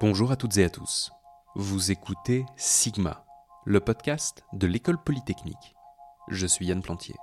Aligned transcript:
Bonjour 0.00 0.32
à 0.32 0.36
toutes 0.36 0.56
et 0.56 0.64
à 0.64 0.70
tous. 0.70 1.12
Vous 1.54 1.90
écoutez 1.90 2.46
Sigma, 2.56 3.26
le 3.66 3.80
podcast 3.80 4.44
de 4.54 4.66
l'école 4.66 4.96
polytechnique. 4.96 5.74
Je 6.28 6.46
suis 6.46 6.64
Yann 6.64 6.80
Plantier. 6.80 7.16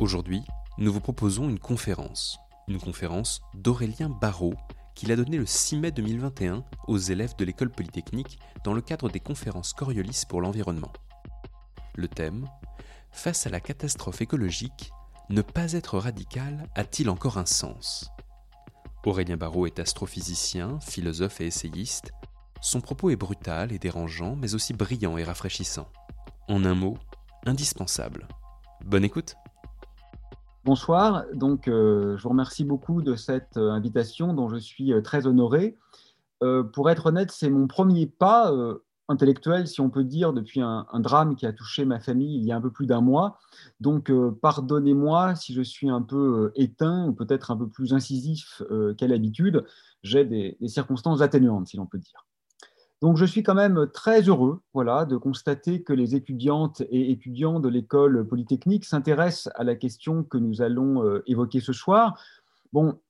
Aujourd'hui, 0.00 0.42
nous 0.78 0.90
vous 0.90 1.02
proposons 1.02 1.50
une 1.50 1.58
conférence, 1.58 2.38
une 2.66 2.80
conférence 2.80 3.42
d'Aurélien 3.52 4.08
Barrault 4.08 4.54
qu'il 4.94 5.12
a 5.12 5.16
donnée 5.16 5.36
le 5.36 5.44
6 5.44 5.76
mai 5.76 5.90
2021 5.90 6.64
aux 6.88 6.96
élèves 6.96 7.36
de 7.36 7.44
l'école 7.44 7.70
polytechnique 7.70 8.38
dans 8.64 8.72
le 8.72 8.80
cadre 8.80 9.10
des 9.10 9.20
conférences 9.20 9.74
Coriolis 9.74 10.22
pour 10.26 10.40
l'environnement. 10.40 10.94
Le 11.94 12.08
thème 12.08 12.48
Face 13.10 13.46
à 13.46 13.50
la 13.50 13.60
catastrophe 13.60 14.22
écologique, 14.22 14.94
ne 15.28 15.42
pas 15.42 15.74
être 15.74 15.98
radical 15.98 16.70
a-t-il 16.74 17.10
encore 17.10 17.36
un 17.36 17.44
sens? 17.44 18.11
Aurélien 19.04 19.36
Barrault 19.36 19.66
est 19.66 19.80
astrophysicien, 19.80 20.78
philosophe 20.80 21.40
et 21.40 21.46
essayiste. 21.46 22.12
Son 22.60 22.80
propos 22.80 23.10
est 23.10 23.16
brutal 23.16 23.72
et 23.72 23.78
dérangeant, 23.78 24.36
mais 24.36 24.54
aussi 24.54 24.74
brillant 24.74 25.18
et 25.18 25.24
rafraîchissant. 25.24 25.88
En 26.48 26.64
un 26.64 26.74
mot, 26.74 26.96
indispensable. 27.44 28.28
Bonne 28.84 29.04
écoute 29.04 29.34
Bonsoir, 30.64 31.24
donc 31.34 31.66
euh, 31.66 32.16
je 32.16 32.22
vous 32.22 32.28
remercie 32.28 32.64
beaucoup 32.64 33.02
de 33.02 33.16
cette 33.16 33.56
euh, 33.56 33.72
invitation 33.72 34.32
dont 34.32 34.48
je 34.48 34.58
suis 34.58 34.92
euh, 34.92 35.00
très 35.00 35.26
honoré. 35.26 35.76
pour 36.72 36.88
être 36.88 37.06
honnête, 37.06 37.32
c'est 37.32 37.50
mon 37.50 37.66
premier 37.66 38.06
pas 38.06 38.52
intellectuel, 39.08 39.66
si 39.66 39.80
on 39.80 39.90
peut 39.90 40.04
dire, 40.04 40.32
depuis 40.32 40.60
un, 40.60 40.86
drame 40.94 41.36
qui 41.36 41.46
a 41.46 41.52
touché 41.52 41.84
ma 41.84 42.00
famille 42.00 42.36
il 42.36 42.44
y 42.44 42.52
a 42.52 42.56
un 42.56 42.60
peu 42.60 42.70
plus 42.70 42.86
d'un 42.86 43.00
mois. 43.00 43.38
Donc, 43.80 44.10
euh, 44.10 44.30
pardonnez-moi 44.40 45.34
si 45.34 45.52
je 45.52 45.62
suis 45.62 45.88
un 45.88 46.02
peu 46.02 46.16
euh, 46.16 46.52
éteint 46.54 47.06
ou 47.06 47.12
peut-être 47.12 47.50
un 47.50 47.56
peu 47.56 47.68
plus 47.68 47.92
incisif 47.92 48.62
euh, 48.70 48.94
qu'à 48.94 49.06
l'habitude. 49.06 49.64
J'ai 50.02 50.24
des, 50.24 50.56
circonstances 50.66 51.20
atténuantes, 51.20 51.68
si 51.68 51.76
l'on 51.76 51.86
peut 51.86 51.98
dire. 51.98 52.26
Donc, 53.00 53.16
je 53.16 53.24
suis 53.24 53.42
quand 53.42 53.54
même 53.54 53.88
très 53.92 54.22
heureux 54.22 54.60
voilà, 54.74 55.04
de 55.04 55.16
constater 55.16 55.82
que 55.82 55.92
les 55.92 56.14
étudiantes 56.14 56.82
et 56.90 57.10
étudiants 57.10 57.58
de 57.58 57.68
l'école 57.68 58.26
polytechnique 58.26 58.84
s'intéressent 58.84 59.52
à 59.56 59.64
la 59.64 59.74
question 59.74 60.22
que 60.22 60.38
nous 60.38 60.62
allons 60.62 61.20
évoquer 61.26 61.58
ce 61.58 61.72
soir. 61.72 62.16
Bon, 62.72 63.00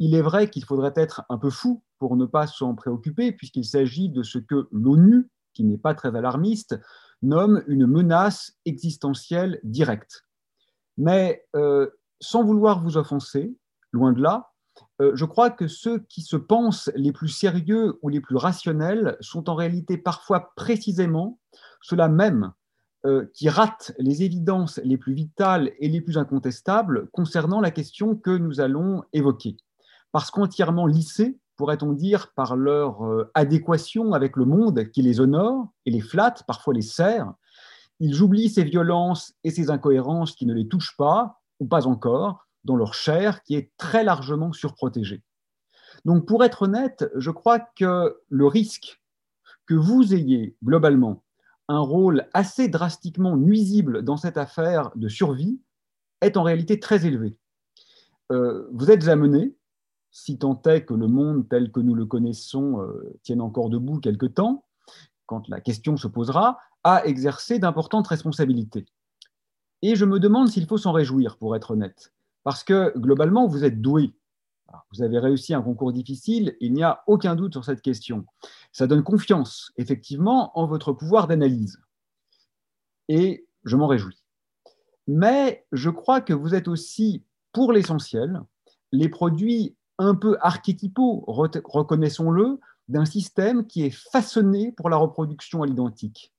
il 0.00 0.16
est 0.16 0.22
vrai 0.22 0.50
qu'il 0.50 0.64
faudrait 0.64 0.92
être 0.96 1.24
un 1.28 1.38
peu 1.38 1.50
fou 1.50 1.84
pour 1.98 2.16
ne 2.16 2.26
pas 2.26 2.48
s'en 2.48 2.74
préoccuper, 2.74 3.30
puisqu'il 3.30 3.64
s'agit 3.64 4.08
de 4.08 4.24
ce 4.24 4.38
que 4.38 4.68
l'ONU 4.72 5.30
qui 5.56 5.64
n'est 5.64 5.78
pas 5.78 5.94
très 5.94 6.14
alarmiste, 6.14 6.78
nomme 7.22 7.64
une 7.66 7.86
menace 7.86 8.52
existentielle 8.66 9.58
directe. 9.64 10.26
Mais 10.98 11.46
euh, 11.56 11.88
sans 12.20 12.44
vouloir 12.44 12.82
vous 12.82 12.98
offenser, 12.98 13.56
loin 13.90 14.12
de 14.12 14.20
là, 14.20 14.52
euh, 15.00 15.12
je 15.14 15.24
crois 15.24 15.50
que 15.50 15.66
ceux 15.66 16.00
qui 16.00 16.20
se 16.20 16.36
pensent 16.36 16.90
les 16.94 17.12
plus 17.12 17.28
sérieux 17.28 17.98
ou 18.02 18.10
les 18.10 18.20
plus 18.20 18.36
rationnels 18.36 19.16
sont 19.20 19.48
en 19.48 19.54
réalité 19.54 19.96
parfois 19.96 20.52
précisément 20.56 21.40
ceux-là 21.80 22.08
même 22.08 22.52
euh, 23.06 23.26
qui 23.32 23.48
ratent 23.48 23.92
les 23.98 24.22
évidences 24.22 24.78
les 24.84 24.98
plus 24.98 25.14
vitales 25.14 25.72
et 25.78 25.88
les 25.88 26.02
plus 26.02 26.18
incontestables 26.18 27.08
concernant 27.12 27.62
la 27.62 27.70
question 27.70 28.14
que 28.14 28.36
nous 28.36 28.60
allons 28.60 29.04
évoquer. 29.14 29.56
Parce 30.12 30.30
qu'entièrement 30.30 30.86
lissés, 30.86 31.38
pourrait-on 31.56 31.92
dire, 31.92 32.32
par 32.34 32.56
leur 32.56 33.04
euh, 33.04 33.30
adéquation 33.34 34.12
avec 34.12 34.36
le 34.36 34.44
monde 34.44 34.90
qui 34.90 35.02
les 35.02 35.20
honore 35.20 35.68
et 35.84 35.90
les 35.90 36.00
flatte, 36.00 36.44
parfois 36.46 36.74
les 36.74 36.82
sert. 36.82 37.32
Ils 38.00 38.22
oublient 38.22 38.50
ces 38.50 38.64
violences 38.64 39.34
et 39.44 39.50
ces 39.50 39.70
incohérences 39.70 40.34
qui 40.34 40.46
ne 40.46 40.54
les 40.54 40.68
touchent 40.68 40.96
pas, 40.96 41.40
ou 41.60 41.66
pas 41.66 41.86
encore, 41.86 42.46
dans 42.64 42.76
leur 42.76 42.94
chair 42.94 43.42
qui 43.42 43.54
est 43.54 43.70
très 43.76 44.04
largement 44.04 44.52
surprotégée. 44.52 45.22
Donc 46.04 46.26
pour 46.26 46.44
être 46.44 46.62
honnête, 46.62 47.10
je 47.16 47.30
crois 47.30 47.60
que 47.60 48.20
le 48.28 48.46
risque 48.46 49.00
que 49.66 49.74
vous 49.74 50.14
ayez 50.14 50.56
globalement 50.62 51.24
un 51.68 51.80
rôle 51.80 52.28
assez 52.32 52.68
drastiquement 52.68 53.36
nuisible 53.36 54.02
dans 54.02 54.16
cette 54.16 54.36
affaire 54.36 54.90
de 54.94 55.08
survie 55.08 55.60
est 56.20 56.36
en 56.36 56.42
réalité 56.42 56.78
très 56.78 57.06
élevé. 57.06 57.36
Euh, 58.32 58.68
vous 58.72 58.90
êtes 58.90 59.08
amené, 59.08 59.56
si 60.16 60.38
tant 60.38 60.60
est 60.62 60.86
que 60.86 60.94
le 60.94 61.08
monde 61.08 61.46
tel 61.46 61.70
que 61.70 61.78
nous 61.78 61.94
le 61.94 62.06
connaissons 62.06 62.80
euh, 62.80 63.18
tienne 63.22 63.42
encore 63.42 63.68
debout 63.68 64.00
quelque 64.00 64.24
temps, 64.24 64.64
quand 65.26 65.46
la 65.48 65.60
question 65.60 65.98
se 65.98 66.08
posera, 66.08 66.58
à 66.84 67.04
exercer 67.04 67.58
d'importantes 67.58 68.06
responsabilités. 68.06 68.86
Et 69.82 69.94
je 69.94 70.06
me 70.06 70.18
demande 70.18 70.48
s'il 70.48 70.66
faut 70.66 70.78
s'en 70.78 70.92
réjouir, 70.92 71.36
pour 71.36 71.54
être 71.54 71.72
honnête, 71.72 72.14
parce 72.44 72.64
que 72.64 72.96
globalement, 72.96 73.46
vous 73.46 73.62
êtes 73.62 73.82
doué. 73.82 74.14
Vous 74.90 75.02
avez 75.02 75.18
réussi 75.18 75.52
un 75.52 75.60
concours 75.60 75.92
difficile, 75.92 76.56
il 76.60 76.72
n'y 76.72 76.82
a 76.82 77.02
aucun 77.06 77.36
doute 77.36 77.52
sur 77.52 77.64
cette 77.66 77.82
question. 77.82 78.24
Ça 78.72 78.86
donne 78.86 79.02
confiance, 79.02 79.70
effectivement, 79.76 80.58
en 80.58 80.66
votre 80.66 80.94
pouvoir 80.94 81.26
d'analyse. 81.26 81.78
Et 83.08 83.46
je 83.64 83.76
m'en 83.76 83.86
réjouis. 83.86 84.24
Mais 85.06 85.66
je 85.72 85.90
crois 85.90 86.22
que 86.22 86.32
vous 86.32 86.54
êtes 86.54 86.68
aussi, 86.68 87.22
pour 87.52 87.70
l'essentiel, 87.74 88.40
les 88.92 89.10
produits 89.10 89.75
un 89.98 90.14
peu 90.14 90.36
archétypaux, 90.40 91.24
reconnaissons-le, 91.26 92.60
d'un 92.88 93.04
système 93.04 93.66
qui 93.66 93.84
est 93.84 93.94
façonné 94.12 94.72
pour 94.72 94.90
la 94.90 94.96
reproduction 94.96 95.62
à 95.62 95.66
l'identique 95.66 96.32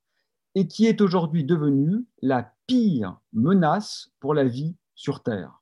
et 0.55 0.67
qui 0.67 0.85
est 0.85 1.01
aujourd'hui 1.01 1.43
devenu 1.43 2.05
la 2.21 2.51
pire 2.67 3.19
menace 3.33 4.11
pour 4.19 4.33
la 4.33 4.45
vie 4.45 4.75
sur 4.95 5.21
Terre. 5.21 5.61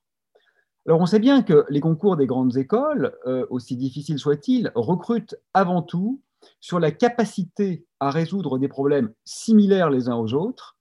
Alors 0.86 1.00
on 1.00 1.06
sait 1.06 1.18
bien 1.18 1.42
que 1.42 1.66
les 1.68 1.80
concours 1.80 2.16
des 2.16 2.26
grandes 2.26 2.56
écoles, 2.56 3.12
euh, 3.26 3.44
aussi 3.50 3.76
difficiles 3.76 4.18
soient-ils, 4.18 4.70
recrutent 4.74 5.36
avant 5.52 5.82
tout 5.82 6.22
sur 6.60 6.78
la 6.78 6.92
capacité 6.92 7.84
à 7.98 8.10
résoudre 8.10 8.58
des 8.58 8.68
problèmes 8.68 9.12
similaires 9.24 9.90
les 9.90 10.08
uns 10.08 10.16
aux 10.16 10.32
autres, 10.32 10.78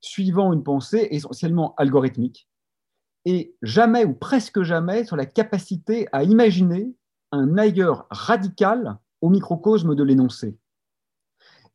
suivant 0.00 0.52
une 0.52 0.64
pensée 0.64 1.08
essentiellement 1.12 1.74
algorithmique, 1.76 2.48
et 3.26 3.54
jamais 3.60 4.04
ou 4.04 4.14
presque 4.14 4.62
jamais 4.62 5.04
sur 5.04 5.16
la 5.16 5.26
capacité 5.26 6.08
à 6.12 6.22
imaginer 6.22 6.94
un 7.32 7.58
ailleurs 7.58 8.06
radical 8.08 8.96
au 9.20 9.28
microcosme 9.28 9.94
de 9.94 10.02
l'énoncé. 10.04 10.56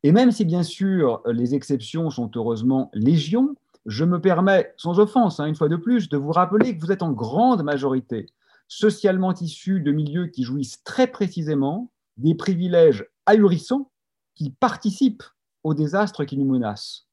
Et 0.02 0.10
même 0.10 0.32
si 0.32 0.44
bien 0.44 0.62
sûr 0.62 1.22
les 1.26 1.54
exceptions 1.54 2.10
sont 2.10 2.30
heureusement 2.34 2.90
légion, 2.94 3.54
je 3.86 4.04
me 4.04 4.20
permets, 4.20 4.72
sans 4.76 4.98
offense, 4.98 5.38
hein, 5.38 5.46
une 5.46 5.54
fois 5.54 5.68
de 5.68 5.76
plus, 5.76 6.08
de 6.08 6.16
vous 6.16 6.32
rappeler 6.32 6.76
que 6.76 6.80
vous 6.84 6.90
êtes 6.90 7.02
en 7.02 7.12
grande 7.12 7.62
majorité 7.62 8.26
socialement 8.66 9.34
issus 9.34 9.80
de 9.80 9.92
milieux 9.92 10.28
qui 10.28 10.44
jouissent 10.44 10.82
très 10.82 11.06
précisément 11.06 11.92
des 12.16 12.34
privilèges 12.34 13.06
ahurissants 13.26 13.90
qui 14.34 14.50
participent 14.50 15.24
au 15.62 15.74
désastre 15.74 16.24
qui 16.24 16.38
nous 16.38 16.50
menace. 16.50 17.06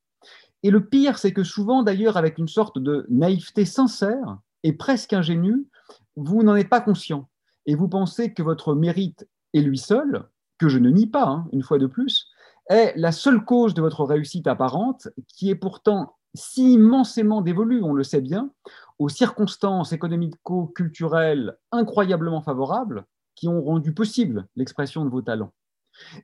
Et 0.63 0.71
le 0.71 0.85
pire, 0.85 1.17
c'est 1.17 1.33
que 1.33 1.43
souvent, 1.43 1.83
d'ailleurs, 1.83 2.17
avec 2.17 2.37
une 2.37 2.47
sorte 2.47 2.79
de 2.79 3.05
naïveté 3.09 3.65
sincère 3.65 4.39
et 4.63 4.73
presque 4.73 5.13
ingénue, 5.13 5.67
vous 6.15 6.43
n'en 6.43 6.55
êtes 6.55 6.69
pas 6.69 6.81
conscient. 6.81 7.29
Et 7.65 7.75
vous 7.75 7.87
pensez 7.87 8.33
que 8.33 8.43
votre 8.43 8.73
mérite 8.75 9.27
est 9.53 9.61
lui 9.61 9.77
seul, 9.77 10.25
que 10.57 10.67
je 10.67 10.77
ne 10.77 10.89
nie 10.89 11.07
pas, 11.07 11.27
hein, 11.27 11.47
une 11.53 11.63
fois 11.63 11.77
de 11.77 11.87
plus, 11.87 12.27
est 12.69 12.93
la 12.95 13.11
seule 13.11 13.43
cause 13.45 13.73
de 13.73 13.81
votre 13.81 14.03
réussite 14.03 14.47
apparente, 14.47 15.07
qui 15.27 15.49
est 15.49 15.55
pourtant 15.55 16.15
si 16.35 16.73
immensément 16.73 17.41
dévolue, 17.41 17.81
on 17.81 17.93
le 17.93 18.03
sait 18.03 18.21
bien, 18.21 18.51
aux 18.99 19.09
circonstances 19.09 19.93
économico-culturelles 19.93 21.57
incroyablement 21.71 22.41
favorables 22.41 23.05
qui 23.35 23.47
ont 23.47 23.63
rendu 23.63 23.93
possible 23.93 24.45
l'expression 24.55 25.05
de 25.05 25.09
vos 25.09 25.21
talents 25.21 25.53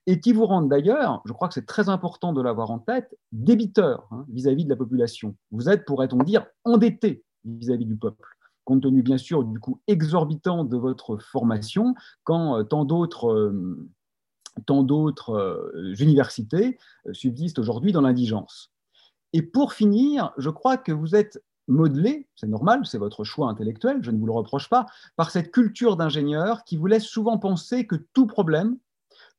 et 0.07 0.19
qui 0.19 0.33
vous 0.33 0.45
rendent 0.45 0.69
d'ailleurs, 0.69 1.21
je 1.25 1.33
crois 1.33 1.47
que 1.47 1.53
c'est 1.53 1.65
très 1.65 1.89
important 1.89 2.33
de 2.33 2.41
l'avoir 2.41 2.71
en 2.71 2.79
tête, 2.79 3.17
débiteurs 3.31 4.07
hein, 4.11 4.25
vis-à-vis 4.29 4.65
de 4.65 4.69
la 4.69 4.75
population. 4.75 5.35
Vous 5.51 5.69
êtes, 5.69 5.85
pourrait-on 5.85 6.23
dire, 6.23 6.45
endettés 6.63 7.23
vis-à-vis 7.45 7.85
du 7.85 7.95
peuple, 7.95 8.27
compte 8.63 8.83
tenu 8.83 9.01
bien 9.01 9.17
sûr 9.17 9.43
du 9.43 9.59
coût 9.59 9.79
exorbitant 9.87 10.63
de 10.63 10.77
votre 10.77 11.17
formation, 11.17 11.95
quand 12.23 12.59
euh, 12.59 12.63
tant 12.63 12.85
d'autres 12.85 13.31
euh, 13.31 13.87
tant 14.65 14.83
d'autres 14.83 15.31
euh, 15.31 15.93
universités 15.99 16.77
subsistent 17.11 17.59
aujourd'hui 17.59 17.91
dans 17.91 18.01
l'indigence. 18.01 18.71
Et 19.33 19.41
pour 19.41 19.73
finir, 19.73 20.31
je 20.37 20.49
crois 20.49 20.77
que 20.77 20.93
vous 20.93 21.13
êtes 21.15 21.43
modelé, 21.67 22.27
c'est 22.35 22.47
normal, 22.47 22.85
c'est 22.85 22.97
votre 22.97 23.23
choix 23.23 23.49
intellectuel, 23.49 23.97
je 24.01 24.11
ne 24.11 24.17
vous 24.17 24.27
le 24.27 24.31
reproche 24.31 24.69
pas, 24.69 24.85
par 25.15 25.31
cette 25.31 25.51
culture 25.51 25.97
d'ingénieur 25.97 26.63
qui 26.63 26.77
vous 26.77 26.87
laisse 26.87 27.05
souvent 27.05 27.37
penser 27.37 27.87
que 27.87 27.95
tout 28.13 28.27
problème 28.27 28.77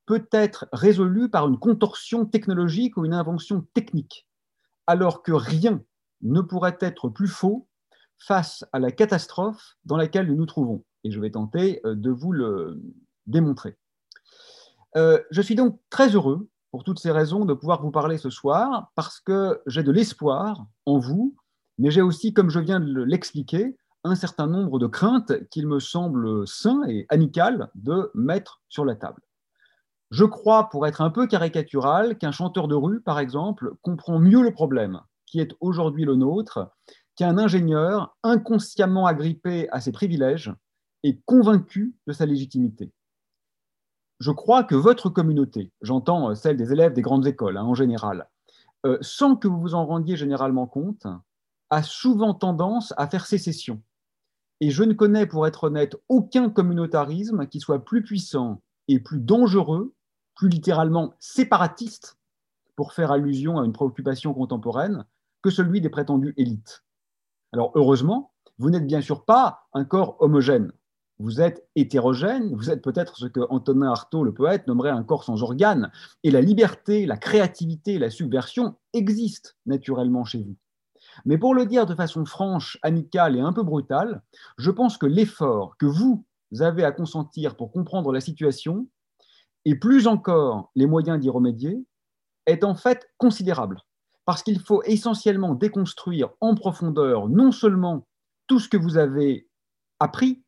peut 0.06 0.26
être 0.30 0.66
résolu 0.72 1.28
par 1.28 1.48
une 1.48 1.58
contorsion 1.58 2.24
technologique 2.24 2.96
ou 2.96 3.04
une 3.04 3.14
invention 3.14 3.66
technique, 3.74 4.26
alors 4.86 5.22
que 5.22 5.32
rien 5.32 5.82
ne 6.22 6.40
pourrait 6.40 6.78
être 6.80 7.08
plus 7.08 7.28
faux 7.28 7.68
face 8.18 8.64
à 8.72 8.78
la 8.78 8.90
catastrophe 8.90 9.76
dans 9.84 9.96
laquelle 9.96 10.28
nous 10.28 10.36
nous 10.36 10.46
trouvons. 10.46 10.84
Et 11.04 11.10
je 11.10 11.20
vais 11.20 11.30
tenter 11.30 11.80
euh, 11.84 11.94
de 11.94 12.10
vous 12.10 12.32
le 12.32 12.80
démontrer. 13.26 13.76
Euh, 14.96 15.20
je 15.30 15.42
suis 15.42 15.54
donc 15.54 15.78
très 15.90 16.08
heureux, 16.14 16.48
pour 16.70 16.84
toutes 16.84 16.98
ces 16.98 17.10
raisons, 17.10 17.44
de 17.44 17.54
pouvoir 17.54 17.82
vous 17.82 17.90
parler 17.90 18.18
ce 18.18 18.30
soir, 18.30 18.90
parce 18.94 19.20
que 19.20 19.60
j'ai 19.66 19.82
de 19.82 19.92
l'espoir 19.92 20.66
en 20.86 20.98
vous, 20.98 21.36
mais 21.78 21.90
j'ai 21.90 22.02
aussi, 22.02 22.32
comme 22.32 22.50
je 22.50 22.60
viens 22.60 22.80
de 22.80 23.02
l'expliquer, 23.02 23.76
un 24.04 24.14
certain 24.14 24.46
nombre 24.46 24.78
de 24.78 24.86
craintes 24.86 25.32
qu'il 25.50 25.66
me 25.66 25.80
semble 25.80 26.46
sain 26.46 26.82
et 26.88 27.06
amical 27.08 27.70
de 27.74 28.10
mettre 28.14 28.62
sur 28.68 28.84
la 28.84 28.94
table. 28.94 29.20
Je 30.10 30.24
crois, 30.24 30.68
pour 30.68 30.86
être 30.86 31.00
un 31.00 31.10
peu 31.10 31.26
caricatural, 31.26 32.16
qu'un 32.18 32.32
chanteur 32.32 32.68
de 32.68 32.74
rue, 32.74 33.00
par 33.00 33.18
exemple, 33.18 33.74
comprend 33.82 34.18
mieux 34.18 34.42
le 34.42 34.52
problème 34.52 35.00
qui 35.26 35.40
est 35.40 35.54
aujourd'hui 35.60 36.04
le 36.04 36.14
nôtre 36.14 36.70
qu'un 37.16 37.38
ingénieur 37.38 38.16
inconsciemment 38.22 39.06
agrippé 39.06 39.68
à 39.70 39.80
ses 39.80 39.90
privilèges 39.90 40.52
et 41.02 41.20
convaincu 41.24 41.94
de 42.06 42.12
sa 42.12 42.26
légitimité. 42.26 42.92
Je 44.20 44.30
crois 44.30 44.64
que 44.64 44.74
votre 44.74 45.10
communauté, 45.10 45.72
j'entends 45.82 46.34
celle 46.34 46.56
des 46.56 46.72
élèves 46.72 46.94
des 46.94 47.02
grandes 47.02 47.26
écoles 47.26 47.56
hein, 47.56 47.64
en 47.64 47.74
général, 47.74 48.28
euh, 48.86 48.98
sans 49.00 49.36
que 49.36 49.48
vous 49.48 49.60
vous 49.60 49.74
en 49.74 49.84
rendiez 49.84 50.16
généralement 50.16 50.66
compte, 50.66 51.06
a 51.70 51.82
souvent 51.82 52.32
tendance 52.32 52.94
à 52.96 53.08
faire 53.08 53.26
sécession. 53.26 53.82
Et 54.60 54.70
je 54.70 54.84
ne 54.84 54.94
connais, 54.94 55.26
pour 55.26 55.46
être 55.46 55.64
honnête, 55.64 55.96
aucun 56.08 56.48
communautarisme 56.48 57.46
qui 57.46 57.60
soit 57.60 57.84
plus 57.84 58.02
puissant 58.02 58.62
et 58.88 59.00
plus 59.00 59.20
dangereux, 59.20 59.94
plus 60.36 60.48
littéralement 60.48 61.14
séparatiste, 61.18 62.16
pour 62.76 62.92
faire 62.92 63.10
allusion 63.10 63.58
à 63.58 63.64
une 63.64 63.72
préoccupation 63.72 64.34
contemporaine, 64.34 65.04
que 65.42 65.50
celui 65.50 65.80
des 65.80 65.88
prétendues 65.88 66.34
élites. 66.36 66.84
Alors 67.52 67.72
heureusement, 67.74 68.32
vous 68.58 68.70
n'êtes 68.70 68.86
bien 68.86 69.00
sûr 69.00 69.24
pas 69.24 69.66
un 69.72 69.84
corps 69.84 70.16
homogène. 70.20 70.72
Vous 71.18 71.40
êtes 71.40 71.66
hétérogène, 71.74 72.54
vous 72.54 72.68
êtes 72.68 72.82
peut-être 72.82 73.16
ce 73.16 73.26
que 73.26 73.40
Antonin 73.48 73.90
Artaud, 73.90 74.22
le 74.22 74.34
poète, 74.34 74.66
nommerait 74.66 74.90
un 74.90 75.02
corps 75.02 75.24
sans 75.24 75.42
organes, 75.42 75.90
et 76.22 76.30
la 76.30 76.42
liberté, 76.42 77.06
la 77.06 77.16
créativité, 77.16 77.98
la 77.98 78.10
subversion 78.10 78.76
existent 78.92 79.50
naturellement 79.64 80.24
chez 80.24 80.42
vous. 80.42 80.56
Mais 81.24 81.38
pour 81.38 81.54
le 81.54 81.64
dire 81.64 81.86
de 81.86 81.94
façon 81.94 82.26
franche, 82.26 82.78
amicale 82.82 83.36
et 83.36 83.40
un 83.40 83.54
peu 83.54 83.62
brutale, 83.62 84.22
je 84.58 84.70
pense 84.70 84.98
que 84.98 85.06
l'effort 85.06 85.78
que 85.78 85.86
vous 85.86 86.26
avez 86.60 86.84
à 86.84 86.92
consentir 86.92 87.56
pour 87.56 87.72
comprendre 87.72 88.12
la 88.12 88.20
situation, 88.20 88.86
et 89.66 89.74
plus 89.74 90.06
encore 90.06 90.70
les 90.76 90.86
moyens 90.86 91.20
d'y 91.20 91.28
remédier, 91.28 91.84
est 92.46 92.62
en 92.64 92.76
fait 92.76 93.10
considérable 93.18 93.82
parce 94.24 94.42
qu'il 94.42 94.60
faut 94.60 94.82
essentiellement 94.84 95.54
déconstruire 95.54 96.30
en 96.40 96.54
profondeur 96.54 97.28
non 97.28 97.50
seulement 97.50 98.06
tout 98.46 98.60
ce 98.60 98.68
que 98.68 98.76
vous 98.76 98.96
avez 98.96 99.48
appris, 99.98 100.44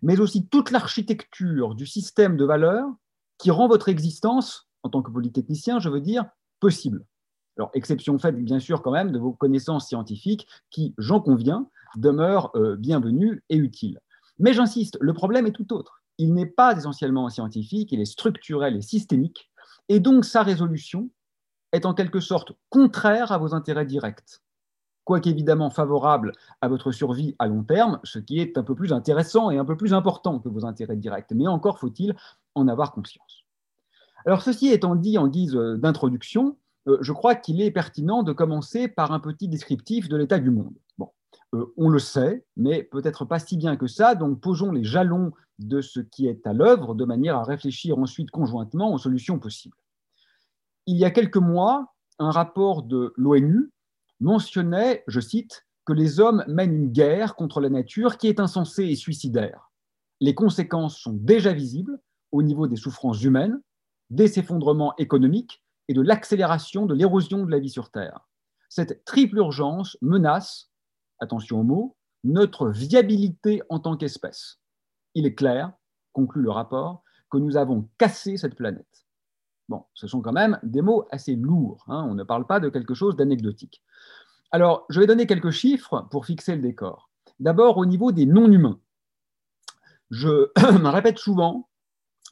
mais 0.00 0.18
aussi 0.20 0.48
toute 0.48 0.70
l'architecture 0.70 1.74
du 1.74 1.86
système 1.86 2.36
de 2.36 2.44
valeurs 2.46 2.88
qui 3.38 3.50
rend 3.50 3.68
votre 3.68 3.90
existence, 3.90 4.68
en 4.82 4.88
tant 4.88 5.02
que 5.02 5.10
polytechnicien, 5.10 5.78
je 5.78 5.90
veux 5.90 6.00
dire, 6.00 6.24
possible. 6.58 7.04
Alors, 7.58 7.70
exception 7.74 8.18
faite, 8.18 8.36
bien 8.36 8.58
sûr, 8.58 8.80
quand 8.80 8.92
même, 8.92 9.12
de 9.12 9.18
vos 9.18 9.32
connaissances 9.32 9.88
scientifiques 9.88 10.46
qui, 10.70 10.94
j'en 10.96 11.20
conviens, 11.20 11.68
demeurent 11.96 12.50
euh, 12.54 12.76
bienvenues 12.76 13.42
et 13.50 13.56
utiles. 13.56 14.00
Mais 14.38 14.54
j'insiste, 14.54 14.96
le 15.00 15.12
problème 15.12 15.46
est 15.46 15.52
tout 15.52 15.74
autre. 15.74 16.01
Il 16.18 16.34
n'est 16.34 16.46
pas 16.46 16.76
essentiellement 16.76 17.28
scientifique, 17.28 17.92
il 17.92 18.00
est 18.00 18.04
structurel 18.04 18.76
et 18.76 18.82
systémique, 18.82 19.50
et 19.88 20.00
donc 20.00 20.24
sa 20.24 20.42
résolution 20.42 21.10
est 21.72 21.86
en 21.86 21.94
quelque 21.94 22.20
sorte 22.20 22.52
contraire 22.70 23.32
à 23.32 23.38
vos 23.38 23.54
intérêts 23.54 23.86
directs, 23.86 24.40
quoique 25.04 25.28
évidemment 25.28 25.70
favorable 25.70 26.32
à 26.60 26.68
votre 26.68 26.92
survie 26.92 27.34
à 27.38 27.46
long 27.46 27.64
terme, 27.64 27.98
ce 28.04 28.18
qui 28.18 28.40
est 28.40 28.58
un 28.58 28.62
peu 28.62 28.74
plus 28.74 28.92
intéressant 28.92 29.50
et 29.50 29.58
un 29.58 29.64
peu 29.64 29.76
plus 29.76 29.94
important 29.94 30.38
que 30.38 30.48
vos 30.48 30.64
intérêts 30.64 30.96
directs. 30.96 31.32
Mais 31.34 31.46
encore 31.46 31.78
faut-il 31.78 32.14
en 32.54 32.68
avoir 32.68 32.92
conscience. 32.92 33.44
Alors 34.26 34.42
ceci 34.42 34.68
étant 34.68 34.94
dit 34.94 35.18
en 35.18 35.28
guise 35.28 35.54
d'introduction, 35.54 36.56
euh, 36.88 36.98
je 37.00 37.12
crois 37.12 37.34
qu'il 37.34 37.60
est 37.60 37.70
pertinent 37.70 38.22
de 38.22 38.32
commencer 38.32 38.88
par 38.88 39.12
un 39.12 39.20
petit 39.20 39.48
descriptif 39.48 40.08
de 40.08 40.16
l'état 40.16 40.38
du 40.38 40.50
monde. 40.50 40.74
Bon, 40.98 41.10
euh, 41.54 41.72
on 41.76 41.88
le 41.88 41.98
sait, 41.98 42.44
mais 42.56 42.82
peut-être 42.82 43.24
pas 43.24 43.38
si 43.38 43.56
bien 43.56 43.76
que 43.76 43.86
ça, 43.86 44.14
donc 44.14 44.40
posons 44.40 44.72
les 44.72 44.84
jalons 44.84 45.32
de 45.58 45.80
ce 45.80 46.00
qui 46.00 46.26
est 46.26 46.46
à 46.46 46.52
l'œuvre 46.52 46.94
de 46.94 47.04
manière 47.04 47.36
à 47.36 47.44
réfléchir 47.44 47.98
ensuite 47.98 48.30
conjointement 48.30 48.92
aux 48.92 48.98
solutions 48.98 49.38
possibles 49.38 49.76
il 50.86 50.96
y 50.96 51.04
a 51.04 51.10
quelques 51.10 51.36
mois, 51.36 51.94
un 52.18 52.30
rapport 52.30 52.82
de 52.82 53.12
l'ONU 53.16 53.70
mentionnait, 54.20 55.04
je 55.06 55.20
cite, 55.20 55.66
que 55.84 55.92
les 55.92 56.20
hommes 56.20 56.44
mènent 56.46 56.74
une 56.74 56.92
guerre 56.92 57.34
contre 57.34 57.60
la 57.60 57.68
nature 57.68 58.18
qui 58.18 58.28
est 58.28 58.40
insensée 58.40 58.84
et 58.84 58.96
suicidaire. 58.96 59.70
Les 60.20 60.34
conséquences 60.34 60.96
sont 60.98 61.12
déjà 61.12 61.52
visibles 61.52 62.00
au 62.30 62.42
niveau 62.42 62.68
des 62.68 62.76
souffrances 62.76 63.22
humaines, 63.22 63.60
des 64.10 64.38
effondrements 64.38 64.94
économiques 64.98 65.64
et 65.88 65.94
de 65.94 66.02
l'accélération 66.02 66.86
de 66.86 66.94
l'érosion 66.94 67.44
de 67.44 67.50
la 67.50 67.58
vie 67.58 67.70
sur 67.70 67.90
Terre. 67.90 68.28
Cette 68.68 69.04
triple 69.04 69.38
urgence 69.38 69.96
menace, 70.00 70.70
attention 71.22 71.60
aux 71.60 71.64
mots, 71.64 71.96
notre 72.24 72.68
viabilité 72.68 73.62
en 73.68 73.78
tant 73.78 73.96
qu'espèce. 73.96 74.60
Il 75.14 75.26
est 75.26 75.34
clair, 75.34 75.72
conclut 76.12 76.42
le 76.42 76.50
rapport, 76.50 77.02
que 77.30 77.38
nous 77.38 77.56
avons 77.56 77.88
cassé 77.98 78.36
cette 78.36 78.54
planète. 78.54 79.06
Bon, 79.68 79.84
ce 79.94 80.06
sont 80.06 80.20
quand 80.20 80.32
même 80.32 80.58
des 80.62 80.82
mots 80.82 81.06
assez 81.10 81.34
lourds. 81.36 81.84
Hein. 81.88 82.06
on 82.08 82.14
ne 82.14 82.24
parle 82.24 82.46
pas 82.46 82.60
de 82.60 82.68
quelque 82.68 82.94
chose 82.94 83.16
d'anecdotique. 83.16 83.82
Alors, 84.50 84.84
je 84.90 85.00
vais 85.00 85.06
donner 85.06 85.26
quelques 85.26 85.50
chiffres 85.50 86.06
pour 86.10 86.26
fixer 86.26 86.54
le 86.54 86.62
décor. 86.62 87.10
D'abord, 87.40 87.78
au 87.78 87.86
niveau 87.86 88.12
des 88.12 88.26
non-humains. 88.26 88.78
Je 90.10 90.28
me 90.78 90.88
répète 90.88 91.18
souvent 91.18 91.68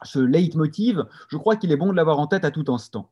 ce 0.03 0.19
leitmotiv, 0.19 1.07
je 1.29 1.37
crois 1.37 1.57
qu'il 1.57 1.73
est 1.73 1.77
bon 1.77 1.91
de 1.91 1.97
l'avoir 1.97 2.19
en 2.19 2.27
tête 2.27 2.45
à 2.45 2.51
tout 2.51 2.65
instant. 2.69 3.11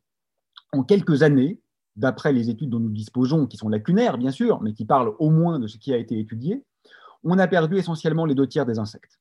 En 0.72 0.82
quelques 0.82 1.22
années, 1.22 1.60
d'après 1.96 2.32
les 2.32 2.50
études 2.50 2.70
dont 2.70 2.80
nous 2.80 2.90
disposons, 2.90 3.46
qui 3.46 3.56
sont 3.56 3.68
lacunaires 3.68 4.18
bien 4.18 4.30
sûr, 4.30 4.60
mais 4.62 4.72
qui 4.72 4.84
parlent 4.84 5.14
au 5.18 5.30
moins 5.30 5.58
de 5.58 5.66
ce 5.66 5.78
qui 5.78 5.92
a 5.92 5.96
été 5.96 6.18
étudié, 6.18 6.64
on 7.24 7.38
a 7.38 7.48
perdu 7.48 7.76
essentiellement 7.76 8.24
les 8.24 8.34
deux 8.34 8.46
tiers 8.46 8.66
des 8.66 8.78
insectes. 8.78 9.18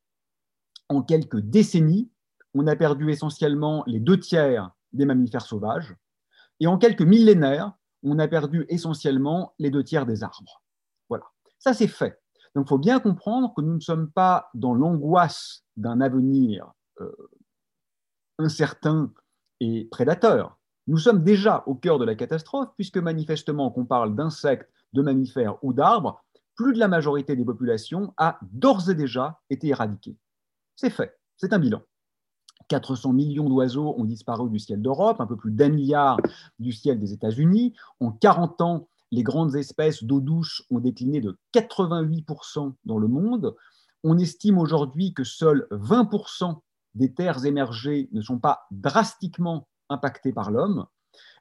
En 0.89 1.01
quelques 1.01 1.39
décennies, 1.39 2.09
on 2.53 2.67
a 2.67 2.75
perdu 2.75 3.11
essentiellement 3.11 3.83
les 3.87 3.99
deux 3.99 4.19
tiers 4.19 4.71
des 4.93 5.05
mammifères 5.05 5.41
sauvages. 5.41 5.95
Et 6.59 6.67
en 6.67 6.77
quelques 6.77 7.01
millénaires, 7.01 7.73
on 8.03 8.19
a 8.19 8.27
perdu 8.27 8.65
essentiellement 8.69 9.53
les 9.59 9.69
deux 9.69 9.83
tiers 9.83 10.05
des 10.05 10.23
arbres. 10.23 10.63
Voilà, 11.09 11.25
ça 11.59 11.73
c'est 11.73 11.87
fait. 11.87 12.19
Donc 12.55 12.65
il 12.67 12.69
faut 12.69 12.77
bien 12.77 12.99
comprendre 12.99 13.53
que 13.55 13.61
nous 13.61 13.75
ne 13.75 13.79
sommes 13.79 14.11
pas 14.11 14.49
dans 14.53 14.73
l'angoisse 14.73 15.63
d'un 15.75 16.01
avenir 16.01 16.71
euh, 17.01 17.11
incertain 18.39 19.11
et 19.59 19.85
prédateur. 19.85 20.56
Nous 20.87 20.97
sommes 20.97 21.23
déjà 21.23 21.63
au 21.65 21.75
cœur 21.75 21.99
de 21.99 22.05
la 22.05 22.15
catastrophe, 22.15 22.69
puisque 22.75 22.97
manifestement 22.97 23.71
qu'on 23.71 23.85
parle 23.85 24.15
d'insectes, 24.15 24.69
de 24.93 25.01
mammifères 25.01 25.57
ou 25.61 25.73
d'arbres, 25.73 26.23
plus 26.55 26.73
de 26.73 26.79
la 26.79 26.87
majorité 26.87 27.35
des 27.35 27.43
populations 27.43 28.13
a 28.17 28.39
d'ores 28.41 28.89
et 28.89 28.95
déjà 28.95 29.41
été 29.49 29.67
éradiquée. 29.67 30.15
C'est 30.75 30.89
fait, 30.89 31.19
c'est 31.35 31.53
un 31.53 31.59
bilan. 31.59 31.81
400 32.69 33.13
millions 33.13 33.49
d'oiseaux 33.49 33.95
ont 33.97 34.05
disparu 34.05 34.49
du 34.49 34.59
ciel 34.59 34.81
d'Europe, 34.81 35.21
un 35.21 35.27
peu 35.27 35.37
plus 35.37 35.51
d'un 35.51 35.69
milliard 35.69 36.19
du 36.59 36.71
ciel 36.71 36.99
des 36.99 37.13
États-Unis. 37.13 37.73
En 37.99 38.11
40 38.11 38.61
ans, 38.61 38.87
les 39.11 39.23
grandes 39.23 39.55
espèces 39.55 40.03
d'eau 40.03 40.19
douce 40.19 40.63
ont 40.69 40.79
décliné 40.79 41.21
de 41.21 41.37
88% 41.53 42.73
dans 42.85 42.97
le 42.97 43.07
monde. 43.07 43.55
On 44.03 44.17
estime 44.17 44.57
aujourd'hui 44.57 45.13
que 45.13 45.23
seuls 45.23 45.67
20% 45.71 46.59
des 46.95 47.13
terres 47.13 47.45
émergées 47.45 48.09
ne 48.11 48.21
sont 48.21 48.39
pas 48.39 48.67
drastiquement 48.71 49.67
impactées 49.89 50.33
par 50.33 50.51
l'homme. 50.51 50.85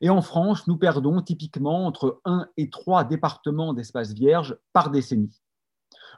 Et 0.01 0.11
en 0.11 0.23
France, 0.23 0.67
nous 0.67 0.77
perdons 0.77 1.21
typiquement 1.23 1.87
entre 1.87 2.21
1 2.25 2.49
et 2.57 2.71
3 2.71 3.05
départements 3.05 3.75
d'espaces 3.75 4.13
vierges 4.13 4.57
par 4.73 4.91
décennie. 4.91 5.41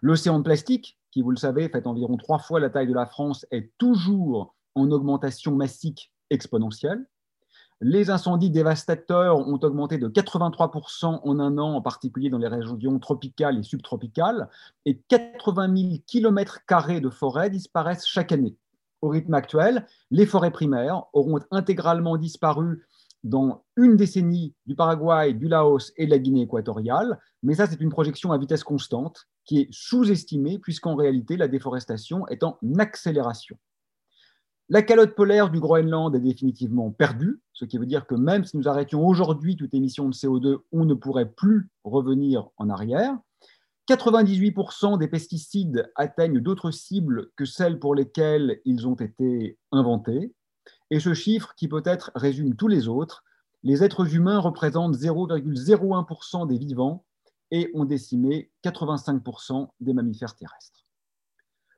L'océan 0.02 0.38
de 0.38 0.44
plastique, 0.44 0.98
qui, 1.10 1.22
vous 1.22 1.30
le 1.30 1.36
savez, 1.36 1.68
fait 1.68 1.86
environ 1.86 2.16
trois 2.16 2.38
fois 2.38 2.60
la 2.60 2.70
taille 2.70 2.86
de 2.86 2.94
la 2.94 3.06
France, 3.06 3.46
est 3.50 3.72
toujours 3.78 4.54
en 4.74 4.90
augmentation 4.90 5.54
massique 5.54 6.12
exponentielle. 6.30 7.06
Les 7.80 8.10
incendies 8.10 8.50
dévastateurs 8.50 9.38
ont 9.38 9.58
augmenté 9.62 9.98
de 9.98 10.08
83% 10.08 11.20
en 11.22 11.40
un 11.40 11.58
an, 11.58 11.74
en 11.74 11.80
particulier 11.80 12.28
dans 12.28 12.38
les 12.38 12.48
régions 12.48 12.98
tropicales 12.98 13.58
et 13.58 13.62
subtropicales, 13.62 14.48
et 14.84 15.00
80 15.08 15.76
000 15.76 15.88
km 16.06 16.60
de 17.00 17.10
forêts 17.10 17.50
disparaissent 17.50 18.06
chaque 18.06 18.32
année. 18.32 18.56
Au 19.00 19.08
rythme 19.08 19.34
actuel, 19.34 19.86
les 20.10 20.26
forêts 20.26 20.50
primaires 20.50 21.04
auront 21.12 21.38
intégralement 21.50 22.16
disparu 22.16 22.84
dans 23.24 23.64
une 23.76 23.96
décennie 23.96 24.54
du 24.66 24.74
Paraguay, 24.74 25.34
du 25.34 25.48
Laos 25.48 25.92
et 25.96 26.06
de 26.06 26.10
la 26.10 26.18
Guinée 26.18 26.42
équatoriale, 26.42 27.18
mais 27.42 27.54
ça 27.54 27.66
c'est 27.66 27.80
une 27.80 27.90
projection 27.90 28.32
à 28.32 28.38
vitesse 28.38 28.64
constante 28.64 29.26
qui 29.44 29.60
est 29.60 29.68
sous-estimée 29.70 30.58
puisqu'en 30.58 30.94
réalité 30.94 31.36
la 31.36 31.48
déforestation 31.48 32.26
est 32.28 32.42
en 32.42 32.58
accélération. 32.78 33.58
La 34.68 34.82
calotte 34.82 35.14
polaire 35.14 35.50
du 35.50 35.60
Groenland 35.60 36.14
est 36.14 36.20
définitivement 36.20 36.90
perdue, 36.90 37.40
ce 37.54 37.64
qui 37.64 37.78
veut 37.78 37.86
dire 37.86 38.06
que 38.06 38.14
même 38.14 38.44
si 38.44 38.56
nous 38.56 38.68
arrêtions 38.68 39.06
aujourd'hui 39.06 39.56
toute 39.56 39.72
émission 39.74 40.08
de 40.08 40.14
CO2, 40.14 40.58
on 40.72 40.84
ne 40.84 40.94
pourrait 40.94 41.30
plus 41.30 41.70
revenir 41.84 42.48
en 42.58 42.68
arrière. 42.68 43.16
98% 43.88 44.98
des 44.98 45.08
pesticides 45.08 45.90
atteignent 45.94 46.40
d'autres 46.40 46.70
cibles 46.70 47.30
que 47.36 47.46
celles 47.46 47.78
pour 47.78 47.94
lesquelles 47.94 48.60
ils 48.66 48.86
ont 48.86 48.94
été 48.94 49.58
inventés. 49.72 50.34
Et 50.90 51.00
ce 51.00 51.14
chiffre, 51.14 51.54
qui 51.56 51.68
peut-être 51.68 52.10
résume 52.14 52.54
tous 52.54 52.68
les 52.68 52.86
autres, 52.86 53.24
les 53.62 53.82
êtres 53.82 54.14
humains 54.14 54.38
représentent 54.38 54.94
0,01% 54.94 56.46
des 56.46 56.58
vivants 56.58 57.04
et 57.50 57.70
ont 57.74 57.86
décimé 57.86 58.50
85% 58.62 59.68
des 59.80 59.94
mammifères 59.94 60.36
terrestres. 60.36 60.84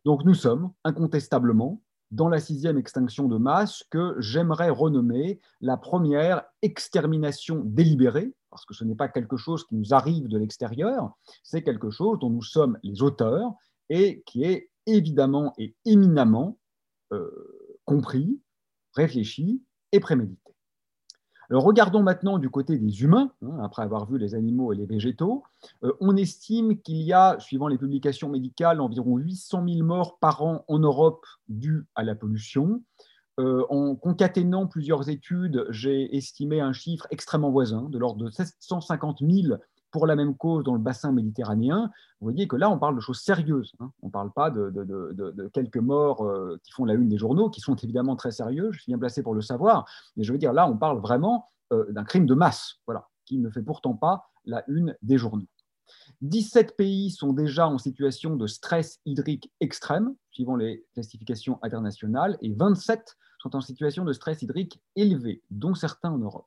Donc 0.04 0.24
nous 0.24 0.34
sommes 0.34 0.72
incontestablement 0.84 1.80
dans 2.10 2.28
la 2.28 2.40
sixième 2.40 2.78
extinction 2.78 3.28
de 3.28 3.38
masse 3.38 3.84
que 3.88 4.16
j'aimerais 4.18 4.70
renommer 4.70 5.40
la 5.60 5.76
première 5.76 6.42
extermination 6.62 7.62
délibérée, 7.64 8.34
parce 8.50 8.64
que 8.64 8.74
ce 8.74 8.84
n'est 8.84 8.94
pas 8.94 9.08
quelque 9.08 9.36
chose 9.36 9.64
qui 9.66 9.76
nous 9.76 9.94
arrive 9.94 10.28
de 10.28 10.38
l'extérieur, 10.38 11.12
c'est 11.42 11.62
quelque 11.62 11.90
chose 11.90 12.18
dont 12.18 12.30
nous 12.30 12.42
sommes 12.42 12.78
les 12.82 13.02
auteurs 13.02 13.52
et 13.88 14.22
qui 14.26 14.44
est 14.44 14.70
évidemment 14.86 15.54
et 15.58 15.74
éminemment 15.84 16.58
euh, 17.12 17.30
compris, 17.84 18.40
réfléchi 18.94 19.62
et 19.92 20.00
prémédité. 20.00 20.50
Regardons 21.50 22.02
maintenant 22.02 22.38
du 22.38 22.48
côté 22.48 22.78
des 22.78 23.02
humains, 23.02 23.32
hein, 23.42 23.58
après 23.62 23.82
avoir 23.82 24.08
vu 24.08 24.18
les 24.18 24.36
animaux 24.36 24.72
et 24.72 24.76
les 24.76 24.86
végétaux. 24.86 25.42
Euh, 25.82 25.92
on 25.98 26.16
estime 26.16 26.80
qu'il 26.80 27.02
y 27.02 27.12
a, 27.12 27.40
suivant 27.40 27.66
les 27.66 27.78
publications 27.78 28.28
médicales, 28.28 28.80
environ 28.80 29.16
800 29.16 29.64
000 29.66 29.84
morts 29.84 30.18
par 30.20 30.44
an 30.44 30.64
en 30.68 30.78
Europe 30.78 31.26
dues 31.48 31.86
à 31.96 32.04
la 32.04 32.14
pollution. 32.14 32.84
Euh, 33.38 33.64
en 33.70 33.94
concaténant 33.94 34.66
plusieurs 34.66 35.08
études, 35.08 35.66
j'ai 35.70 36.14
estimé 36.16 36.60
un 36.60 36.72
chiffre 36.72 37.06
extrêmement 37.10 37.50
voisin, 37.50 37.88
de 37.88 37.98
l'ordre 37.98 38.24
de 38.24 38.30
750 38.30 39.18
000 39.20 39.56
pour 39.90 40.06
la 40.06 40.16
même 40.16 40.36
cause 40.36 40.64
dans 40.64 40.74
le 40.74 40.80
bassin 40.80 41.12
méditerranéen, 41.12 41.90
vous 42.20 42.26
voyez 42.26 42.46
que 42.46 42.56
là, 42.56 42.70
on 42.70 42.78
parle 42.78 42.96
de 42.96 43.00
choses 43.00 43.20
sérieuses. 43.20 43.72
Hein. 43.80 43.90
On 44.02 44.06
ne 44.06 44.12
parle 44.12 44.32
pas 44.32 44.50
de, 44.50 45.50
quelques 45.52 45.78
morts 45.78 46.24
euh, 46.24 46.60
qui 46.62 46.72
font 46.72 46.84
la 46.84 46.94
une 46.94 47.08
des 47.08 47.18
journaux, 47.18 47.50
qui 47.50 47.60
sont 47.60 47.76
évidemment 47.76 48.16
très 48.16 48.30
sérieux, 48.30 48.70
je 48.72 48.80
suis 48.80 48.90
bien 48.90 48.98
placé 48.98 49.22
pour 49.22 49.34
le 49.34 49.42
savoir, 49.42 49.86
mais 50.16 50.24
je 50.24 50.32
veux 50.32 50.38
dire, 50.38 50.52
là, 50.52 50.68
on 50.68 50.76
parle 50.76 51.00
vraiment 51.00 51.48
euh, 51.72 51.90
d'un 51.90 52.04
crime 52.04 52.26
de 52.26 52.34
masse, 52.34 52.76
voilà, 52.86 53.08
qui 53.24 53.38
ne 53.38 53.50
fait 53.50 53.62
pourtant 53.62 53.94
pas 53.94 54.30
la 54.44 54.64
une 54.68 54.96
des 55.02 55.18
journaux. 55.18 55.46
17 56.22 56.76
pays 56.76 57.10
sont 57.10 57.32
déjà 57.32 57.66
en 57.68 57.78
situation 57.78 58.36
de 58.36 58.46
stress 58.46 59.00
hydrique 59.06 59.50
extrême, 59.60 60.14
suivant 60.30 60.56
les 60.56 60.84
classifications 60.94 61.58
internationales, 61.62 62.36
et 62.42 62.52
27 62.52 63.16
sont 63.38 63.56
en 63.56 63.60
situation 63.60 64.04
de 64.04 64.12
stress 64.12 64.42
hydrique 64.42 64.80
élevé, 64.96 65.42
dont 65.50 65.74
certains 65.74 66.10
en 66.10 66.18
Europe. 66.18 66.46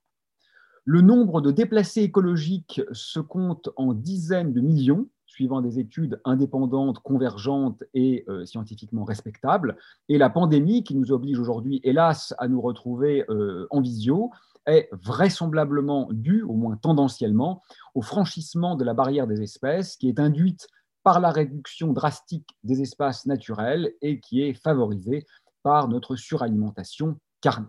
Le 0.86 1.02
nombre 1.02 1.42
de 1.42 1.52
déplacés 1.52 2.02
écologiques 2.02 2.82
se 2.92 3.20
compte 3.20 3.70
en 3.78 3.94
dizaines 3.94 4.54
de 4.54 4.62
millions, 4.62 5.08
suivant 5.26 5.62
des 5.62 5.80
études 5.80 6.22
indépendantes, 6.26 7.00
convergentes 7.00 7.84
et 7.94 8.24
euh, 8.28 8.46
scientifiquement 8.46 9.04
respectables. 9.04 9.78
Et 10.10 10.18
la 10.20 10.30
pandémie, 10.30 10.84
qui 10.84 10.96
nous 10.96 11.12
oblige 11.12 11.40
aujourd'hui, 11.40 11.80
hélas, 11.84 12.36
à 12.38 12.48
nous 12.48 12.62
retrouver 12.62 13.26
euh, 13.30 13.66
en 13.72 13.82
visio, 13.82 14.32
est 14.66 14.90
vraisemblablement 14.92 16.08
due, 16.12 16.44
au 16.44 16.54
moins 16.54 16.78
tendanciellement, 16.78 17.62
au 17.96 18.02
franchissement 18.02 18.76
de 18.76 18.84
la 18.84 18.94
barrière 18.94 19.28
des 19.28 19.42
espèces, 19.42 19.96
qui 19.98 20.10
est 20.10 20.20
induite 20.20 20.68
par 21.04 21.20
la 21.20 21.32
réduction 21.32 21.92
drastique 21.92 22.48
des 22.64 22.82
espaces 22.82 23.26
naturels 23.26 23.94
et 24.02 24.20
qui 24.20 24.42
est 24.42 24.54
favorisée 24.54 25.26
par 25.62 25.88
notre 25.88 26.16
suralimentation 26.16 27.20
carnée. 27.42 27.68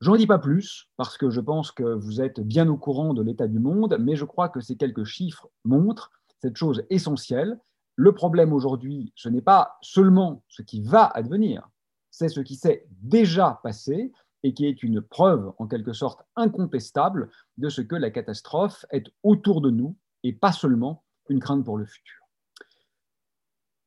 J'en 0.00 0.16
dis 0.16 0.26
pas 0.26 0.38
plus 0.38 0.88
parce 0.96 1.18
que 1.18 1.30
je 1.30 1.40
pense 1.40 1.72
que 1.72 1.82
vous 1.82 2.20
êtes 2.20 2.40
bien 2.40 2.68
au 2.68 2.76
courant 2.76 3.14
de 3.14 3.22
l'état 3.22 3.48
du 3.48 3.58
monde, 3.58 3.96
mais 4.00 4.14
je 4.14 4.24
crois 4.24 4.48
que 4.48 4.60
ces 4.60 4.76
quelques 4.76 5.04
chiffres 5.04 5.48
montrent 5.64 6.10
cette 6.40 6.56
chose 6.56 6.84
essentielle. 6.88 7.58
Le 7.96 8.12
problème 8.12 8.52
aujourd'hui, 8.52 9.12
ce 9.16 9.28
n'est 9.28 9.42
pas 9.42 9.76
seulement 9.82 10.44
ce 10.48 10.62
qui 10.62 10.82
va 10.82 11.06
advenir, 11.06 11.68
c'est 12.12 12.28
ce 12.28 12.40
qui 12.40 12.54
s'est 12.54 12.86
déjà 12.90 13.60
passé 13.64 14.12
et 14.42 14.54
qui 14.54 14.66
est 14.66 14.82
une 14.82 15.00
preuve 15.00 15.52
en 15.58 15.66
quelque 15.66 15.92
sorte 15.92 16.24
incontestable 16.36 17.30
de 17.56 17.68
ce 17.68 17.80
que 17.80 17.96
la 17.96 18.10
catastrophe 18.10 18.84
est 18.90 19.06
autour 19.22 19.60
de 19.60 19.70
nous 19.70 19.96
et 20.22 20.32
pas 20.32 20.52
seulement 20.52 21.04
une 21.28 21.40
crainte 21.40 21.64
pour 21.64 21.78
le 21.78 21.84
futur. 21.84 22.18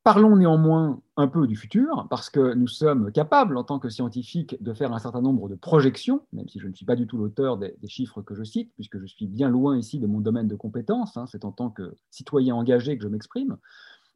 Parlons 0.04 0.34
néanmoins 0.34 1.00
un 1.16 1.28
peu 1.28 1.46
du 1.46 1.54
futur, 1.54 2.08
parce 2.10 2.28
que 2.28 2.54
nous 2.54 2.66
sommes 2.66 3.12
capables, 3.12 3.56
en 3.56 3.62
tant 3.62 3.78
que 3.78 3.88
scientifiques, 3.88 4.60
de 4.60 4.74
faire 4.74 4.92
un 4.92 4.98
certain 4.98 5.20
nombre 5.20 5.48
de 5.48 5.54
projections, 5.54 6.26
même 6.32 6.48
si 6.48 6.58
je 6.58 6.66
ne 6.66 6.74
suis 6.74 6.84
pas 6.84 6.96
du 6.96 7.06
tout 7.06 7.18
l'auteur 7.18 7.56
des, 7.56 7.76
chiffres 7.86 8.20
que 8.20 8.34
je 8.34 8.42
cite, 8.42 8.72
puisque 8.74 8.98
je 8.98 9.06
suis 9.06 9.28
bien 9.28 9.48
loin 9.48 9.78
ici 9.78 10.00
de 10.00 10.08
mon 10.08 10.20
domaine 10.20 10.48
de 10.48 10.56
compétences, 10.56 11.16
hein, 11.16 11.26
c'est 11.28 11.44
en 11.44 11.52
tant 11.52 11.70
que 11.70 11.94
citoyen 12.10 12.56
engagé 12.56 12.96
que 12.96 13.04
je 13.04 13.08
m'exprime. 13.08 13.58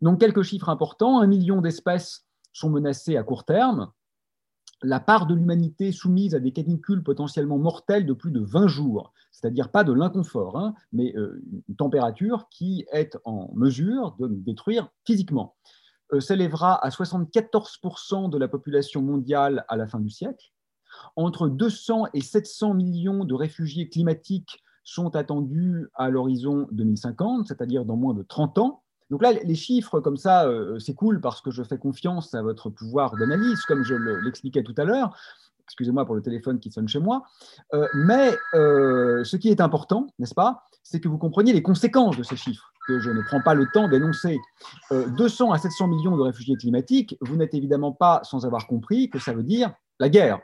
Donc 0.00 0.18
quelques 0.18 0.42
chiffres 0.42 0.70
importants, 0.70 1.20
un 1.20 1.28
million 1.28 1.60
d'espèces 1.60 2.26
sont 2.52 2.70
menacées 2.70 3.16
à 3.16 3.22
court 3.22 3.44
terme, 3.44 3.92
la 4.82 5.00
part 5.00 5.26
de 5.26 5.34
l'humanité 5.34 5.92
soumise 5.92 6.34
à 6.34 6.40
des 6.40 6.52
canicules 6.52 7.02
potentiellement 7.02 7.58
mortelles 7.58 8.06
de 8.06 8.12
plus 8.12 8.30
de 8.30 8.40
20 8.40 8.66
jours, 8.68 9.12
c'est-à-dire 9.32 9.70
pas 9.70 9.84
de 9.84 9.92
l'inconfort, 9.92 10.58
hein, 10.58 10.74
mais 10.92 11.14
euh, 11.16 11.42
une 11.68 11.76
température 11.76 12.48
qui 12.50 12.86
est 12.92 13.16
en 13.24 13.50
mesure 13.54 14.16
de 14.18 14.28
nous 14.28 14.40
détruire 14.40 14.90
physiquement. 15.06 15.56
Euh, 16.12 16.20
s'élèvera 16.20 16.74
à 16.84 16.90
74% 16.90 18.30
de 18.30 18.38
la 18.38 18.48
population 18.48 19.02
mondiale 19.02 19.64
à 19.68 19.76
la 19.76 19.88
fin 19.88 19.98
du 19.98 20.10
siècle. 20.10 20.52
Entre 21.16 21.48
200 21.48 22.06
et 22.14 22.20
700 22.20 22.74
millions 22.74 23.24
de 23.24 23.34
réfugiés 23.34 23.88
climatiques 23.88 24.62
sont 24.84 25.16
attendus 25.16 25.88
à 25.94 26.10
l'horizon 26.10 26.68
2050, 26.70 27.48
c'est-à-dire 27.48 27.84
dans 27.84 27.96
moins 27.96 28.14
de 28.14 28.22
30 28.22 28.58
ans. 28.58 28.82
Donc 29.10 29.22
là, 29.22 29.32
les 29.32 29.54
chiffres 29.54 30.00
comme 30.00 30.16
ça, 30.16 30.46
euh, 30.46 30.78
c'est 30.78 30.94
cool 30.94 31.20
parce 31.20 31.40
que 31.40 31.50
je 31.50 31.62
fais 31.62 31.78
confiance 31.78 32.34
à 32.34 32.42
votre 32.42 32.70
pouvoir 32.70 33.16
d'analyse, 33.16 33.60
comme 33.62 33.84
je 33.84 33.94
l'expliquais 33.94 34.62
tout 34.62 34.74
à 34.76 34.84
l'heure. 34.84 35.16
Excusez-moi 35.64 36.04
pour 36.04 36.14
le 36.14 36.22
téléphone 36.22 36.60
qui 36.60 36.70
sonne 36.70 36.88
chez 36.88 37.00
moi. 37.00 37.24
Euh, 37.74 37.86
mais 37.94 38.32
ce 38.54 39.36
qui 39.36 39.48
est 39.48 39.60
important, 39.60 40.06
n'est-ce 40.18 40.34
pas, 40.34 40.64
c'est 40.82 41.00
que 41.00 41.08
vous 41.08 41.18
compreniez 41.18 41.52
les 41.52 41.62
conséquences 41.62 42.16
de 42.16 42.22
ces 42.22 42.36
chiffres 42.36 42.72
que 42.86 43.00
je 43.00 43.10
ne 43.10 43.20
prends 43.22 43.40
pas 43.40 43.54
le 43.54 43.66
temps 43.72 43.88
d'énoncer. 43.88 44.38
200 44.90 45.50
euh, 45.50 45.54
à 45.54 45.58
700 45.58 45.88
millions 45.88 46.16
de 46.16 46.22
réfugiés 46.22 46.56
climatiques, 46.56 47.16
vous 47.20 47.36
n'êtes 47.36 47.54
évidemment 47.54 47.92
pas 47.92 48.20
sans 48.22 48.46
avoir 48.46 48.66
compris 48.66 49.10
que 49.10 49.18
ça 49.18 49.32
veut 49.32 49.42
dire 49.42 49.72
la 49.98 50.08
guerre. 50.08 50.40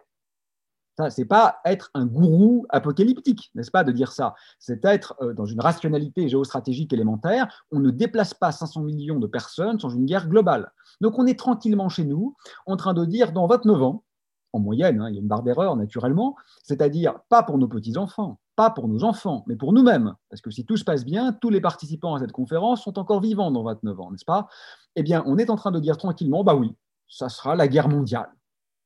Ça, 0.97 1.09
c'est 1.09 1.25
pas 1.25 1.61
être 1.65 1.91
un 1.95 2.05
gourou 2.05 2.67
apocalyptique, 2.69 3.51
n'est-ce 3.55 3.71
pas, 3.71 3.83
de 3.83 3.93
dire 3.93 4.13
ça? 4.13 4.35
C'est 4.59 4.85
être 4.85 5.15
euh, 5.23 5.33
dans 5.33 5.47
une 5.47 5.61
rationalité 5.61 6.29
géostratégique 6.29 6.93
élémentaire. 6.93 7.65
On 7.71 7.81
ne 7.81 7.91
déplace 7.91 8.35
pas 8.35 8.53
500 8.53 8.83
millions 8.83 9.19
de 9.19 9.27
personnes 9.27 9.81
sans 9.81 9.89
une 9.89 10.05
guerre 10.05 10.29
globale. 10.29 10.71
Donc 11.01 11.19
on 11.19 11.27
est 11.27 11.39
tranquillement 11.39 11.89
chez 11.89 12.05
nous, 12.05 12.37
en 12.67 12.77
train 12.77 12.93
de 12.93 13.05
dire 13.07 13.33
dans 13.33 13.47
29 13.47 13.83
ans, 13.83 14.05
en 14.53 14.61
moyenne, 14.61 15.01
hein, 15.01 15.09
il 15.09 15.15
y 15.15 15.19
a 15.19 15.21
une 15.21 15.29
barre 15.29 15.43
d'erreur 15.43 15.77
naturellement, 15.77 16.37
c'est-à-dire 16.63 17.21
pas 17.31 17.43
pour 17.43 17.57
nos 17.57 17.69
petits-enfants, 17.69 18.39
pas 18.55 18.71
pour 18.71 18.87
nos 18.87 19.03
enfants, 19.03 19.45
mais 19.47 19.57
pour 19.57 19.73
nous-mêmes. 19.73 20.15
Parce 20.29 20.43
que 20.43 20.51
si 20.51 20.67
tout 20.67 20.77
se 20.77 20.85
passe 20.85 21.05
bien, 21.05 21.33
tous 21.33 21.49
les 21.49 21.63
participants 21.63 22.15
à 22.15 22.19
cette 22.19 22.33
conférence 22.33 22.83
sont 22.83 22.99
encore 22.99 23.21
vivants 23.21 23.51
dans 23.51 23.63
29 23.63 24.01
ans, 24.01 24.11
n'est-ce 24.11 24.27
pas? 24.27 24.49
Eh 24.95 25.03
bien, 25.03 25.23
on 25.27 25.39
est 25.39 25.49
en 25.49 25.57
train 25.57 25.71
de 25.71 25.81
dire 25.81 25.97
tranquillement, 25.97 26.45
bah 26.45 26.55
oui, 26.55 26.75
ça 27.09 27.31
sera 27.31 27.57
la 27.57 27.67
guerre 27.67 27.89
mondiale. 27.89 28.31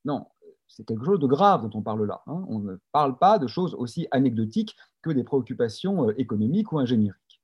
Non, 0.05 0.27
c'est 0.69 0.85
quelque 0.85 1.05
chose 1.05 1.21
de 1.21 1.27
grave 1.27 1.69
dont 1.69 1.79
on 1.79 1.83
parle 1.83 2.07
là. 2.07 2.23
Hein. 2.27 2.45
On 2.49 2.59
ne 2.59 2.77
parle 2.93 3.19
pas 3.19 3.39
de 3.39 3.47
choses 3.47 3.75
aussi 3.75 4.07
anecdotiques 4.11 4.77
que 5.03 5.11
des 5.11 5.25
préoccupations 5.25 6.09
euh, 6.09 6.15
économiques 6.19 6.73
ou 6.73 6.79
ingénieriques. 6.79 7.41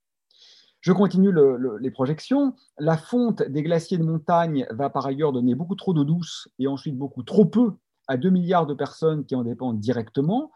Je 0.81 0.93
continue 0.93 1.33
les 1.81 1.91
projections. 1.93 2.57
La 2.77 2.97
fonte 2.97 3.41
des 3.43 3.63
glaciers 3.63 3.99
de 3.99 4.03
montagne 4.03 4.67
va 4.71 4.91
par 4.91 5.07
ailleurs 5.07 5.33
donner 5.33 5.55
beaucoup 5.55 5.77
trop 5.77 5.95
d'eau 5.95 6.03
douce 6.03 6.49
et 6.59 6.67
ensuite 6.67 6.99
beaucoup 6.99 7.23
trop 7.23 7.45
peu 7.45 7.75
à 8.09 8.17
2 8.17 8.31
milliards 8.31 8.67
de 8.67 8.75
personnes 8.75 9.25
qui 9.25 9.37
en 9.37 9.45
dépendent 9.45 9.79
directement. 9.79 10.51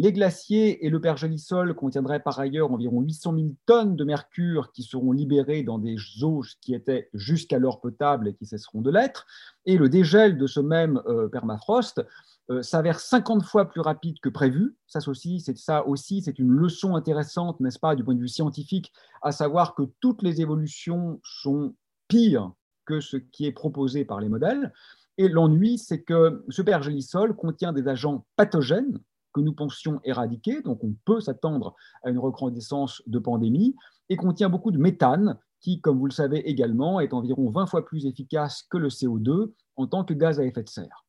Les 0.00 0.12
glaciers 0.12 0.86
et 0.86 0.90
le 0.90 1.00
pergélisol 1.00 1.74
contiendraient 1.74 2.22
par 2.22 2.38
ailleurs 2.38 2.70
environ 2.70 3.00
800 3.00 3.34
000 3.34 3.48
tonnes 3.66 3.96
de 3.96 4.04
mercure 4.04 4.70
qui 4.70 4.84
seront 4.84 5.10
libérées 5.10 5.64
dans 5.64 5.80
des 5.80 5.96
eaux 6.22 6.44
qui 6.60 6.72
étaient 6.72 7.10
jusqu'alors 7.14 7.80
potables 7.80 8.28
et 8.28 8.34
qui 8.34 8.46
cesseront 8.46 8.80
de 8.80 8.92
l'être. 8.92 9.26
Et 9.66 9.76
le 9.76 9.88
dégel 9.88 10.38
de 10.38 10.46
ce 10.46 10.60
même 10.60 11.02
euh, 11.08 11.26
permafrost 11.26 12.00
euh, 12.48 12.62
s'avère 12.62 13.00
50 13.00 13.42
fois 13.42 13.68
plus 13.68 13.80
rapide 13.80 14.20
que 14.20 14.28
prévu. 14.28 14.76
Ça 14.86 15.00
aussi, 15.08 15.40
c'est 15.40 15.58
ça 15.58 15.84
aussi, 15.84 16.22
c'est 16.22 16.38
une 16.38 16.52
leçon 16.52 16.94
intéressante, 16.94 17.58
n'est-ce 17.58 17.80
pas, 17.80 17.96
du 17.96 18.04
point 18.04 18.14
de 18.14 18.20
vue 18.20 18.28
scientifique, 18.28 18.92
à 19.22 19.32
savoir 19.32 19.74
que 19.74 19.82
toutes 19.98 20.22
les 20.22 20.40
évolutions 20.40 21.20
sont 21.24 21.74
pires 22.06 22.52
que 22.84 23.00
ce 23.00 23.16
qui 23.16 23.46
est 23.46 23.52
proposé 23.52 24.04
par 24.04 24.20
les 24.20 24.28
modèles. 24.28 24.72
Et 25.16 25.28
l'ennui, 25.28 25.76
c'est 25.76 26.02
que 26.02 26.44
ce 26.50 26.62
pergélisol 26.62 27.34
contient 27.34 27.72
des 27.72 27.88
agents 27.88 28.24
pathogènes 28.36 29.00
que 29.38 29.44
nous 29.44 29.54
pensions 29.54 30.00
éradiquer, 30.04 30.62
donc 30.62 30.82
on 30.84 30.94
peut 31.04 31.20
s'attendre 31.20 31.74
à 32.02 32.10
une 32.10 32.18
recrudescence 32.18 33.02
de 33.06 33.18
pandémie, 33.18 33.74
et 34.08 34.16
contient 34.16 34.48
beaucoup 34.48 34.70
de 34.70 34.78
méthane, 34.78 35.38
qui, 35.60 35.80
comme 35.80 35.98
vous 35.98 36.06
le 36.06 36.12
savez 36.12 36.48
également, 36.48 37.00
est 37.00 37.12
environ 37.12 37.50
20 37.50 37.66
fois 37.66 37.84
plus 37.84 38.06
efficace 38.06 38.64
que 38.70 38.78
le 38.78 38.88
CO2 38.88 39.52
en 39.76 39.86
tant 39.86 40.04
que 40.04 40.14
gaz 40.14 40.40
à 40.40 40.44
effet 40.44 40.62
de 40.62 40.68
serre. 40.68 41.04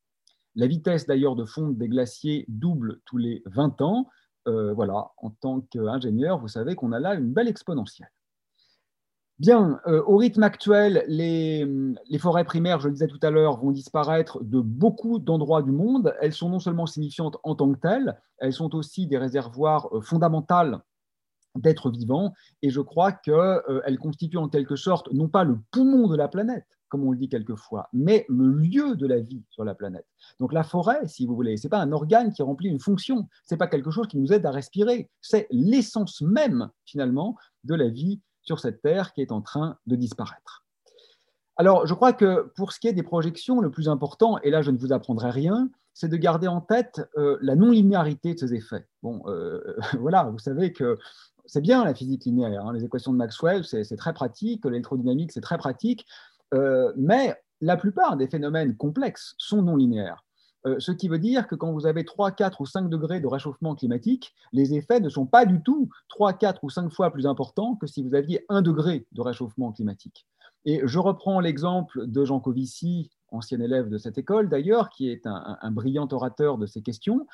La 0.56 0.66
vitesse 0.66 1.06
d'ailleurs 1.06 1.36
de 1.36 1.44
fonte 1.44 1.78
des 1.78 1.88
glaciers 1.88 2.44
double 2.48 3.00
tous 3.04 3.16
les 3.16 3.42
20 3.46 3.80
ans. 3.82 4.08
Euh, 4.48 4.72
voilà, 4.74 5.12
en 5.18 5.30
tant 5.30 5.60
qu'ingénieur, 5.60 6.38
vous 6.40 6.48
savez 6.48 6.74
qu'on 6.74 6.92
a 6.92 6.98
là 6.98 7.14
une 7.14 7.32
belle 7.32 7.48
exponentielle. 7.48 8.10
Bien, 9.40 9.80
euh, 9.86 10.02
au 10.06 10.18
rythme 10.18 10.42
actuel, 10.42 11.02
les, 11.08 11.66
forêts 12.18 12.44
primaires, 12.44 12.78
je 12.78 12.88
le 12.88 12.92
disais 12.92 13.06
tout 13.06 13.18
à 13.22 13.30
l'heure, 13.30 13.56
vont 13.56 13.70
disparaître 13.70 14.44
de 14.44 14.60
beaucoup 14.60 15.18
d'endroits 15.18 15.62
du 15.62 15.72
monde. 15.72 16.14
Elles 16.20 16.34
sont 16.34 16.50
non 16.50 16.58
seulement 16.58 16.84
signifiantes 16.84 17.38
en 17.42 17.54
tant 17.54 17.72
que 17.72 17.78
telles, 17.78 18.20
elles 18.36 18.52
sont 18.52 18.74
aussi 18.74 19.06
des 19.06 19.16
réservoirs 19.16 19.88
euh, 19.96 20.02
fondamentaux 20.02 20.76
d'êtres 21.54 21.90
vivants. 21.90 22.34
Et 22.60 22.68
je 22.68 22.82
crois 22.82 23.12
qu'elles 23.12 23.34
euh, 23.34 23.96
constituent 23.98 24.36
en 24.36 24.50
quelque 24.50 24.76
sorte 24.76 25.10
non 25.14 25.28
pas 25.28 25.44
le 25.44 25.58
poumon 25.70 26.06
de 26.06 26.16
la 26.18 26.28
planète, 26.28 26.66
comme 26.90 27.04
on 27.04 27.12
le 27.12 27.16
dit 27.16 27.30
quelquefois, 27.30 27.88
mais 27.94 28.26
le 28.28 28.52
lieu 28.52 28.94
de 28.94 29.06
la 29.06 29.20
vie 29.20 29.42
sur 29.48 29.64
la 29.64 29.74
planète. 29.74 30.04
Donc 30.38 30.52
la 30.52 30.64
forêt, 30.64 31.08
si 31.08 31.24
vous 31.24 31.34
voulez, 31.34 31.56
ce 31.56 31.66
n'est 31.66 31.70
pas 31.70 31.80
un 31.80 31.92
organe 31.92 32.30
qui 32.34 32.42
remplit 32.42 32.68
une 32.68 32.78
fonction, 32.78 33.26
ce 33.44 33.54
n'est 33.54 33.58
pas 33.58 33.68
quelque 33.68 33.90
chose 33.90 34.06
qui 34.06 34.18
nous 34.18 34.34
aide 34.34 34.44
à 34.44 34.50
respirer, 34.50 35.08
c'est 35.22 35.46
l'essence 35.50 36.20
même, 36.20 36.68
finalement, 36.84 37.36
de 37.64 37.74
la 37.74 37.88
vie 37.88 38.20
sur 38.50 38.58
cette 38.58 38.82
Terre 38.82 39.12
qui 39.12 39.22
est 39.22 39.30
en 39.30 39.42
train 39.42 39.78
de 39.86 39.94
disparaître. 39.94 40.64
Alors, 41.56 41.86
je 41.86 41.94
crois 41.94 42.12
que 42.12 42.50
pour 42.56 42.72
ce 42.72 42.80
qui 42.80 42.88
est 42.88 42.92
des 42.92 43.04
projections, 43.04 43.60
le 43.60 43.70
plus 43.70 43.88
important, 43.88 44.38
et 44.42 44.50
là 44.50 44.60
je 44.60 44.72
ne 44.72 44.76
vous 44.76 44.92
apprendrai 44.92 45.30
rien, 45.30 45.70
c'est 45.94 46.08
de 46.08 46.16
garder 46.16 46.48
en 46.48 46.60
tête 46.60 47.00
euh, 47.16 47.38
la 47.42 47.54
non-linéarité 47.54 48.34
de 48.34 48.40
ces 48.40 48.52
effets. 48.54 48.88
Bon, 49.04 49.22
euh, 49.26 49.76
voilà, 50.00 50.24
vous 50.24 50.40
savez 50.40 50.72
que 50.72 50.98
c'est 51.46 51.60
bien 51.60 51.84
la 51.84 51.94
physique 51.94 52.24
linéaire, 52.24 52.66
hein, 52.66 52.72
les 52.72 52.84
équations 52.84 53.12
de 53.12 53.18
Maxwell, 53.18 53.62
c'est 53.64 53.96
très 53.96 54.12
pratique, 54.12 54.64
l'électrodynamique, 54.64 55.30
c'est 55.30 55.40
très 55.40 55.58
pratique, 55.58 56.04
euh, 56.52 56.92
mais 56.96 57.36
la 57.60 57.76
plupart 57.76 58.16
des 58.16 58.26
phénomènes 58.26 58.76
complexes 58.76 59.36
sont 59.38 59.62
non 59.62 59.76
linéaires. 59.76 60.24
Euh, 60.66 60.76
ce 60.78 60.92
qui 60.92 61.08
veut 61.08 61.18
dire 61.18 61.46
que 61.46 61.54
quand 61.54 61.72
vous 61.72 61.86
avez 61.86 62.04
3, 62.04 62.32
4 62.32 62.60
ou 62.60 62.66
5 62.66 62.88
degrés 62.88 63.20
de 63.20 63.26
réchauffement 63.26 63.74
climatique, 63.74 64.34
les 64.52 64.74
effets 64.74 65.00
ne 65.00 65.08
sont 65.08 65.26
pas 65.26 65.46
du 65.46 65.62
tout 65.62 65.88
3, 66.08 66.34
4 66.34 66.64
ou 66.64 66.70
5 66.70 66.90
fois 66.90 67.10
plus 67.10 67.26
importants 67.26 67.76
que 67.76 67.86
si 67.86 68.02
vous 68.02 68.14
aviez 68.14 68.44
1 68.48 68.62
degré 68.62 69.06
de 69.12 69.22
réchauffement 69.22 69.72
climatique. 69.72 70.26
Et 70.66 70.82
je 70.84 70.98
reprends 70.98 71.40
l'exemple 71.40 72.06
de 72.06 72.24
Jean 72.24 72.40
Covici, 72.40 73.10
ancien 73.28 73.60
élève 73.60 73.88
de 73.88 73.96
cette 73.96 74.18
école 74.18 74.48
d'ailleurs, 74.48 74.90
qui 74.90 75.08
est 75.08 75.26
un, 75.26 75.70
brillant 75.70 76.08
orateur 76.12 76.58
de 76.58 76.66
ces 76.66 76.82
questions. 76.82 77.26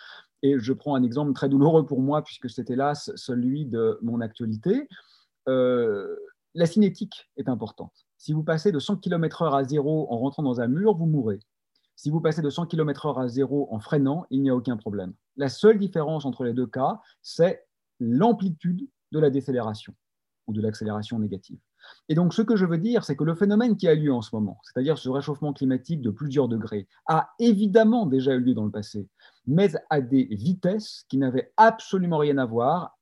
Et 0.42 0.58
je 0.58 0.72
prends 0.72 0.94
un 0.94 1.02
exemple 1.02 1.32
très 1.32 1.48
douloureux 1.48 1.86
pour 1.86 2.00
moi, 2.00 2.22
puisque 2.22 2.48
c'est 2.48 2.70
hélas 2.70 3.10
celui 3.16 3.66
de 3.66 3.98
mon 4.02 4.20
actualité. 4.20 4.88
Euh, 5.48 6.14
la 6.54 6.66
cinétique 6.66 7.28
est 7.36 7.48
importante. 7.48 8.06
Si 8.18 8.32
vous 8.32 8.44
passez 8.44 8.70
de 8.70 8.78
100 8.78 8.98
km/h 8.98 9.56
à 9.56 9.64
zéro 9.64 10.06
en 10.10 10.18
rentrant 10.18 10.42
dans 10.42 10.60
un 10.60 10.68
mur, 10.68 10.94
vous 10.94 11.06
mourrez. 11.06 11.40
Si 11.96 12.10
vous 12.10 12.20
passez 12.20 12.42
de 12.42 12.50
100 12.50 12.66
km/h 12.66 13.20
à 13.20 13.26
zéro 13.26 13.68
en 13.72 13.80
freinant, 13.80 14.26
il 14.30 14.42
n'y 14.42 14.50
a 14.50 14.54
aucun 14.54 14.76
problème. 14.76 15.14
La 15.36 15.48
seule 15.48 15.78
différence 15.78 16.26
entre 16.26 16.44
les 16.44 16.52
deux 16.52 16.66
cas, 16.66 17.00
c'est 17.22 17.66
l'amplitude 18.00 18.86
de 19.12 19.18
la 19.18 19.30
décélération 19.30 19.94
ou 20.46 20.52
de 20.52 20.60
l'accélération 20.60 21.18
négative. 21.18 21.58
Et 22.08 22.14
donc, 22.14 22.34
ce 22.34 22.42
que 22.42 22.56
je 22.56 22.66
veux 22.66 22.78
dire, 22.78 23.04
c'est 23.04 23.16
que 23.16 23.24
le 23.24 23.34
phénomène 23.34 23.76
qui 23.76 23.88
a 23.88 23.94
lieu 23.94 24.12
en 24.12 24.20
ce 24.20 24.34
moment, 24.34 24.60
c'est-à-dire 24.62 24.98
ce 24.98 25.08
réchauffement 25.08 25.52
climatique 25.52 26.02
de 26.02 26.10
plusieurs 26.10 26.48
degrés, 26.48 26.86
a 27.06 27.30
évidemment 27.38 28.06
déjà 28.06 28.34
eu 28.34 28.40
lieu 28.40 28.54
dans 28.54 28.64
le 28.64 28.70
passé, 28.70 29.08
mais 29.46 29.70
à 29.88 30.00
des 30.00 30.24
vitesses 30.24 31.04
qui 31.08 31.16
n'avaient 31.16 31.52
absolument 31.56 32.18
rien 32.18 32.38
à 32.38 32.44
voir 32.44 32.98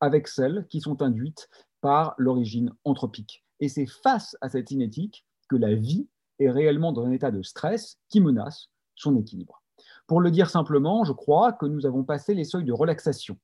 avec 0.00 0.28
celles 0.28 0.66
qui 0.68 0.80
sont 0.80 1.02
induites 1.02 1.50
par 1.80 2.14
l'origine 2.16 2.72
anthropique. 2.84 3.44
Et 3.60 3.68
c'est 3.68 3.86
face 3.86 4.36
à 4.40 4.48
cette 4.48 4.68
cinétique 4.68 5.26
que 5.48 5.56
la 5.56 5.74
vie 5.74 6.08
est 6.40 6.50
réellement 6.50 6.92
dans 6.92 7.04
un 7.04 7.12
état 7.12 7.30
de 7.30 7.42
stress 7.42 7.98
qui 8.08 8.20
menace 8.20 8.68
son 8.96 9.16
équilibre. 9.16 9.62
Pour 10.06 10.20
le 10.20 10.30
dire 10.30 10.50
simplement, 10.50 11.04
je 11.04 11.12
crois 11.12 11.52
que 11.52 11.66
nous 11.66 11.86
avons 11.86 12.02
passé 12.02 12.34
les 12.34 12.44
seuils 12.44 12.64
de 12.64 12.72
relaxation 12.72 13.38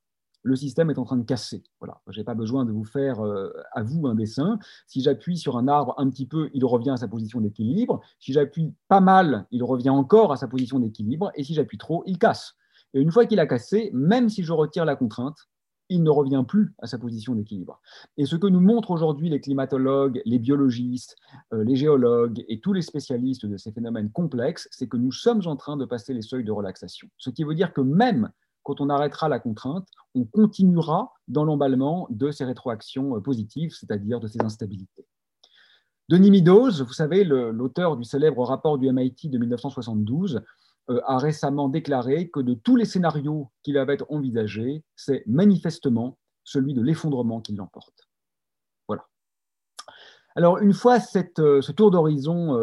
le 0.47 0.55
système 0.55 0.91
est 0.91 0.99
en 0.99 1.05
train 1.05 1.17
de 1.17 1.25
casser. 1.25 1.65
Je 2.09 2.19
n'ai 2.19 2.25
pas 2.25 2.35
besoin 2.35 2.65
de 2.65 2.73
vous 2.73 2.85
faire 2.85 3.25
euh, 3.25 3.53
à 3.73 3.83
vous 3.83 4.07
un 4.07 4.15
dessin. 4.15 4.59
Si 4.87 5.03
j'appuie 5.03 5.37
sur 5.37 5.59
un 5.59 5.67
arbre 5.67 5.95
un 5.99 6.09
petit 6.09 6.27
peu, 6.27 6.51
il 6.55 6.65
revient 6.65 6.91
à 6.91 6.97
sa 6.97 7.09
position 7.09 7.41
d'équilibre. 7.41 8.01
Si 8.21 8.33
j'appuie 8.33 8.73
pas 8.89 9.01
mal, 9.01 9.47
il 9.51 9.65
revient 9.65 9.91
encore 9.91 10.33
à 10.33 10.37
sa 10.37 10.47
position 10.47 10.79
d'équilibre. 10.79 11.33
Et 11.35 11.43
si 11.43 11.53
j'appuie 11.53 11.79
trop, 11.79 12.05
il 12.07 12.19
casse. 12.19 12.55
Et 12.95 13.01
une 13.01 13.11
fois 13.11 13.27
qu'il 13.27 13.41
a 13.41 13.47
cassé, 13.47 13.91
même 13.93 14.29
si 14.29 14.45
je 14.45 14.53
retire 14.53 14.85
la 14.85 14.95
contrainte, 14.95 15.49
il 15.89 16.03
ne 16.03 16.11
revient 16.11 16.45
plus 16.47 16.75
à 16.79 16.87
sa 16.87 16.99
position 16.99 17.35
d'équilibre. 17.35 17.81
Et 18.17 18.27
ce 18.27 18.37
que 18.37 18.47
nous 18.47 18.61
montrent 18.61 18.91
aujourd'hui 18.91 19.29
les 19.29 19.41
climatologues, 19.41 20.21
les 20.25 20.39
biologistes, 20.39 21.17
euh, 21.53 21.65
les 21.65 21.77
géologues 21.77 22.45
et 22.49 22.61
tous 22.61 22.73
les 22.73 22.83
spécialistes 22.83 23.47
de 23.47 23.57
ces 23.57 23.73
phénomènes 23.73 24.11
complexes, 24.11 24.69
c'est 24.71 24.89
que 24.89 24.97
nous 24.97 25.13
sommes 25.13 25.43
en 25.47 25.57
train 25.57 25.77
de 25.77 25.85
passer 25.85 26.15
les 26.15 26.23
seuils 26.23 26.45
de 26.45 26.53
relaxation. 26.53 27.09
Ce 27.19 27.31
qui 27.31 27.45
veut 27.45 27.55
dire 27.55 27.73
que 27.73 27.81
même 27.81 28.31
quand 28.63 28.81
on 28.81 28.91
arrêtera 28.91 29.29
la 29.29 29.39
contrainte, 29.39 29.87
on 30.17 30.25
continuera 30.25 31.13
dans 31.29 31.45
l'emballement 31.45 32.09
de 32.11 32.33
ces 32.33 32.45
rétroactions 32.45 33.17
euh, 33.17 33.21
positives, 33.21 33.73
c'est-à-dire 33.73 34.19
de 34.19 34.27
ces 34.27 34.43
instabilités. 34.43 35.07
Denis 36.09 36.31
Meadows, 36.31 36.85
vous 36.85 36.93
savez, 36.93 37.25
l'auteur 37.25 37.97
du 37.97 38.05
célèbre 38.05 38.45
rapport 38.45 38.79
du 38.79 38.91
MIT 38.93 39.29
de 39.29 39.39
1972, 39.39 40.37
euh, 40.37 40.41
a 40.89 41.19
récemment 41.19 41.69
déclaré 41.69 42.29
que 42.29 42.41
de 42.41 42.55
tous 42.55 42.77
les 42.77 42.85
scénarios 42.85 43.51
qu'il 43.63 43.77
avait 43.77 43.99
envisagés, 44.09 44.85
c'est 44.95 45.25
manifestement 45.27 46.19
celui 46.45 46.75
de 46.75 46.83
l'effondrement 46.83 47.41
qui 47.41 47.55
l'emporte. 47.55 48.09
Voilà. 48.87 49.05
Alors, 50.37 50.59
une 50.59 50.73
fois 50.73 50.99
euh, 51.39 51.61
ce 51.61 51.73
tour 51.73 51.91
d'horizon 51.91 52.57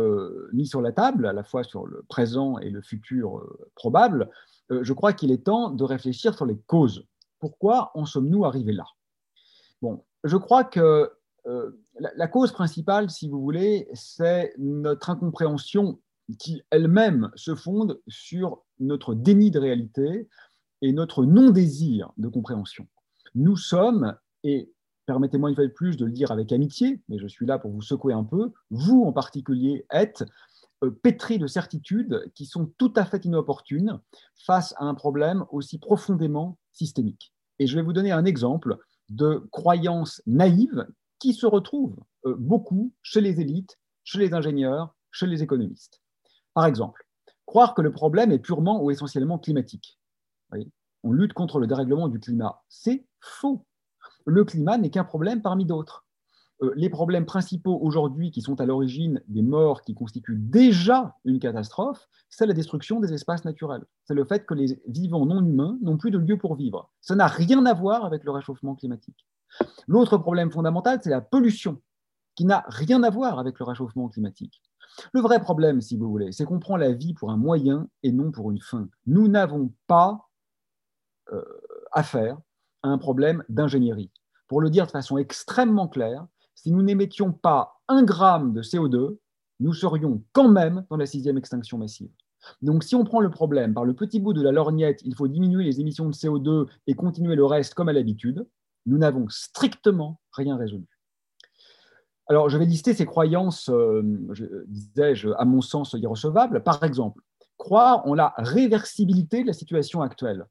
mis 0.53 0.67
sur 0.67 0.81
la 0.81 0.93
table, 0.93 1.25
à 1.25 1.33
la 1.33 1.43
fois 1.43 1.63
sur 1.63 1.86
le 1.86 2.03
présent 2.07 2.57
et 2.59 2.69
le 2.69 2.81
futur 2.81 3.45
probable, 3.75 4.29
euh, 4.71 4.83
je 4.83 4.93
crois 4.93 5.13
qu'il 5.13 5.31
est 5.31 5.45
temps 5.45 5.69
de 5.69 5.83
réfléchir 5.83 6.33
sur 6.36 6.45
les 6.45 6.57
causes. 6.57 7.05
Pourquoi 7.39 7.91
en 7.95 8.05
sommes-nous 8.05 8.45
arrivés 8.45 8.73
là? 8.73 8.86
Bon, 9.81 10.03
je 10.23 10.38
crois 10.38 10.63
que 10.63 11.12
euh, 11.45 11.71
la, 11.99 12.27
cause 12.27 12.53
principale, 12.53 13.09
si 13.09 13.27
vous 13.27 13.41
voulez, 13.41 13.89
c'est 13.93 14.53
notre 14.57 15.09
incompréhension 15.09 15.99
qui 16.39 16.62
elle-même 16.69 17.31
se 17.36 17.55
fonde 17.55 17.99
sur 18.07 18.63
notre 18.79 19.13
déni 19.13 19.51
de 19.51 19.59
réalité 19.59 20.27
et 20.81 20.93
notre 20.93 21.25
non-désir 21.25 22.12
de 22.17 22.27
compréhension. 22.27 22.88
Nous 23.36 23.57
sommes, 23.57 24.15
et 24.43 24.71
permettez-moi 25.05 25.49
une 25.49 25.55
fois 25.55 25.65
de 25.65 25.71
plus 25.71 25.97
de 25.97 26.05
le 26.05 26.12
dire 26.12 26.31
avec 26.31 26.51
amitié, 26.51 27.01
mais 27.09 27.17
je 27.17 27.27
suis 27.27 27.45
là 27.45 27.59
pour 27.59 27.71
vous 27.71 27.81
secouer 27.81 28.13
un 28.13 28.23
peu, 28.23 28.51
vous 28.69 29.03
en 29.03 29.12
particulier 29.12 29.86
êtes 29.89 30.23
euh, 30.83 30.91
pétris 30.91 31.39
de 31.39 31.47
certitudes 31.47 32.31
qui 32.36 32.45
sont 32.45 32.71
tout 32.77 32.93
à 32.95 33.05
fait 33.05 33.25
inopportunes 33.25 33.99
face 34.36 34.73
à 34.77 34.86
un 34.86 34.93
problème 34.93 35.45
aussi 35.51 35.79
profondément 35.79 36.57
systémique. 36.71 37.33
Et 37.59 37.67
je 37.67 37.75
vais 37.75 37.81
vous 37.81 37.93
donner 37.93 38.12
un 38.12 38.25
exemple 38.25 38.77
de 39.09 39.47
croyances 39.51 40.21
naïves 40.25 40.88
qui 41.19 41.33
se 41.33 41.45
retrouvent 41.45 41.99
euh, 42.25 42.36
beaucoup 42.38 42.93
chez 43.01 43.21
les 43.21 43.39
élites, 43.39 43.79
chez 44.03 44.19
les 44.19 44.33
ingénieurs, 44.33 44.95
chez 45.12 45.27
les 45.27 45.43
économistes. 45.43 46.02
Par 46.53 46.65
exemple, 46.65 47.05
croire 47.45 47.73
que 47.73 47.81
le 47.81 47.91
problème 47.91 48.31
est 48.31 48.39
purement 48.39 48.81
ou 48.81 48.91
essentiellement 48.91 49.39
climatique. 49.39 49.99
On 51.03 51.11
lutte 51.11 51.33
contre 51.33 51.59
le 51.59 51.67
dérèglement 51.67 52.07
du 52.07 52.19
climat. 52.19 52.63
C'est 52.69 53.05
faux. 53.19 53.65
Le 54.25 54.45
climat 54.45 54.77
n'est 54.77 54.89
qu'un 54.89 55.03
problème 55.03 55.41
parmi 55.41 55.65
d'autres. 55.65 56.05
Euh, 56.61 56.71
les 56.75 56.89
problèmes 56.89 57.25
principaux 57.25 57.77
aujourd'hui 57.81 58.31
qui 58.31 58.41
sont 58.41 58.61
à 58.61 58.65
l'origine 58.65 59.21
des 59.27 59.41
morts 59.41 59.81
qui 59.81 59.95
constituent 59.95 60.37
déjà 60.37 61.15
une 61.25 61.39
catastrophe, 61.39 62.07
c'est 62.29 62.45
la 62.45 62.53
destruction 62.53 62.99
des 62.99 63.13
espaces 63.13 63.43
naturels. 63.43 63.83
C'est 64.05 64.13
le 64.13 64.23
fait 64.23 64.45
que 64.45 64.53
les 64.53 64.81
vivants 64.87 65.25
non 65.25 65.43
humains 65.43 65.77
n'ont 65.81 65.97
plus 65.97 66.11
de 66.11 66.17
lieu 66.17 66.37
pour 66.37 66.55
vivre. 66.55 66.91
Ça 67.01 67.15
n'a 67.15 67.27
rien 67.27 67.65
à 67.65 67.73
voir 67.73 68.05
avec 68.05 68.23
le 68.23 68.31
réchauffement 68.31 68.75
climatique. 68.75 69.27
L'autre 69.87 70.17
problème 70.17 70.51
fondamental, 70.51 70.99
c'est 71.03 71.09
la 71.09 71.21
pollution, 71.21 71.81
qui 72.35 72.45
n'a 72.45 72.63
rien 72.67 73.03
à 73.03 73.09
voir 73.09 73.39
avec 73.39 73.59
le 73.59 73.65
réchauffement 73.65 74.07
climatique. 74.09 74.61
Le 75.12 75.21
vrai 75.21 75.39
problème, 75.41 75.82
si 75.82 75.97
vous 75.97 76.10
voulez, 76.10 76.32
c'est 76.32 76.45
qu'on 76.45 76.60
prend 76.60 76.77
la 76.77 76.91
vie 76.91 77.13
pour 77.13 77.32
un 77.32 77.38
moyen 77.38 77.88
et 78.03 78.12
non 78.12 78.32
pour 78.32 78.51
une 78.51 78.62
fin. 78.62 78.89
Nous 79.06 79.27
n'avons 79.27 79.73
pas 79.88 80.29
euh, 81.32 81.43
affaire 81.91 82.38
à 82.84 82.89
un 82.89 82.97
problème 82.97 83.43
d'ingénierie. 83.49 84.12
Pour 84.47 84.62
le 84.62 84.69
dire 84.69 84.86
de 84.86 84.91
façon 84.91 85.17
extrêmement 85.17 85.88
claire, 85.88 86.27
si 86.56 86.71
nous 86.71 86.82
n'émettions 86.82 87.32
pas 87.32 87.82
un 87.88 88.03
gramme 88.03 88.53
de 88.53 88.62
CO2, 88.62 89.17
nous 89.60 89.73
serions 89.73 90.23
quand 90.34 90.49
même 90.49 90.86
dans 90.89 90.97
la 90.97 91.06
sixième 91.06 91.38
extinction 91.38 91.77
massive. 91.77 92.12
Donc 92.62 92.84
si 92.84 92.95
on 92.95 93.03
prend 93.03 93.21
le 93.21 93.29
problème 93.29 93.73
par 93.73 93.86
le 93.86 93.93
petit 93.93 94.19
bout 94.19 94.34
de 94.34 94.41
la 94.41 94.51
lorgnette, 94.51 95.01
il 95.06 95.15
faut 95.15 95.27
diminuer 95.27 95.63
les 95.63 95.79
émissions 95.79 96.08
de 96.08 96.13
CO2 96.13 96.67
et 96.88 96.93
continuer 96.93 97.36
le 97.36 97.45
reste 97.45 97.73
comme 97.73 97.89
à 97.89 97.93
l'habitude, 97.93 98.45
nous 98.86 98.97
n'avons 98.97 99.27
strictement 99.29 100.19
rien 100.34 100.58
résolu. 100.58 100.88
Alors 102.27 102.49
je 102.49 102.57
vais 102.57 102.65
lister 102.65 102.93
ces 102.93 103.05
croyances, 103.05 103.69
euh, 103.69 104.01
disais-je, 104.67 105.29
à 105.38 105.45
mon 105.45 105.62
sens 105.62 105.93
irrecevables. 105.93 106.63
Par 106.63 106.83
exemple, 106.83 107.21
croire 107.57 108.05
en 108.07 108.13
la 108.13 108.33
réversibilité 108.38 109.41
de 109.41 109.47
la 109.47 109.53
situation 109.53 110.01
actuelle. 110.01 110.45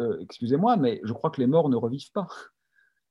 Euh, 0.00 0.18
excusez-moi, 0.20 0.76
mais 0.76 1.00
je 1.04 1.12
crois 1.12 1.30
que 1.30 1.40
les 1.40 1.46
morts 1.46 1.68
ne 1.68 1.76
revivent 1.76 2.12
pas 2.12 2.26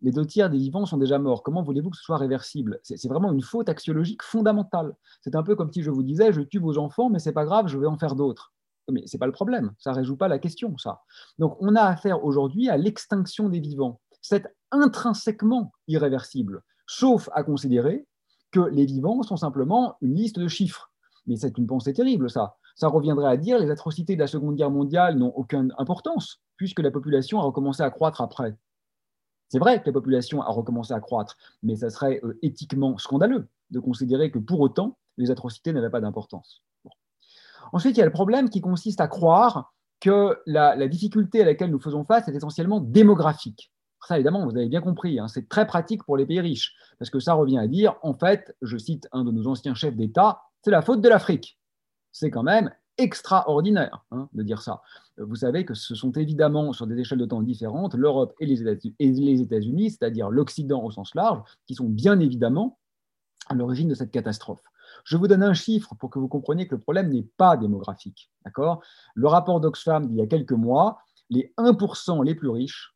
les 0.01 0.11
deux 0.11 0.25
tiers 0.25 0.49
des 0.49 0.57
vivants 0.57 0.85
sont 0.85 0.97
déjà 0.97 1.17
morts. 1.17 1.43
Comment 1.43 1.63
voulez-vous 1.63 1.89
que 1.89 1.97
ce 1.97 2.03
soit 2.03 2.17
réversible? 2.17 2.79
C'est 2.83 3.07
vraiment 3.07 3.31
une 3.31 3.41
faute 3.41 3.69
axiologique 3.69 4.21
fondamentale. 4.23 4.95
C'est 5.21 5.35
un 5.35 5.43
peu 5.43 5.55
comme 5.55 5.71
si 5.71 5.81
je 5.81 5.89
vous 5.89 6.03
disais, 6.03 6.33
je 6.33 6.41
tue 6.41 6.59
vos 6.59 6.77
enfants, 6.77 7.09
mais 7.09 7.19
c'est 7.19 7.33
pas 7.33 7.45
grave, 7.45 7.67
je 7.67 7.77
vais 7.77 7.87
en 7.87 7.97
faire 7.97 8.15
d'autres. 8.15 8.53
Mais 8.91 9.01
c'est 9.07 9.17
pas 9.17 9.25
le 9.25 9.31
problème, 9.31 9.73
ça 9.79 9.91
ne 9.91 9.95
résout 9.95 10.15
pas 10.15 10.27
la 10.27 10.37
question, 10.37 10.77
ça. 10.77 11.01
Donc 11.39 11.57
on 11.59 11.75
a 11.75 11.81
affaire 11.81 12.23
aujourd'hui 12.23 12.69
à 12.69 12.77
l'extinction 12.77 13.49
des 13.49 13.59
vivants. 13.59 13.99
C'est 14.21 14.45
intrinsèquement 14.69 15.71
irréversible, 15.87 16.61
sauf 16.87 17.29
à 17.33 17.43
considérer 17.43 18.05
que 18.51 18.59
les 18.59 18.85
vivants 18.85 19.21
sont 19.23 19.37
simplement 19.37 19.97
une 20.01 20.15
liste 20.15 20.39
de 20.39 20.47
chiffres. 20.47 20.91
Mais 21.27 21.35
c'est 21.35 21.57
une 21.57 21.67
pensée 21.67 21.93
terrible, 21.93 22.29
ça. 22.29 22.57
Ça 22.75 22.87
reviendrait 22.87 23.29
à 23.29 23.37
dire 23.37 23.57
les 23.57 23.71
atrocités 23.71 24.15
de 24.15 24.19
la 24.19 24.27
Seconde 24.27 24.55
Guerre 24.55 24.71
mondiale 24.71 25.17
n'ont 25.17 25.33
aucune 25.35 25.73
importance, 25.77 26.41
puisque 26.57 26.79
la 26.79 26.91
population 26.91 27.39
a 27.39 27.43
recommencé 27.43 27.83
à 27.83 27.89
croître 27.89 28.21
après. 28.21 28.55
C'est 29.49 29.59
vrai 29.59 29.81
que 29.81 29.87
la 29.87 29.93
population 29.93 30.41
a 30.41 30.51
recommencé 30.51 30.93
à 30.93 30.99
croître, 30.99 31.37
mais 31.63 31.75
ça 31.75 31.89
serait 31.89 32.19
euh, 32.23 32.37
éthiquement 32.41 32.97
scandaleux 32.97 33.47
de 33.71 33.79
considérer 33.79 34.31
que 34.31 34.39
pour 34.39 34.59
autant, 34.59 34.97
les 35.17 35.31
atrocités 35.31 35.71
n'avaient 35.73 35.89
pas 35.89 36.01
d'importance. 36.01 36.61
Ensuite, 37.71 37.97
il 37.97 37.99
y 37.99 38.03
a 38.03 38.05
le 38.05 38.11
problème 38.11 38.49
qui 38.49 38.61
consiste 38.61 39.01
à 39.01 39.07
croire 39.07 39.73
que 39.99 40.37
la, 40.45 40.87
difficulté 40.87 41.41
à 41.41 41.45
laquelle 41.45 41.71
nous 41.71 41.79
faisons 41.79 42.03
face 42.03 42.27
est 42.27 42.35
essentiellement 42.35 42.79
démographique. 42.79 43.71
Ça, 44.07 44.15
évidemment, 44.15 44.45
vous 44.45 44.55
avez 44.55 44.69
bien 44.69 44.81
compris, 44.81 45.19
hein, 45.19 45.27
c'est 45.27 45.49
très 45.49 45.65
pratique 45.65 46.03
pour 46.03 46.15
les 46.15 46.27
pays 46.27 46.39
riches, 46.39 46.75
parce 46.99 47.09
que 47.09 47.19
ça 47.19 47.33
revient 47.33 47.57
à 47.57 47.67
dire, 47.67 47.95
en 48.03 48.13
fait, 48.13 48.55
je 48.61 48.77
cite 48.77 49.07
un 49.11 49.23
de 49.23 49.31
nos 49.31 49.47
anciens 49.47 49.73
chefs 49.73 49.95
d'État, 49.95 50.43
c'est 50.63 50.69
la 50.69 50.83
faute 50.83 51.01
de 51.01 51.09
l'Afrique. 51.09 51.59
C'est 52.11 52.29
quand 52.29 52.43
même 52.43 52.71
extraordinaire 52.97 54.05
hein, 54.11 54.29
de 54.33 54.43
dire 54.43 54.61
ça. 54.61 54.81
Vous 55.17 55.35
savez 55.35 55.65
que 55.65 55.73
ce 55.73 55.95
sont 55.95 56.11
évidemment, 56.11 56.71
sur 56.71 56.87
des 56.87 56.97
échelles 56.99 57.17
de 57.17 57.25
temps 57.25 57.41
différentes, 57.41 57.95
l'Europe 57.95 58.33
et 58.39 58.45
les 58.45 59.41
États-Unis, 59.41 59.91
c'est-à-dire 59.91 60.29
l'Occident 60.29 60.83
au 60.83 60.91
sens 60.91 61.13
large, 61.15 61.41
qui 61.65 61.73
sont 61.73 61.89
bien 61.89 62.19
évidemment 62.19 62.77
à 63.49 63.55
l'origine 63.55 63.89
de 63.89 63.95
cette 63.95 64.11
catastrophe. 64.11 64.63
Je 65.03 65.17
vous 65.17 65.27
donne 65.27 65.43
un 65.43 65.53
chiffre 65.53 65.95
pour 65.95 66.09
que 66.09 66.19
vous 66.19 66.27
compreniez 66.27 66.67
que 66.67 66.75
le 66.75 66.81
problème 66.81 67.09
n'est 67.09 67.27
pas 67.37 67.57
démographique. 67.57 68.31
Le 69.15 69.27
rapport 69.27 69.59
d'Oxfam 69.59 70.07
d'il 70.07 70.17
y 70.17 70.21
a 70.21 70.27
quelques 70.27 70.51
mois, 70.51 70.99
les 71.29 71.53
1% 71.57 72.23
les 72.23 72.35
plus 72.35 72.49
riches 72.49 72.94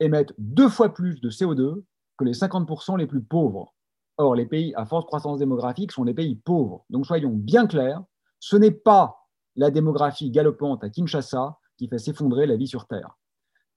émettent 0.00 0.34
deux 0.38 0.68
fois 0.68 0.92
plus 0.92 1.20
de 1.20 1.30
CO2 1.30 1.82
que 2.18 2.24
les 2.24 2.32
50% 2.32 2.98
les 2.98 3.06
plus 3.06 3.22
pauvres. 3.22 3.74
Or, 4.18 4.34
les 4.34 4.46
pays 4.46 4.74
à 4.76 4.86
forte 4.86 5.06
croissance 5.06 5.38
démographique 5.38 5.92
sont 5.92 6.04
des 6.04 6.14
pays 6.14 6.36
pauvres. 6.36 6.84
Donc, 6.90 7.06
soyons 7.06 7.32
bien 7.32 7.66
clairs, 7.66 8.02
ce 8.40 8.56
n'est 8.56 8.70
pas 8.70 9.26
la 9.56 9.70
démographie 9.70 10.30
galopante 10.30 10.84
à 10.84 10.90
Kinshasa 10.90 11.58
qui 11.76 11.88
fait 11.88 11.98
s'effondrer 11.98 12.46
la 12.46 12.56
vie 12.56 12.66
sur 12.66 12.86
Terre. 12.86 13.16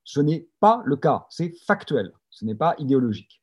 Ce 0.04 0.20
n'est 0.20 0.50
pas 0.60 0.82
le 0.86 0.96
cas, 0.96 1.26
c'est 1.30 1.54
factuel, 1.66 2.14
ce 2.30 2.46
n'est 2.46 2.56
pas 2.56 2.76
idéologique. 2.78 3.42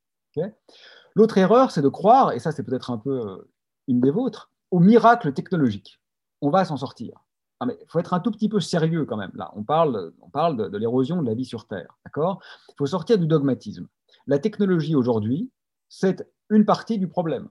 L'autre 1.15 1.39
erreur, 1.39 1.71
c'est 1.71 1.83
de 1.83 1.89
croire, 1.89 2.33
et 2.33 2.39
ça 2.39 2.53
c'est 2.53 2.62
peut-être 2.62 2.91
un 2.91 2.99
peu 2.99 3.27
euh, 3.27 3.51
une 3.89 4.01
des 4.01 4.11
vôtres, 4.11 4.51
au 4.71 4.81
miracle 4.81 5.33
technologique. 5.33 6.01
On 6.43 6.51
va 6.51 6.65
s'en 6.65 6.77
sortir. 6.77 7.26
Ah, 7.61 7.66
il 7.69 7.87
faut 7.88 7.99
être 7.99 8.12
un 8.12 8.21
tout 8.21 8.31
petit 8.31 8.49
peu 8.49 8.61
sérieux 8.61 9.07
quand 9.07 9.16
même. 9.16 9.33
Là, 9.35 9.51
on 9.55 9.62
parle, 9.62 10.12
on 10.21 10.29
parle 10.29 10.57
de, 10.57 10.69
de 10.69 10.79
l'érosion 10.79 11.23
de 11.23 11.27
la 11.27 11.35
vie 11.35 11.45
sur 11.45 11.66
Terre. 11.66 11.97
D'accord? 12.05 12.40
Il 12.69 12.75
faut 12.77 12.87
sortir 12.87 13.19
du 13.19 13.27
dogmatisme. 13.27 13.88
La 14.27 14.38
technologie 14.38 14.95
aujourd'hui, 14.95 15.51
c'est 15.88 16.29
une 16.51 16.64
partie 16.64 16.99
du 16.99 17.09
problème. 17.09 17.49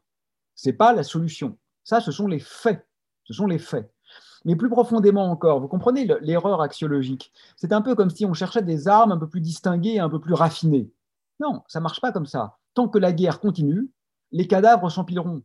Ce 0.54 0.70
n'est 0.70 0.76
pas 0.76 0.94
la 0.94 1.04
solution. 1.04 1.58
Ça, 1.84 2.02
ce 2.02 2.12
sont 2.12 2.28
les 2.28 2.40
faits. 2.40 2.86
Ce 3.24 3.34
sont 3.34 3.48
les 3.48 3.60
faits. 3.60 3.92
Mais 4.46 4.56
plus 4.56 4.70
profondément 4.70 5.32
encore, 5.32 5.60
vous 5.60 5.68
comprenez 5.68 6.08
l'erreur 6.22 6.62
axiologique? 6.62 7.32
C'est 7.56 7.74
un 7.74 7.82
peu 7.82 7.96
comme 7.96 8.12
si 8.12 8.26
on 8.26 8.34
cherchait 8.34 8.62
des 8.62 8.88
armes 8.88 9.12
un 9.12 9.18
peu 9.18 9.28
plus 9.28 9.42
distinguées, 9.42 10.00
un 10.00 10.10
peu 10.10 10.20
plus 10.20 10.36
raffinées. 10.36 10.92
Non, 11.40 11.64
ça 11.68 11.80
ne 11.80 11.84
marche 11.84 12.00
pas 12.00 12.12
comme 12.12 12.28
ça. 12.28 12.58
Tant 12.76 12.88
que 12.88 13.00
la 13.00 13.12
guerre 13.12 13.40
continue, 13.40 13.90
les 14.32 14.48
cadavres 14.48 14.92
s'empileront. 14.92 15.42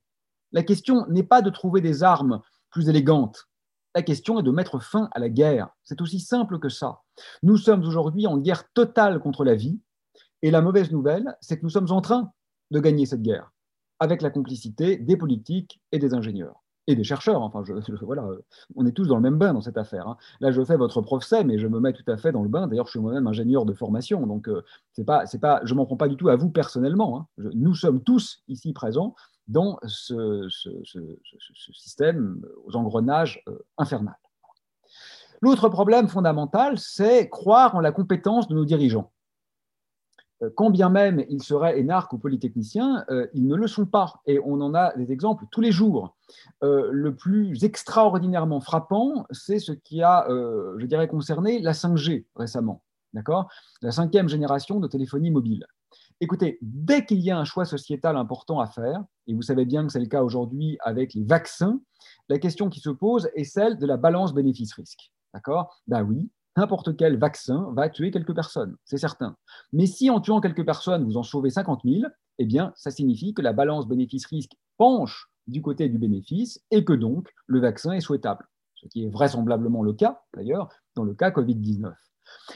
La 0.52 0.62
question 0.62 1.06
n'est 1.08 1.22
pas 1.22 1.40
de 1.40 1.48
trouver 1.48 1.80
des 1.80 2.02
armes 2.02 2.42
plus 2.68 2.90
élégantes. 2.90 3.48
La 3.94 4.02
question 4.02 4.38
est 4.38 4.44
de 4.44 4.50
mettre 4.52 4.80
fin 4.80 5.08
à 5.12 5.18
la 5.18 5.28
guerre. 5.28 5.68
C'est 5.82 6.00
aussi 6.00 6.20
simple 6.20 6.58
que 6.60 6.68
ça. 6.68 7.00
Nous 7.42 7.56
sommes 7.56 7.82
aujourd'hui 7.82 8.26
en 8.26 8.38
guerre 8.38 8.70
totale 8.72 9.20
contre 9.20 9.44
la 9.44 9.54
vie. 9.54 9.80
Et 10.42 10.50
la 10.50 10.62
mauvaise 10.62 10.90
nouvelle, 10.92 11.36
c'est 11.40 11.58
que 11.58 11.64
nous 11.64 11.70
sommes 11.70 11.90
en 11.90 12.00
train 12.00 12.32
de 12.70 12.80
gagner 12.80 13.04
cette 13.04 13.22
guerre, 13.22 13.52
avec 13.98 14.22
la 14.22 14.30
complicité 14.30 14.96
des 14.96 15.16
politiques 15.16 15.80
et 15.92 15.98
des 15.98 16.14
ingénieurs 16.14 16.62
et 16.86 16.94
des 16.94 17.04
chercheurs. 17.04 17.42
Enfin, 17.42 17.62
je, 17.64 17.72
voilà, 18.04 18.26
on 18.74 18.86
est 18.86 18.92
tous 18.92 19.06
dans 19.06 19.16
le 19.16 19.22
même 19.22 19.38
bain 19.38 19.52
dans 19.52 19.60
cette 19.60 19.76
affaire. 19.76 20.08
Hein. 20.08 20.16
Là, 20.40 20.50
je 20.50 20.64
fais 20.64 20.76
votre 20.76 21.00
procès, 21.00 21.44
mais 21.44 21.58
je 21.58 21.66
me 21.66 21.80
mets 21.80 21.92
tout 21.92 22.08
à 22.10 22.16
fait 22.16 22.32
dans 22.32 22.42
le 22.42 22.48
bain. 22.48 22.68
D'ailleurs, 22.68 22.86
je 22.86 22.92
suis 22.92 23.00
moi-même 23.00 23.26
ingénieur 23.26 23.64
de 23.64 23.74
formation, 23.74 24.26
donc 24.26 24.48
euh, 24.48 24.62
c'est 24.92 25.04
pas, 25.04 25.26
c'est 25.26 25.40
pas, 25.40 25.60
je 25.64 25.74
m'en 25.74 25.84
prends 25.84 25.96
pas 25.96 26.08
du 26.08 26.16
tout 26.16 26.28
à 26.28 26.36
vous 26.36 26.50
personnellement. 26.50 27.18
Hein. 27.18 27.50
nous 27.54 27.74
sommes 27.74 28.02
tous 28.02 28.42
ici 28.48 28.72
présents 28.72 29.14
dans 29.50 29.78
ce, 29.84 30.48
système 31.74 32.42
aux 32.64 32.76
engrenages 32.76 33.42
euh, 33.48 33.58
infernal. 33.78 34.16
L'autre 35.42 35.68
problème 35.68 36.08
fondamental, 36.08 36.78
c'est 36.78 37.28
croire 37.28 37.74
en 37.74 37.80
la 37.80 37.92
compétence 37.92 38.48
de 38.48 38.54
nos 38.54 38.64
dirigeants. 38.64 39.10
Euh, 40.42 40.50
quand 40.54 40.70
bien 40.70 40.88
même 40.88 41.24
ils 41.28 41.42
seraient 41.42 41.78
énarques 41.78 42.12
ou 42.12 42.18
polytechniciens, 42.18 43.04
euh, 43.10 43.26
ils 43.34 43.46
ne 43.46 43.54
le 43.54 43.66
sont 43.66 43.86
pas. 43.86 44.20
Et 44.26 44.40
on 44.44 44.60
en 44.60 44.74
a 44.74 44.94
des 44.96 45.12
exemples 45.12 45.44
tous 45.50 45.60
les 45.60 45.72
jours. 45.72 46.16
Euh, 46.62 46.88
le 46.92 47.14
plus 47.14 47.64
extraordinairement 47.64 48.60
frappant, 48.60 49.26
c'est 49.30 49.58
ce 49.58 49.72
qui 49.72 50.02
a, 50.02 50.26
je 50.28 50.86
dirais, 50.86 51.08
concerné 51.08 51.60
la 51.60 51.72
5G 51.72 52.26
récemment. 52.36 52.82
D'accord? 53.12 53.50
La 53.82 53.90
cinquième 53.90 54.28
génération 54.28 54.78
de 54.78 54.86
téléphonie 54.86 55.30
mobile. 55.30 55.66
Écoutez, 56.22 56.58
dès 56.60 57.06
qu'il 57.06 57.20
y 57.20 57.30
a 57.30 57.38
un 57.38 57.46
choix 57.46 57.64
sociétal 57.64 58.14
important 58.18 58.60
à 58.60 58.66
faire, 58.66 59.02
et 59.26 59.32
vous 59.32 59.40
savez 59.40 59.64
bien 59.64 59.86
que 59.86 59.92
c'est 59.92 60.00
le 60.00 60.06
cas 60.06 60.22
aujourd'hui 60.22 60.76
avec 60.80 61.14
les 61.14 61.24
vaccins, 61.24 61.80
la 62.28 62.38
question 62.38 62.68
qui 62.68 62.80
se 62.80 62.90
pose 62.90 63.30
est 63.34 63.44
celle 63.44 63.78
de 63.78 63.86
la 63.86 63.96
balance 63.96 64.34
bénéfice-risque. 64.34 65.12
D'accord? 65.32 65.74
Ben 65.86 66.02
oui, 66.02 66.30
n'importe 66.58 66.94
quel 66.94 67.16
vaccin 67.16 67.72
va 67.72 67.88
tuer 67.88 68.10
quelques 68.10 68.34
personnes, 68.34 68.76
c'est 68.84 68.98
certain. 68.98 69.34
Mais 69.72 69.86
si 69.86 70.10
en 70.10 70.20
tuant 70.20 70.42
quelques 70.42 70.66
personnes, 70.66 71.04
vous 71.04 71.16
en 71.16 71.22
sauvez 71.22 71.48
50 71.48 71.80
000, 71.86 72.02
eh 72.38 72.44
bien, 72.44 72.74
ça 72.76 72.90
signifie 72.90 73.32
que 73.32 73.40
la 73.40 73.54
balance 73.54 73.88
bénéfice-risque 73.88 74.52
penche 74.76 75.30
du 75.46 75.62
côté 75.62 75.88
du 75.88 75.96
bénéfice 75.96 76.62
et 76.70 76.84
que 76.84 76.92
donc 76.92 77.32
le 77.46 77.60
vaccin 77.60 77.92
est 77.92 78.00
souhaitable. 78.00 78.46
Ce 78.74 78.86
qui 78.88 79.04
est 79.04 79.08
vraisemblablement 79.08 79.82
le 79.82 79.94
cas, 79.94 80.20
d'ailleurs, 80.34 80.68
dans 80.96 81.04
le 81.04 81.14
cas 81.14 81.30
Covid-19. 81.30 81.94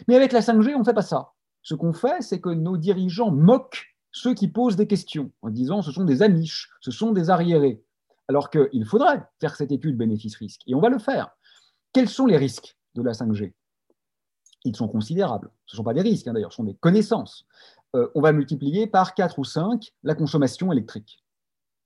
Mais 0.06 0.16
avec 0.16 0.32
la 0.32 0.40
5G, 0.40 0.74
on 0.74 0.80
ne 0.80 0.84
fait 0.84 0.92
pas 0.92 1.02
ça. 1.02 1.30
Ce 1.64 1.74
qu'on 1.74 1.92
fait, 1.92 2.22
c'est 2.22 2.40
que 2.40 2.50
nos 2.50 2.76
dirigeants 2.76 3.32
moquent 3.32 3.96
ceux 4.12 4.34
qui 4.34 4.46
posent 4.46 4.76
des 4.76 4.86
questions 4.86 5.32
en 5.42 5.50
disant 5.50 5.82
ce 5.82 5.90
sont 5.90 6.04
des 6.04 6.22
amiches, 6.22 6.70
ce 6.80 6.92
sont 6.92 7.10
des 7.10 7.30
arriérés. 7.30 7.82
Alors 8.28 8.48
qu'il 8.48 8.84
faudrait 8.86 9.26
faire 9.40 9.56
cette 9.56 9.72
étude 9.72 9.96
bénéfice-risque. 9.96 10.62
Et 10.66 10.74
on 10.74 10.80
va 10.80 10.88
le 10.88 10.98
faire. 10.98 11.36
Quels 11.92 12.08
sont 12.08 12.26
les 12.26 12.36
risques 12.36 12.78
de 12.94 13.02
la 13.02 13.12
5G 13.12 13.52
ils 14.64 14.74
sont 14.74 14.88
considérables. 14.88 15.50
Ce 15.66 15.74
ne 15.74 15.78
sont 15.78 15.84
pas 15.84 15.94
des 15.94 16.00
risques, 16.00 16.26
hein, 16.26 16.32
d'ailleurs, 16.32 16.52
ce 16.52 16.56
sont 16.56 16.64
des 16.64 16.74
connaissances. 16.74 17.46
Euh, 17.94 18.08
on 18.14 18.20
va 18.20 18.32
multiplier 18.32 18.86
par 18.86 19.14
4 19.14 19.38
ou 19.38 19.44
5 19.44 19.92
la 20.02 20.14
consommation 20.14 20.72
électrique. 20.72 21.22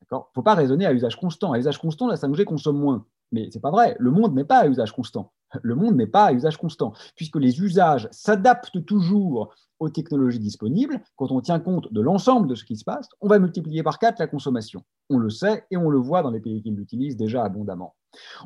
Il 0.01 0.15
ne 0.15 0.21
faut 0.35 0.43
pas 0.43 0.55
raisonner 0.55 0.87
à 0.87 0.93
usage 0.93 1.17
constant. 1.17 1.53
À 1.53 1.59
usage 1.59 1.79
constant, 1.79 2.07
la 2.07 2.15
5G 2.15 2.45
consomme 2.45 2.79
moins. 2.79 3.05
Mais 3.33 3.51
ce 3.51 3.57
n'est 3.57 3.61
pas 3.61 3.71
vrai. 3.71 3.97
Le 3.99 4.11
monde 4.11 4.35
n'est 4.35 4.45
pas 4.45 4.61
à 4.61 4.69
usage 4.69 4.93
constant. 4.93 5.33
Le 5.63 5.75
monde 5.75 5.97
n'est 5.97 6.07
pas 6.07 6.27
à 6.27 6.33
usage 6.33 6.57
constant, 6.57 6.93
puisque 7.17 7.37
les 7.37 7.61
usages 7.61 8.09
s'adaptent 8.11 8.85
toujours 8.85 9.55
aux 9.79 9.89
technologies 9.89 10.39
disponibles. 10.39 11.01
Quand 11.17 11.31
on 11.31 11.41
tient 11.41 11.61
compte 11.61 11.93
de 11.93 12.01
l'ensemble 12.01 12.49
de 12.49 12.55
ce 12.55 12.65
qui 12.65 12.77
se 12.77 12.85
passe, 12.85 13.09
on 13.21 13.29
va 13.29 13.39
multiplier 13.39 13.83
par 13.83 13.99
4 13.99 14.19
la 14.19 14.27
consommation. 14.27 14.83
On 15.09 15.19
le 15.19 15.31
sait 15.31 15.65
et 15.71 15.77
on 15.77 15.89
le 15.89 15.99
voit 15.99 16.23
dans 16.23 16.31
les 16.31 16.41
pays 16.41 16.63
qui 16.63 16.71
l'utilisent 16.71 17.17
déjà 17.17 17.45
abondamment. 17.45 17.95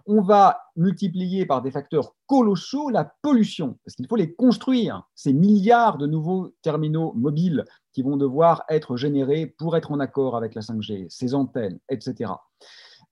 On 0.06 0.20
va 0.20 0.60
multiplier 0.76 1.46
par 1.46 1.62
des 1.62 1.70
facteurs 1.70 2.14
colossaux 2.26 2.90
la 2.90 3.14
pollution, 3.22 3.78
parce 3.84 3.94
qu'il 3.94 4.06
faut 4.08 4.16
les 4.16 4.34
construire, 4.34 5.08
ces 5.14 5.32
milliards 5.32 5.98
de 5.98 6.06
nouveaux 6.06 6.54
terminaux 6.62 7.12
mobiles 7.14 7.64
qui 7.92 8.02
vont 8.02 8.16
devoir 8.16 8.64
être 8.68 8.96
générés 8.96 9.46
pour 9.46 9.76
être 9.76 9.92
en 9.92 10.00
accord 10.00 10.36
avec 10.36 10.54
la 10.54 10.62
5G, 10.62 11.06
ces 11.08 11.34
antennes, 11.34 11.78
etc. 11.88 12.32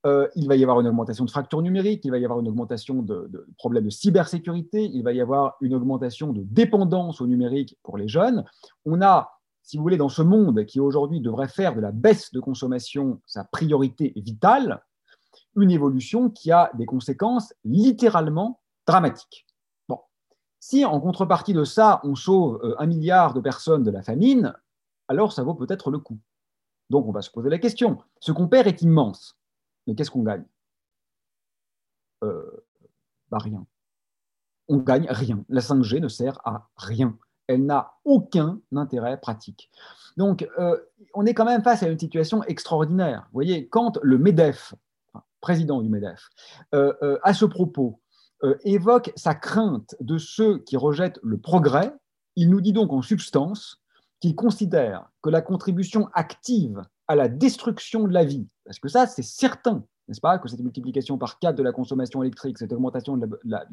Euh, 0.07 0.27
il 0.35 0.47
va 0.47 0.55
y 0.55 0.63
avoir 0.63 0.81
une 0.81 0.87
augmentation 0.87 1.25
de 1.25 1.29
fractures 1.29 1.61
numériques, 1.61 2.03
il 2.05 2.11
va 2.11 2.17
y 2.17 2.25
avoir 2.25 2.39
une 2.39 2.47
augmentation 2.47 3.03
de, 3.03 3.27
de, 3.29 3.47
problèmes 3.57 3.85
de 3.85 3.91
cybersécurité, 3.91 4.89
il 4.91 5.03
va 5.03 5.13
y 5.13 5.21
avoir 5.21 5.57
une 5.61 5.75
augmentation 5.75 6.33
de 6.33 6.41
dépendance 6.43 7.21
au 7.21 7.27
numérique 7.27 7.77
pour 7.83 7.97
les 7.97 8.07
jeunes. 8.07 8.43
On 8.85 9.01
a, 9.03 9.31
si 9.61 9.77
vous 9.77 9.83
voulez, 9.83 9.97
dans 9.97 10.09
ce 10.09 10.23
monde 10.23 10.65
qui 10.65 10.79
aujourd'hui 10.79 11.21
devrait 11.21 11.47
faire 11.47 11.75
de 11.75 11.81
la 11.81 11.91
baisse 11.91 12.31
de 12.31 12.39
consommation 12.39 13.21
sa 13.27 13.43
priorité 13.43 14.11
vitale, 14.15 14.81
une 15.55 15.69
évolution 15.69 16.31
qui 16.31 16.51
a 16.51 16.71
des 16.73 16.87
conséquences 16.87 17.53
littéralement 17.63 18.59
dramatiques. 18.87 19.45
Bon. 19.87 19.99
Si 20.59 20.83
en 20.83 20.99
contrepartie 20.99 21.53
de 21.53 21.63
ça, 21.63 22.01
on 22.03 22.15
sauve 22.15 22.59
euh, 22.63 22.75
un 22.79 22.87
milliard 22.87 23.35
de 23.35 23.39
personnes 23.39 23.83
de 23.83 23.91
la 23.91 24.01
famine, 24.01 24.55
alors 25.07 25.31
ça 25.31 25.43
vaut 25.43 25.53
peut-être 25.53 25.91
le 25.91 25.99
coup. 25.99 26.17
Donc 26.89 27.07
on 27.07 27.11
va 27.11 27.21
se 27.21 27.29
poser 27.29 27.49
la 27.49 27.59
question. 27.59 27.99
Ce 28.19 28.31
qu'on 28.31 28.47
perd 28.47 28.67
est 28.67 28.81
immense. 28.81 29.37
Mais 29.87 29.95
qu'est-ce 29.95 30.11
qu'on 30.11 30.23
gagne? 30.23 30.45
Euh, 32.23 32.65
bah 33.29 33.39
Rien. 33.39 33.65
On 34.67 34.77
gagne 34.77 35.07
rien. 35.09 35.43
La 35.49 35.61
5G 35.61 35.99
ne 35.99 36.07
sert 36.07 36.39
à 36.45 36.69
rien. 36.77 37.17
Elle 37.47 37.65
n'a 37.65 37.93
aucun 38.05 38.61
intérêt 38.73 39.19
pratique. 39.19 39.69
Donc, 40.15 40.47
euh, 40.59 40.77
on 41.13 41.25
est 41.25 41.33
quand 41.33 41.45
même 41.45 41.63
face 41.63 41.83
à 41.83 41.89
une 41.89 41.99
situation 41.99 42.43
extraordinaire. 42.43 43.23
Vous 43.25 43.33
voyez, 43.37 43.67
quand 43.67 43.99
le 44.01 44.17
MEDEF, 44.17 44.73
président 45.41 45.81
du 45.81 45.89
MEDEF, 45.89 46.29
euh, 46.73 47.19
à 47.23 47.33
ce 47.33 47.45
propos, 47.45 47.99
évoque 48.63 49.11
sa 49.15 49.35
crainte 49.35 49.95
de 49.99 50.17
ceux 50.17 50.59
qui 50.59 50.75
rejettent 50.75 51.19
le 51.21 51.37
progrès, 51.37 51.93
il 52.35 52.49
nous 52.49 52.61
dit 52.61 52.73
donc 52.73 52.91
en 52.91 53.01
substance 53.01 53.81
qu'il 54.19 54.35
considère 54.35 55.11
que 55.21 55.29
la 55.29 55.41
contribution 55.41 56.09
active 56.13 56.81
à 57.07 57.15
la 57.15 57.27
destruction 57.27 58.07
de 58.07 58.13
la 58.13 58.23
vie. 58.23 58.47
Parce 58.65 58.79
que 58.79 58.89
ça, 58.89 59.07
c'est 59.07 59.23
certain, 59.23 59.83
n'est-ce 60.07 60.21
pas, 60.21 60.37
que 60.37 60.47
cette 60.47 60.59
multiplication 60.59 61.17
par 61.17 61.39
quatre 61.39 61.57
de 61.57 61.63
la 61.63 61.71
consommation 61.71 62.21
électrique, 62.21 62.57
cette 62.57 62.71
augmentation 62.73 63.17
de 63.17 63.27
la, 63.43 63.65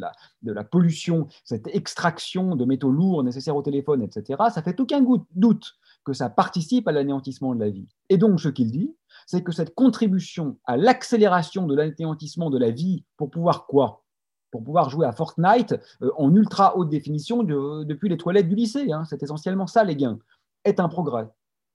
de 0.42 0.53
la, 0.53 0.64
pollution, 0.64 1.27
cette 1.44 1.66
extraction 1.68 2.57
de 2.57 2.64
métaux 2.64 2.90
lourds 2.90 3.22
nécessaires 3.22 3.57
au 3.57 3.62
téléphone, 3.62 4.03
etc., 4.03 4.42
ça 4.53 4.62
fait 4.62 4.81
aucun 4.81 5.05
doute 5.35 5.74
que 6.05 6.12
ça 6.12 6.31
participe 6.31 6.88
à 6.88 6.92
l'anéantissement 6.92 7.55
de 7.55 7.61
la 7.61 7.70
vie. 7.70 7.88
Et 8.09 8.16
donc, 8.16 8.40
ce 8.40 8.48
qu'il 8.48 8.70
dit, 8.70 8.94
c'est 9.27 9.42
que 9.42 9.53
cette 9.53 9.74
contribution 9.74 10.59
à 10.64 10.77
l'accélération 10.77 11.66
de 11.66 11.74
l'anéantissement 11.74 12.48
de 12.48 12.59
la 12.59 12.70
vie 12.70 13.05
pour 13.16 13.31
pouvoir 13.31 13.66
quoi? 13.66 14.05
Pour 14.51 14.64
pouvoir 14.64 14.88
jouer 14.88 15.07
à 15.07 15.12
Fortnite 15.12 15.74
euh, 16.01 16.11
en 16.16 16.35
ultra 16.35 16.79
haute 16.79 16.88
définition 16.88 17.42
depuis 17.42 18.09
les 18.09 18.16
toilettes 18.16 18.48
du 18.48 18.55
lycée, 18.55 18.90
hein, 18.90 19.05
c'est 19.05 19.22
essentiellement 19.22 19.66
ça 19.66 19.85
les 19.85 19.94
gains, 19.94 20.18
est 20.64 20.81
un 20.81 20.88
progrès. 20.88 21.29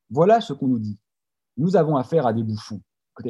Voilà 0.09 0.41
ce 0.41 0.53
qu'on 0.53 0.67
nous 0.67 0.79
dit. 0.79 0.97
Nous 1.57 1.75
avons 1.75 1.95
affaire 1.97 2.25
à 2.25 2.33
des 2.33 2.41
bouffons 2.41 2.81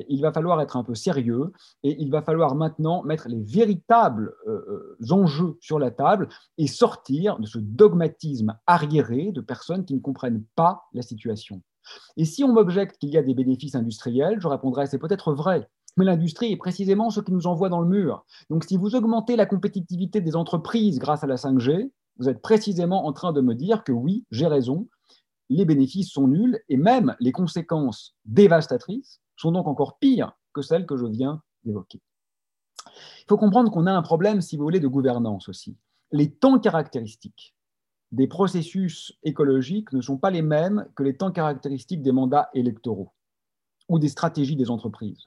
il 0.10 0.22
va 0.22 0.32
falloir 0.32 0.62
être 0.62 0.78
un 0.78 0.84
peu 0.84 0.96
sérieux 0.96 1.52
et 1.84 1.96
il 2.02 2.10
va 2.12 2.22
falloir 2.22 2.56
maintenant 2.56 3.04
mettre 3.04 3.28
les 3.28 3.42
véritables 3.42 4.34
euh, 4.48 4.96
euh, 5.02 5.14
enjeux 5.14 5.58
sur 5.60 5.80
la 5.80 5.92
table 5.92 6.30
et 6.58 6.68
sortir 6.68 7.40
de 7.40 7.46
ce 7.46 7.60
dogmatisme 7.60 8.58
arriéré 8.68 9.32
de 9.32 9.42
personnes 9.42 9.86
qui 9.86 9.94
ne 9.94 10.00
comprennent 10.00 10.44
pas 10.56 10.84
la 10.94 11.02
situation. 11.02 11.62
Et 12.16 12.26
si 12.26 12.44
on 12.44 12.54
m'objecte 12.54 12.98
qu'il 12.98 13.10
y 13.10 13.18
a 13.18 13.24
des 13.24 13.34
bénéfices 13.34 13.76
industriels, 13.76 14.40
je 14.40 14.48
répondrai 14.48 14.88
c'est 14.88 15.00
peut-être 15.00 15.34
vrai, 15.34 15.70
mais 15.98 16.06
l'industrie 16.06 16.52
est 16.52 16.58
précisément 16.58 17.10
ce 17.10 17.20
qui 17.20 17.32
nous 17.32 17.48
envoie 17.48 17.70
dans 17.70 17.82
le 17.82 17.90
mur. 17.90 18.26
Donc 18.50 18.64
si 18.64 18.78
vous 18.78 18.96
augmentez 18.96 19.36
la 19.36 19.46
compétitivité 19.46 20.22
des 20.22 20.36
entreprises 20.36 21.00
grâce 21.00 21.24
à 21.24 21.28
la 21.28 21.36
5G, 21.36 21.92
vous 22.18 22.30
êtes 22.30 22.42
précisément 22.42 23.06
en 23.06 23.14
train 23.14 23.34
de 23.34 23.42
me 23.42 23.56
dire 23.56 23.84
que 23.84 23.92
oui, 23.92 24.26
j'ai 24.32 24.48
raison, 24.48 24.88
les 25.50 25.66
bénéfices 25.66 26.12
sont 26.12 26.28
nuls 26.28 26.60
et 26.70 26.78
même 26.78 27.16
les 27.20 27.32
conséquences 27.32 28.16
dévastatrices 28.26 29.23
sont 29.36 29.52
donc 29.52 29.68
encore 29.68 29.98
pires 30.00 30.38
que 30.54 30.62
celles 30.62 30.86
que 30.86 30.98
je 30.98 31.06
viens 31.06 31.42
d'évoquer. 31.64 32.02
Il 32.88 33.26
faut 33.28 33.38
comprendre 33.38 33.72
qu'on 33.72 33.88
a 33.88 33.94
un 33.94 34.02
problème, 34.02 34.42
si 34.42 34.58
vous 34.58 34.64
voulez, 34.64 34.80
de 34.80 34.88
gouvernance 34.88 35.50
aussi. 35.50 35.78
Les 36.12 36.32
temps 36.32 36.60
caractéristiques 36.60 37.56
des 38.12 38.28
processus 38.28 39.12
écologiques 39.24 39.92
ne 39.92 40.02
sont 40.02 40.18
pas 40.18 40.30
les 40.30 40.44
mêmes 40.44 40.88
que 40.96 41.02
les 41.02 41.18
temps 41.18 41.32
caractéristiques 41.32 42.04
des 42.04 42.12
mandats 42.12 42.50
électoraux 42.54 43.12
ou 43.90 43.98
des 43.98 44.10
stratégies 44.10 44.56
des 44.56 44.70
entreprises. 44.70 45.26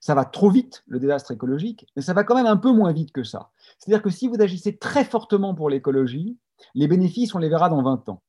Ça 0.00 0.14
va 0.14 0.26
trop 0.26 0.50
vite, 0.50 0.84
le 0.86 1.00
désastre 1.00 1.32
écologique, 1.32 1.86
mais 1.96 2.02
ça 2.02 2.12
va 2.12 2.24
quand 2.24 2.34
même 2.34 2.46
un 2.46 2.58
peu 2.58 2.70
moins 2.70 2.92
vite 2.92 3.12
que 3.12 3.24
ça. 3.24 3.50
C'est-à-dire 3.78 4.02
que 4.02 4.10
si 4.10 4.28
vous 4.28 4.40
agissez 4.40 4.76
très 4.76 5.04
fortement 5.04 5.54
pour 5.54 5.70
l'écologie, 5.70 6.38
les 6.74 6.88
bénéfices, 6.88 7.34
on 7.34 7.38
les 7.38 7.48
verra 7.48 7.68
dans 7.70 7.82
20 7.82 8.08
ans. 8.10 8.22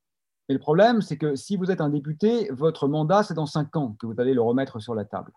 Mais 0.47 0.55
le 0.55 0.59
problème, 0.59 1.01
c'est 1.01 1.17
que 1.17 1.35
si 1.35 1.57
vous 1.57 1.71
êtes 1.71 1.81
un 1.81 1.89
député, 1.89 2.49
votre 2.51 2.87
mandat, 2.87 3.23
c'est 3.23 3.33
dans 3.33 3.45
cinq 3.45 3.75
ans 3.75 3.95
que 3.99 4.05
vous 4.05 4.13
allez 4.17 4.33
le 4.33 4.41
remettre 4.41 4.79
sur 4.79 4.95
la 4.95 5.05
table. 5.05 5.31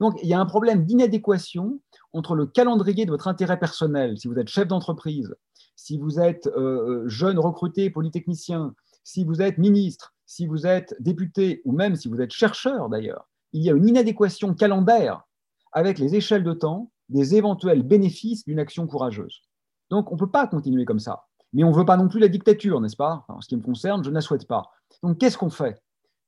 Donc, 0.00 0.18
il 0.22 0.28
y 0.28 0.34
a 0.34 0.40
un 0.40 0.46
problème 0.46 0.84
d'inadéquation 0.84 1.80
entre 2.12 2.34
le 2.34 2.46
calendrier 2.46 3.04
de 3.04 3.10
votre 3.10 3.28
intérêt 3.28 3.58
personnel, 3.58 4.18
si 4.18 4.26
vous 4.26 4.38
êtes 4.38 4.48
chef 4.48 4.66
d'entreprise, 4.66 5.34
si 5.76 5.98
vous 5.98 6.18
êtes 6.18 6.46
euh, 6.48 7.04
euh, 7.04 7.08
jeune 7.08 7.38
recruté 7.38 7.90
polytechnicien, 7.90 8.74
si 9.04 9.24
vous 9.24 9.42
êtes 9.42 9.58
ministre, 9.58 10.14
si 10.24 10.46
vous 10.46 10.66
êtes 10.66 10.96
député 10.98 11.62
ou 11.64 11.72
même 11.72 11.94
si 11.94 12.08
vous 12.08 12.20
êtes 12.20 12.32
chercheur 12.32 12.88
d'ailleurs. 12.88 13.28
Il 13.52 13.62
y 13.62 13.70
a 13.70 13.74
une 13.74 13.86
inadéquation 13.86 14.54
calendaire 14.54 15.22
avec 15.72 15.98
les 15.98 16.14
échelles 16.16 16.42
de 16.42 16.52
temps 16.52 16.90
des 17.08 17.36
éventuels 17.36 17.82
bénéfices 17.82 18.44
d'une 18.44 18.58
action 18.58 18.86
courageuse. 18.86 19.42
Donc, 19.90 20.10
on 20.10 20.14
ne 20.14 20.20
peut 20.20 20.30
pas 20.30 20.48
continuer 20.48 20.84
comme 20.84 20.98
ça. 20.98 21.25
Mais 21.52 21.64
on 21.64 21.70
ne 21.70 21.76
veut 21.76 21.84
pas 21.84 21.96
non 21.96 22.08
plus 22.08 22.20
la 22.20 22.28
dictature, 22.28 22.80
n'est-ce 22.80 22.96
pas? 22.96 23.24
En 23.28 23.40
ce 23.40 23.48
qui 23.48 23.56
me 23.56 23.62
concerne, 23.62 24.04
je 24.04 24.10
ne 24.10 24.14
la 24.14 24.20
souhaite 24.20 24.46
pas. 24.46 24.70
Donc 25.02 25.18
qu'est-ce 25.18 25.38
qu'on 25.38 25.50
fait? 25.50 25.82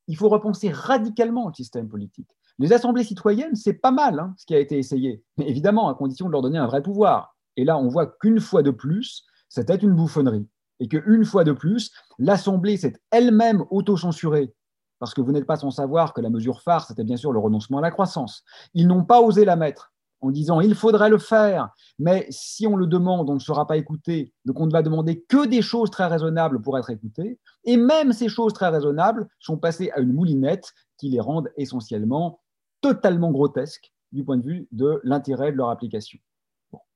Il 0.07 0.17
faut 0.17 0.29
repenser 0.29 0.71
radicalement 0.71 1.47
le 1.47 1.53
système 1.53 1.87
politique. 1.87 2.29
Les 2.57 2.73
assemblées 2.73 3.03
citoyennes, 3.03 3.55
c'est 3.55 3.73
pas 3.73 3.91
mal 3.91 4.19
hein, 4.19 4.33
ce 4.37 4.45
qui 4.45 4.55
a 4.55 4.59
été 4.59 4.77
essayé, 4.77 5.23
mais 5.37 5.47
évidemment 5.47 5.87
à 5.87 5.95
condition 5.95 6.27
de 6.27 6.31
leur 6.31 6.41
donner 6.41 6.57
un 6.57 6.67
vrai 6.67 6.81
pouvoir. 6.81 7.35
Et 7.55 7.63
là, 7.63 7.77
on 7.77 7.87
voit 7.87 8.07
qu'une 8.07 8.39
fois 8.39 8.63
de 8.63 8.71
plus, 8.71 9.25
c'était 9.49 9.75
une 9.75 9.95
bouffonnerie. 9.95 10.47
Et 10.79 10.87
qu'une 10.87 11.25
fois 11.25 11.43
de 11.43 11.51
plus, 11.51 11.91
l'Assemblée 12.17 12.77
s'est 12.77 12.95
elle-même 13.11 13.65
auto-censurée 13.69 14.53
parce 14.99 15.13
que 15.13 15.21
vous 15.21 15.31
n'êtes 15.31 15.45
pas 15.45 15.55
sans 15.55 15.71
savoir 15.71 16.13
que 16.13 16.21
la 16.21 16.29
mesure 16.29 16.61
phare, 16.61 16.85
c'était 16.85 17.05
bien 17.05 17.17
sûr 17.17 17.31
le 17.31 17.39
renoncement 17.39 17.79
à 17.79 17.81
la 17.81 17.91
croissance. 17.91 18.43
Ils 18.73 18.87
n'ont 18.87 19.05
pas 19.05 19.21
osé 19.21 19.45
la 19.45 19.55
mettre 19.55 19.93
en 20.21 20.31
disant 20.31 20.59
il 20.59 20.75
faudrait 20.75 21.09
le 21.09 21.17
faire, 21.17 21.69
mais 21.97 22.27
si 22.29 22.67
on 22.67 22.75
le 22.75 22.87
demande, 22.87 23.29
on 23.29 23.35
ne 23.35 23.39
sera 23.39 23.65
pas 23.67 23.77
écouté. 23.77 24.33
Donc 24.45 24.59
on 24.59 24.65
ne 24.65 24.71
va 24.71 24.81
demander 24.81 25.21
que 25.21 25.45
des 25.45 25.61
choses 25.61 25.89
très 25.91 26.07
raisonnables 26.07 26.61
pour 26.61 26.77
être 26.77 26.89
écouté. 26.89 27.39
Et 27.63 27.77
même 27.77 28.13
ces 28.13 28.29
choses 28.29 28.53
très 28.53 28.69
raisonnables 28.69 29.27
sont 29.39 29.57
passées 29.57 29.91
à 29.91 29.99
une 29.99 30.13
moulinette 30.13 30.73
qui 30.97 31.09
les 31.09 31.19
rendent 31.19 31.49
essentiellement 31.57 32.41
totalement 32.81 33.31
grotesques 33.31 33.93
du 34.11 34.23
point 34.23 34.37
de 34.37 34.43
vue 34.43 34.67
de 34.71 34.99
l'intérêt 35.03 35.51
de 35.51 35.57
leur 35.57 35.69
application. 35.69 36.19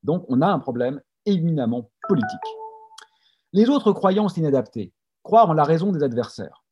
Donc 0.03 0.25
on 0.29 0.41
a 0.41 0.47
un 0.47 0.59
problème 0.59 1.01
éminemment 1.25 1.89
politique. 2.07 2.27
Les 3.53 3.69
autres 3.69 3.93
croyances 3.93 4.37
inadaptées, 4.37 4.93
croire 5.21 5.49
en 5.49 5.53
la 5.53 5.63
raison 5.63 5.91
des 5.91 6.03
adversaires. 6.03 6.62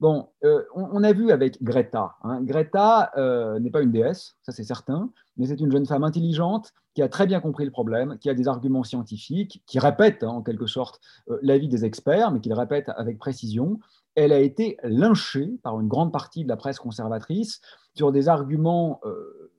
Bon, 0.00 0.30
euh, 0.44 0.62
on, 0.74 1.04
a 1.04 1.12
vu 1.12 1.30
avec 1.30 1.62
Greta. 1.62 2.16
Hein. 2.22 2.40
Greta 2.42 3.12
euh, 3.18 3.60
n'est 3.60 3.70
pas 3.70 3.82
une 3.82 3.92
déesse, 3.92 4.34
ça 4.42 4.50
c'est 4.50 4.64
certain, 4.64 5.12
mais 5.36 5.46
c'est 5.46 5.60
une 5.60 5.70
jeune 5.70 5.84
femme 5.84 6.04
intelligente 6.04 6.72
qui 6.94 7.02
a 7.02 7.08
très 7.10 7.26
bien 7.26 7.40
compris 7.40 7.66
le 7.66 7.70
problème, 7.70 8.16
qui 8.18 8.30
a 8.30 8.34
des 8.34 8.48
arguments 8.48 8.82
scientifiques, 8.82 9.62
qui 9.66 9.78
répète 9.78 10.22
hein, 10.22 10.28
en 10.28 10.42
quelque 10.42 10.66
sorte 10.66 11.00
euh, 11.28 11.38
l'avis 11.42 11.68
des 11.68 11.84
experts, 11.84 12.32
mais 12.32 12.40
qui 12.40 12.48
le 12.48 12.54
répète 12.54 12.88
avec 12.96 13.18
précision. 13.18 13.78
Elle 14.14 14.32
a 14.32 14.38
été 14.38 14.78
lynchée 14.84 15.58
par 15.62 15.78
une 15.78 15.86
grande 15.86 16.12
partie 16.12 16.44
de 16.44 16.48
la 16.48 16.56
presse 16.56 16.78
conservatrice 16.78 17.60
sur 17.94 18.10
des 18.10 18.28
arguments 18.28 19.00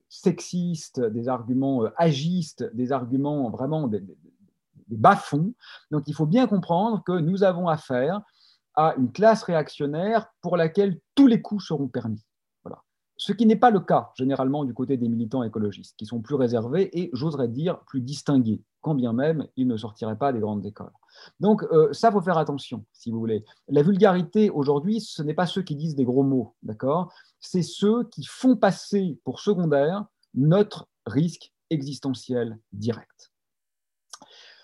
sexistes, 0.09 0.99
des 0.99 1.29
arguments 1.29 1.83
agistes, 1.95 2.69
des 2.75 2.91
arguments 2.91 3.49
vraiment 3.49 3.87
des, 3.87 4.01
des 4.01 4.97
bas-fonds. 4.97 5.53
Donc 5.89 6.03
il 6.07 6.13
faut 6.13 6.25
bien 6.25 6.47
comprendre 6.47 7.01
que 7.03 7.13
nous 7.13 7.43
avons 7.43 7.69
affaire 7.69 8.21
à 8.75 8.95
une 8.97 9.11
classe 9.11 9.43
réactionnaire 9.43 10.27
pour 10.41 10.57
laquelle 10.57 10.99
tous 11.15 11.27
les 11.27 11.41
coups 11.41 11.65
seront 11.65 11.87
permis. 11.87 12.23
Voilà. 12.63 12.83
Ce 13.17 13.33
qui 13.33 13.45
n'est 13.45 13.55
pas 13.55 13.71
le 13.71 13.79
cas 13.79 14.11
généralement 14.15 14.63
du 14.65 14.73
côté 14.73 14.97
des 14.97 15.09
militants 15.09 15.43
écologistes, 15.43 15.95
qui 15.97 16.05
sont 16.05 16.21
plus 16.21 16.35
réservés 16.35 16.89
et, 16.97 17.09
j'oserais 17.13 17.47
dire, 17.47 17.79
plus 17.81 18.01
distingués, 18.01 18.61
quand 18.81 18.95
bien 18.95 19.13
même 19.13 19.47
ils 19.55 19.67
ne 19.67 19.77
sortiraient 19.77 20.17
pas 20.17 20.33
des 20.33 20.39
grandes 20.39 20.65
écoles. 20.65 20.91
Donc 21.39 21.63
euh, 21.63 21.91
ça, 21.93 22.11
faut 22.11 22.21
faire 22.21 22.37
attention, 22.37 22.85
si 22.93 23.11
vous 23.11 23.19
voulez. 23.19 23.43
La 23.67 23.83
vulgarité 23.83 24.49
aujourd'hui, 24.49 25.01
ce 25.01 25.21
n'est 25.21 25.33
pas 25.33 25.47
ceux 25.47 25.61
qui 25.61 25.75
disent 25.75 25.95
des 25.95 26.05
gros 26.05 26.23
mots, 26.23 26.55
d'accord? 26.63 27.13
C'est 27.39 27.63
ceux 27.63 28.05
qui 28.05 28.23
font 28.23 28.55
passer 28.55 29.19
pour 29.23 29.39
secondaire 29.39 30.05
notre 30.33 30.87
risque 31.05 31.51
existentiel 31.69 32.57
direct. 32.71 33.30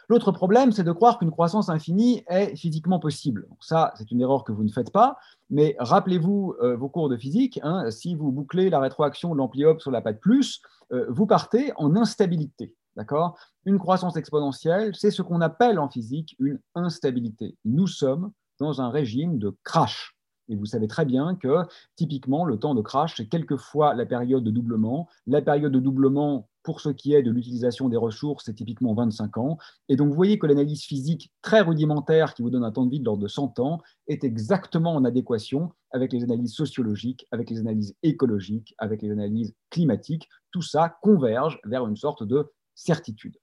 L'autre 0.10 0.32
problème, 0.32 0.72
c'est 0.72 0.86
de 0.86 0.92
croire 0.92 1.20
qu'une 1.20 1.32
croissance 1.32 1.68
infinie 1.68 2.24
est 2.30 2.56
physiquement 2.56 3.00
possible. 3.00 3.48
Ça, 3.60 3.94
c'est 3.98 4.10
une 4.10 4.22
erreur 4.22 4.46
que 4.46 4.54
vous 4.54 4.64
ne 4.64 4.72
faites 4.72 4.92
pas, 4.92 5.18
mais 5.50 5.76
rappelez-vous 5.80 6.56
euh, 6.62 6.78
vos 6.78 6.88
cours 6.88 7.10
de 7.10 7.18
physique, 7.18 7.60
hein, 7.62 7.92
si 7.92 8.16
vous 8.16 8.32
bouclez 8.32 8.70
la 8.70 8.80
rétroaction 8.80 9.34
de 9.34 9.38
l'ampli-hop 9.38 9.82
sur 9.82 9.92
la 9.92 10.02
patte 10.02 10.22
plus, 10.22 10.62
euh, 10.94 11.06
vous 11.10 11.26
partez 11.26 11.74
en 11.76 11.96
instabilité. 11.96 12.74
D'accord? 12.96 13.38
Une 13.66 13.78
croissance 13.78 14.16
exponentielle, 14.16 14.96
c'est 14.96 15.12
ce 15.12 15.22
qu'on 15.22 15.42
appelle 15.42 15.78
en 15.78 15.90
physique 15.90 16.36
une 16.40 16.60
instabilité. 16.74 17.56
Nous 17.66 17.88
sommes 17.88 18.32
dans 18.60 18.82
un 18.82 18.90
régime 18.90 19.38
de 19.38 19.56
crash. 19.64 20.17
Et 20.50 20.56
vous 20.56 20.66
savez 20.66 20.88
très 20.88 21.06
bien 21.06 21.36
que 21.36 21.64
typiquement, 21.96 22.46
le 22.46 22.58
temps 22.58 22.76
de 22.76 22.82
crash, 22.82 23.16
c'est 23.18 23.28
quelquefois 23.28 23.94
la 23.94 24.06
période 24.06 24.44
de 24.44 24.52
doublement. 24.52 25.08
La 25.26 25.42
période 25.42 25.72
de 25.72 25.80
doublement, 25.80 26.50
pour 26.64 26.82
ce 26.82 26.90
qui 26.90 27.14
est 27.14 27.24
de 27.24 27.32
l'utilisation 27.32 27.90
des 27.90 27.98
ressources, 27.98 28.46
c'est 28.46 28.54
typiquement 28.54 28.94
25 28.94 29.38
ans. 29.38 29.58
Et 29.90 29.96
donc, 29.96 30.10
vous 30.10 30.16
voyez 30.16 30.40
que 30.40 30.48
l'analyse 30.48 30.84
physique 30.84 31.32
très 31.42 31.62
rudimentaire 31.62 32.34
qui 32.34 32.42
vous 32.42 32.50
donne 32.50 32.64
un 32.64 32.72
temps 32.72 32.86
de 32.86 32.92
vie 32.92 33.00
de 33.00 33.06
l'ordre 33.06 33.24
de 33.24 33.28
100 33.28 33.60
ans 33.60 33.82
est 34.08 34.24
exactement 34.24 34.96
en 34.96 35.04
adéquation 35.06 35.72
avec 35.92 36.14
les 36.14 36.24
analyses 36.24 36.54
sociologiques, 36.54 37.26
avec 37.32 37.50
les 37.50 37.60
analyses 37.60 37.96
écologiques, 38.04 38.74
avec 38.78 39.02
les 39.02 39.12
analyses 39.12 39.54
climatiques. 39.70 40.30
Tout 40.52 40.62
ça 40.62 40.98
converge 41.02 41.60
vers 41.66 41.88
une 41.88 41.98
sorte 41.98 42.24
de 42.24 42.52
certitude. 42.76 43.38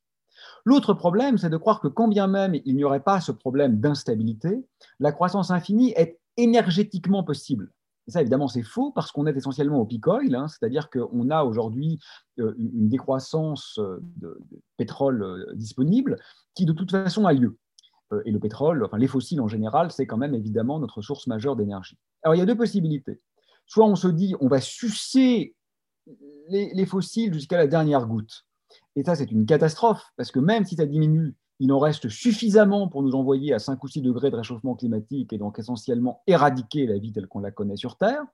L'autre 0.65 0.95
problème, 0.95 1.39
c'est 1.39 1.51
de 1.51 1.57
croire 1.57 1.81
que 1.81 1.89
quand 1.89 2.09
bien 2.09 2.27
même 2.27 2.55
il 2.65 2.77
n'y 2.77 2.85
aurait 2.85 3.03
pas 3.03 3.21
ce 3.21 3.33
problème 3.33 3.81
d'instabilité, 3.81 4.65
la 4.99 5.13
croissance 5.13 5.51
infinie 5.51 5.93
est 5.97 6.21
énergétiquement 6.37 7.23
possible. 7.25 7.71
Et 8.07 8.11
ça, 8.11 8.21
évidemment, 8.21 8.49
c'est 8.49 8.63
faux 8.63 8.93
parce 8.93 9.13
qu'on 9.13 9.27
est 9.27 9.37
essentiellement 9.37 9.81
au 9.81 9.87
peak 9.87 10.07
oil, 10.07 10.35
hein, 10.35 10.49
c'est-à-dire 10.49 10.91
qu'on 10.91 11.31
a 11.31 11.45
aujourd'hui 11.45 11.99
euh, 12.39 12.55
une 12.59 12.89
décroissance 12.89 13.79
euh, 13.79 13.99
de, 14.17 14.39
pétrole 14.77 15.23
euh, 15.23 15.55
disponible 15.55 16.19
qui, 16.55 16.67
de 16.67 16.73
toute 16.73 16.91
façon, 16.91 17.27
a 17.27 17.33
lieu. 17.33 17.57
Et 18.27 18.31
le 18.31 18.39
pétrole, 18.39 18.85
enfin 18.85 18.97
les 18.97 19.09
fossiles 19.09 19.41
en 19.41 19.49
général, 19.49 19.91
c'est 19.91 20.07
quand 20.07 20.19
même 20.19 20.35
évidemment 20.35 20.79
notre 20.79 21.03
source 21.03 21.27
majeure 21.27 21.57
d'énergie. 21.57 21.99
Alors, 22.23 22.37
il 22.37 22.39
y 22.39 22.43
a 22.43 22.47
deux 22.47 22.57
possibilités. 22.57 23.21
Soit 23.67 23.87
on 23.87 23.97
se 23.97 24.07
dit, 24.07 24.37
on 24.41 24.47
va 24.47 24.61
sucer 24.61 25.57
les, 26.49 26.73
les 26.75 26.87
fossiles 26.87 27.35
jusqu'à 27.35 27.57
la 27.57 27.67
dernière 27.67 28.07
goutte. 28.07 28.45
Et 28.95 29.03
ça, 29.03 29.17
c'est 29.17 29.33
une 29.33 29.47
catastrophe, 29.47 30.05
parce 30.17 30.31
que 30.31 30.39
même 30.39 30.65
si 30.65 30.77
ça 30.77 30.87
diminue 30.87 31.35
il 31.61 31.73
en 31.73 31.79
reste 31.79 32.09
suffisamment 32.09 32.89
pour 32.89 33.03
nous 33.03 33.15
envoyer 33.15 33.53
à 33.55 33.59
5 33.59 33.83
ou 33.83 33.89
6 33.89 34.03
degrés 34.03 34.31
de 34.31 34.37
réchauffement 34.37 34.75
climatique 34.75 35.33
et 35.33 35.39
donc 35.39 35.59
essentiellement 35.59 36.23
éradiquer 36.27 36.87
la 36.87 36.99
vie 36.99 37.13
telle 37.13 37.29
qu'on 37.29 37.41
la 37.41 37.51
connaît 37.51 37.77
sur 37.77 37.97
Terre. 37.97 38.25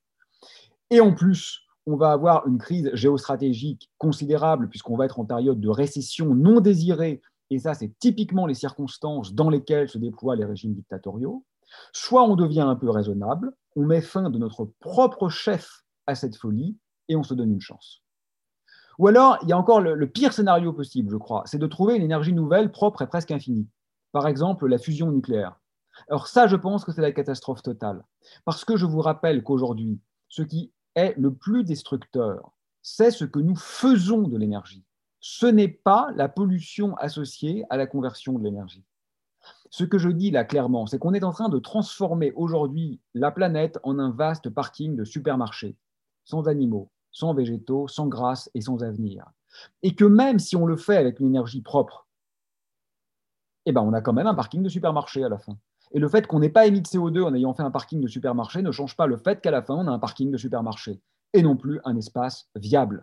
Et 0.90 1.00
en 1.00 1.14
plus, 1.14 1.61
on 1.87 1.96
va 1.96 2.12
avoir 2.12 2.46
une 2.46 2.59
crise 2.59 2.90
géostratégique 2.94 3.90
considérable 3.98 4.68
puisqu'on 4.68 4.96
va 4.96 5.04
être 5.04 5.20
en 5.20 5.24
période 5.24 5.61
de 5.61 5.68
récession 5.68 6.35
non 6.35 6.61
désirée. 6.61 7.20
Et 7.50 7.59
ça, 7.59 7.74
c'est 7.74 7.92
typiquement 7.98 8.46
les 8.46 8.54
circonstances 8.54 9.35
dans 9.35 9.50
lesquelles 9.50 9.88
se 9.88 9.98
déploient 9.98 10.37
les 10.37 10.44
régimes 10.44 10.74
dictatoriaux. 10.74 11.44
Soit 11.92 12.24
on 12.24 12.37
devient 12.37 12.61
un 12.61 12.76
peu 12.76 12.90
raisonnable 12.90 13.52
on 13.76 13.85
met 13.85 14.00
fin 14.00 14.30
de 14.30 14.38
notre 14.38 14.64
propre 14.80 15.28
chef 15.28 15.85
à 16.06 16.14
cette 16.14 16.37
folie 16.37 16.76
et 17.09 17.16
on 17.16 17.22
se 17.22 17.35
donne 17.35 17.52
une 17.52 17.61
chance. 17.61 18.02
Ou 19.00 19.08
alors, 19.08 19.38
il 19.40 19.48
y 19.48 19.52
a 19.54 19.56
encore 19.56 19.80
le, 19.80 20.06
pire 20.06 20.34
scénario 20.34 20.74
possible, 20.74 21.10
je 21.10 21.16
crois, 21.16 21.42
c'est 21.46 21.56
de 21.56 21.66
trouver 21.66 21.96
une 21.96 22.02
énergie 22.02 22.34
nouvelle, 22.34 22.70
propre 22.70 23.00
et 23.00 23.06
presque 23.06 23.30
infinie. 23.30 23.66
Par 24.12 24.28
exemple, 24.28 24.66
la 24.66 24.76
fusion 24.76 25.10
nucléaire. 25.10 25.58
Alors 26.10 26.26
ça, 26.26 26.48
je 26.48 26.56
pense 26.56 26.84
que 26.84 26.92
c'est 26.92 27.00
la 27.00 27.10
catastrophe 27.10 27.62
totale. 27.62 28.04
Parce 28.44 28.62
que 28.62 28.76
je 28.76 28.84
vous 28.84 29.00
rappelle 29.00 29.42
qu'aujourd'hui, 29.42 29.98
ce 30.28 30.42
qui 30.42 30.70
est 30.96 31.14
le 31.16 31.32
plus 31.32 31.64
destructeur, 31.64 32.52
c'est 32.82 33.10
ce 33.10 33.24
que 33.24 33.38
nous 33.38 33.56
faisons 33.56 34.28
de 34.28 34.36
l'énergie. 34.36 34.84
Ce 35.20 35.46
n'est 35.46 35.68
pas 35.68 36.10
la 36.14 36.28
pollution 36.28 36.94
associée 36.96 37.64
à 37.70 37.78
la 37.78 37.86
conversion 37.86 38.38
de 38.38 38.44
l'énergie. 38.44 38.84
Ce 39.70 39.84
que 39.84 39.96
je 39.96 40.10
dis 40.10 40.30
là 40.30 40.44
clairement, 40.44 40.84
c'est 40.84 40.98
qu'on 40.98 41.14
est 41.14 41.24
en 41.24 41.32
train 41.32 41.48
de 41.48 41.58
transformer 41.58 42.32
aujourd'hui 42.32 43.00
la 43.14 43.30
planète 43.30 43.78
en 43.82 43.98
un 43.98 44.10
vaste 44.10 44.50
parking 44.50 44.94
de 44.94 45.04
supermarchés, 45.04 45.74
sans 46.26 46.48
animaux, 46.48 46.90
sans 47.12 47.35
végétaux, 47.35 47.88
sans 47.88 48.07
grâce 48.07 48.51
et 48.55 48.61
sans 48.61 48.83
avenir. 48.83 49.25
Et 49.83 49.94
que 49.94 50.05
même 50.05 50.38
si 50.38 50.57
on 50.57 50.66
le 50.66 50.77
fait 50.77 50.96
avec 50.96 51.20
une 51.20 51.27
énergie 51.27 51.62
propre, 51.62 52.07
eh 53.66 53.73
ben 53.73 53.83
on 53.83 53.92
a 53.92 54.01
quand 54.01 54.12
même 54.12 54.27
un 54.27 54.35
parking 54.35 54.62
de 54.62 54.68
supermarché 54.68 55.25
à 55.25 55.29
la 55.29 55.38
fin. 55.38 55.59
Et 55.92 55.99
le 55.99 56.09
fait 56.09 56.27
qu'on 56.27 56.38
n'ait 56.38 56.49
pas 56.49 56.66
émis 56.66 56.83
de 56.83 56.87
CO2 56.87 57.23
en 57.23 57.35
ayant 57.35 57.53
fait 57.53 57.62
un 57.62 57.70
parking 57.70 58.01
de 58.01 58.07
supermarché 58.07 58.62
ne 58.62 58.70
change 58.70 58.96
pas 58.96 59.07
le 59.07 59.16
fait 59.16 59.40
qu'à 59.40 59.51
la 59.51 59.62
fin, 59.62 59.75
on 59.75 59.88
a 59.88 59.90
un 59.90 59.99
parking 59.99 60.31
de 60.31 60.37
supermarché 60.37 61.01
et 61.33 61.42
non 61.42 61.57
plus 61.57 61.81
un 61.85 61.96
espace 61.96 62.49
viable. 62.55 63.03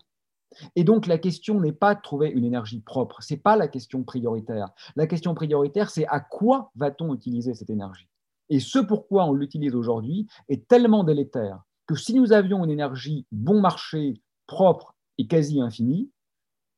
Et 0.75 0.83
donc 0.83 1.05
la 1.07 1.17
question 1.17 1.59
n'est 1.59 1.73
pas 1.73 1.95
de 1.95 2.01
trouver 2.01 2.29
une 2.29 2.45
énergie 2.45 2.79
propre, 2.79 3.21
ce 3.21 3.33
n'est 3.33 3.39
pas 3.39 3.57
la 3.57 3.67
question 3.67 4.03
prioritaire. 4.03 4.69
La 4.95 5.05
question 5.05 5.35
prioritaire, 5.35 5.89
c'est 5.89 6.07
à 6.07 6.21
quoi 6.21 6.71
va-t-on 6.75 7.13
utiliser 7.13 7.53
cette 7.53 7.69
énergie? 7.69 8.07
Et 8.49 8.61
ce 8.61 8.79
pourquoi 8.79 9.25
on 9.25 9.33
l'utilise 9.33 9.75
aujourd'hui 9.75 10.27
est 10.47 10.67
tellement 10.67 11.03
délétère 11.03 11.63
que 11.87 11.95
si 11.95 12.13
nous 12.13 12.33
avions 12.33 12.63
une 12.63 12.69
énergie 12.69 13.25
bon 13.31 13.61
marché, 13.61 14.21
propre 14.45 14.95
et 15.17 15.27
quasi 15.27 15.61
infinie, 15.61 16.11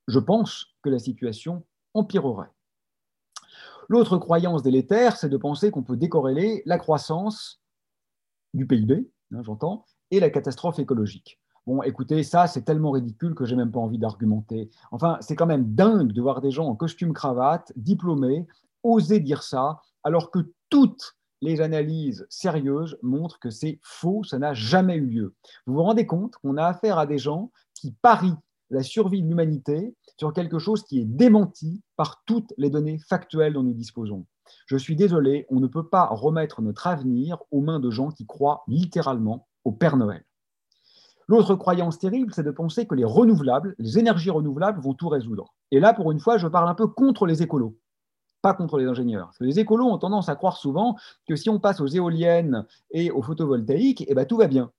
je 0.07 0.19
pense 0.19 0.67
que 0.81 0.89
la 0.89 0.99
situation 0.99 1.65
empirerait. 1.93 2.51
L'autre 3.89 4.17
croyance 4.17 4.61
délétère, 4.61 5.17
c'est 5.17 5.29
de 5.29 5.37
penser 5.37 5.71
qu'on 5.71 5.83
peut 5.83 5.97
décorréler 5.97 6.61
la 6.65 6.77
croissance 6.77 7.61
du 8.53 8.67
PIB, 8.67 9.11
hein, 9.33 9.41
j'entends, 9.43 9.85
et 10.11 10.19
la 10.19 10.29
catastrophe 10.29 10.79
écologique. 10.79 11.39
Bon, 11.65 11.83
écoutez, 11.83 12.23
ça, 12.23 12.47
c'est 12.47 12.63
tellement 12.63 12.91
ridicule 12.91 13.35
que 13.35 13.45
j'ai 13.45 13.55
même 13.55 13.71
pas 13.71 13.79
envie 13.79 13.99
d'argumenter. 13.99 14.69
Enfin, 14.91 15.17
c'est 15.21 15.35
quand 15.35 15.45
même 15.45 15.73
dingue 15.75 16.11
de 16.11 16.21
voir 16.21 16.41
des 16.41 16.51
gens 16.51 16.67
en 16.67 16.75
costume 16.75 17.13
cravate, 17.13 17.71
diplômés, 17.75 18.47
oser 18.83 19.19
dire 19.19 19.43
ça, 19.43 19.81
alors 20.03 20.31
que 20.31 20.51
toutes 20.69 21.18
les 21.41 21.61
analyses 21.61 22.25
sérieuses 22.29 22.97
montrent 23.01 23.39
que 23.39 23.49
c'est 23.49 23.79
faux, 23.81 24.23
ça 24.23 24.39
n'a 24.39 24.53
jamais 24.53 24.95
eu 24.95 25.05
lieu. 25.05 25.35
Vous 25.65 25.75
vous 25.75 25.83
rendez 25.83 26.05
compte 26.05 26.35
qu'on 26.37 26.57
a 26.57 26.65
affaire 26.65 26.99
à 26.99 27.05
des 27.05 27.17
gens 27.17 27.51
qui 27.73 27.91
parient 28.01 28.37
la 28.69 28.83
survie 28.83 29.21
de 29.21 29.27
l'humanité 29.27 29.95
sur 30.17 30.33
quelque 30.33 30.59
chose 30.59 30.83
qui 30.83 30.99
est 30.99 31.05
démenti 31.05 31.81
par 31.95 32.23
toutes 32.25 32.53
les 32.57 32.69
données 32.69 32.99
factuelles 32.99 33.53
dont 33.53 33.63
nous 33.63 33.73
disposons. 33.73 34.25
Je 34.67 34.77
suis 34.77 34.95
désolé, 34.95 35.45
on 35.49 35.59
ne 35.59 35.67
peut 35.67 35.87
pas 35.87 36.07
remettre 36.07 36.61
notre 36.61 36.87
avenir 36.87 37.37
aux 37.51 37.61
mains 37.61 37.79
de 37.79 37.89
gens 37.89 38.09
qui 38.09 38.25
croient 38.25 38.63
littéralement 38.67 39.47
au 39.63 39.71
Père 39.71 39.97
Noël. 39.97 40.23
L'autre 41.27 41.55
croyance 41.55 41.99
terrible, 41.99 42.33
c'est 42.33 42.43
de 42.43 42.51
penser 42.51 42.87
que 42.87 42.95
les 42.95 43.05
renouvelables, 43.05 43.75
les 43.77 43.99
énergies 43.99 44.31
renouvelables 44.31 44.81
vont 44.81 44.95
tout 44.95 45.09
résoudre. 45.09 45.53
Et 45.71 45.79
là, 45.79 45.93
pour 45.93 46.11
une 46.11 46.19
fois, 46.19 46.39
je 46.39 46.47
parle 46.47 46.67
un 46.67 46.75
peu 46.75 46.87
contre 46.87 47.27
les 47.27 47.43
écolos 47.43 47.77
pas 48.41 48.53
contre 48.53 48.77
les 48.77 48.85
ingénieurs. 48.85 49.31
les 49.39 49.59
écolos 49.59 49.85
ont 49.85 49.97
tendance 49.97 50.29
à 50.29 50.35
croire 50.35 50.57
souvent 50.57 50.95
que 51.27 51.35
si 51.35 51.49
on 51.49 51.59
passe 51.59 51.81
aux 51.81 51.87
éoliennes 51.87 52.65
et 52.91 53.11
aux 53.11 53.21
photovoltaïques, 53.21 54.05
eh 54.07 54.13
ben, 54.13 54.25
tout 54.25 54.37
va 54.37 54.47
bien. 54.47 54.71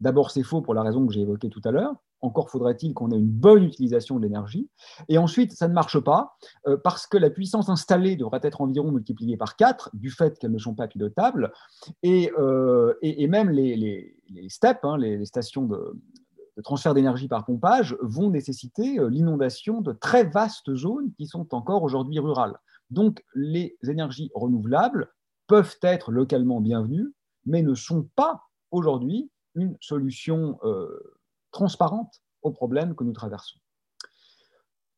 D'abord, 0.00 0.30
c'est 0.30 0.44
faux 0.44 0.60
pour 0.60 0.74
la 0.74 0.82
raison 0.82 1.06
que 1.06 1.12
j'ai 1.12 1.22
évoquée 1.22 1.50
tout 1.50 1.62
à 1.64 1.72
l'heure. 1.72 1.94
Encore 2.20 2.50
faudrait-il 2.50 2.94
qu'on 2.94 3.10
ait 3.10 3.18
une 3.18 3.28
bonne 3.28 3.64
utilisation 3.64 4.16
de 4.16 4.22
l'énergie. 4.22 4.68
Et 5.08 5.18
ensuite, 5.18 5.52
ça 5.52 5.68
ne 5.68 5.72
marche 5.72 5.98
pas 6.00 6.36
euh, 6.66 6.76
parce 6.82 7.06
que 7.06 7.16
la 7.16 7.30
puissance 7.30 7.68
installée 7.68 8.16
devrait 8.16 8.40
être 8.42 8.60
environ 8.60 8.90
multipliée 8.90 9.36
par 9.36 9.56
4 9.56 9.90
du 9.94 10.10
fait 10.10 10.38
qu'elles 10.38 10.52
ne 10.52 10.58
sont 10.58 10.74
pas 10.74 10.88
pilotables. 10.88 11.52
Et, 12.02 12.32
euh, 12.38 12.94
même 13.28 13.50
les, 13.50 14.16
hein, 14.82 14.98
les, 14.98 15.24
stations 15.24 15.66
de, 15.66 15.96
de 16.56 16.62
transfert 16.62 16.92
d'énergie 16.92 17.28
par 17.28 17.44
pompage, 17.44 17.96
vont 18.00 18.30
nécessiter 18.30 18.98
euh, 18.98 19.08
l'inondation 19.08 19.80
de 19.80 19.92
très 19.92 20.24
vastes 20.24 20.74
zones 20.74 21.12
qui 21.16 21.26
sont 21.26 21.54
encore 21.54 21.84
aujourd'hui 21.84 22.18
rurales. 22.18 22.58
Donc, 22.90 23.24
les 23.34 23.76
énergies 23.86 24.30
renouvelables 24.34 25.12
peuvent 25.46 25.76
être 25.82 26.12
localement 26.12 26.60
bienvenues, 26.60 27.14
mais 27.46 27.62
ne 27.62 27.74
sont 27.74 28.08
pas 28.16 28.42
aujourd'hui 28.70 29.30
une 29.54 29.76
solution 29.80 30.58
euh, 30.64 31.18
transparente 31.50 32.22
aux 32.42 32.52
problèmes 32.52 32.94
que 32.94 33.04
nous 33.04 33.12
traversons. 33.12 33.58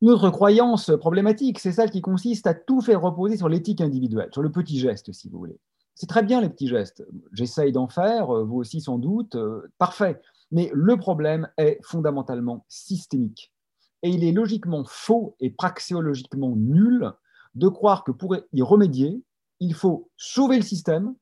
Une 0.02 0.10
autre 0.10 0.30
croyance 0.30 0.90
problématique, 0.98 1.58
c'est 1.58 1.72
celle 1.72 1.90
qui 1.90 2.00
consiste 2.00 2.46
à 2.46 2.54
tout 2.54 2.80
faire 2.80 3.02
reposer 3.02 3.36
sur 3.36 3.48
l'éthique 3.48 3.80
individuelle, 3.80 4.30
sur 4.32 4.42
le 4.42 4.50
petit 4.50 4.78
geste, 4.78 5.12
si 5.12 5.28
vous 5.28 5.38
voulez. 5.38 5.58
C'est 5.94 6.06
très 6.06 6.22
bien 6.22 6.40
les 6.40 6.48
petits 6.48 6.68
gestes. 6.68 7.04
J'essaye 7.32 7.72
d'en 7.72 7.88
faire, 7.88 8.34
euh, 8.34 8.44
vous 8.44 8.56
aussi 8.56 8.80
sans 8.80 8.98
doute, 8.98 9.34
euh, 9.34 9.70
parfait. 9.78 10.20
Mais 10.50 10.70
le 10.72 10.96
problème 10.96 11.48
est 11.58 11.78
fondamentalement 11.82 12.64
systémique. 12.68 13.52
Et 14.02 14.08
il 14.08 14.24
est 14.24 14.32
logiquement 14.32 14.84
faux 14.86 15.36
et 15.40 15.50
praxéologiquement 15.50 16.56
nul 16.56 17.12
de 17.54 17.68
croire 17.68 18.04
que 18.04 18.12
pour 18.12 18.36
y 18.52 18.62
remédier, 18.62 19.22
il 19.60 19.74
faut 19.74 20.10
sauver 20.16 20.56
le 20.56 20.62
système 20.62 21.14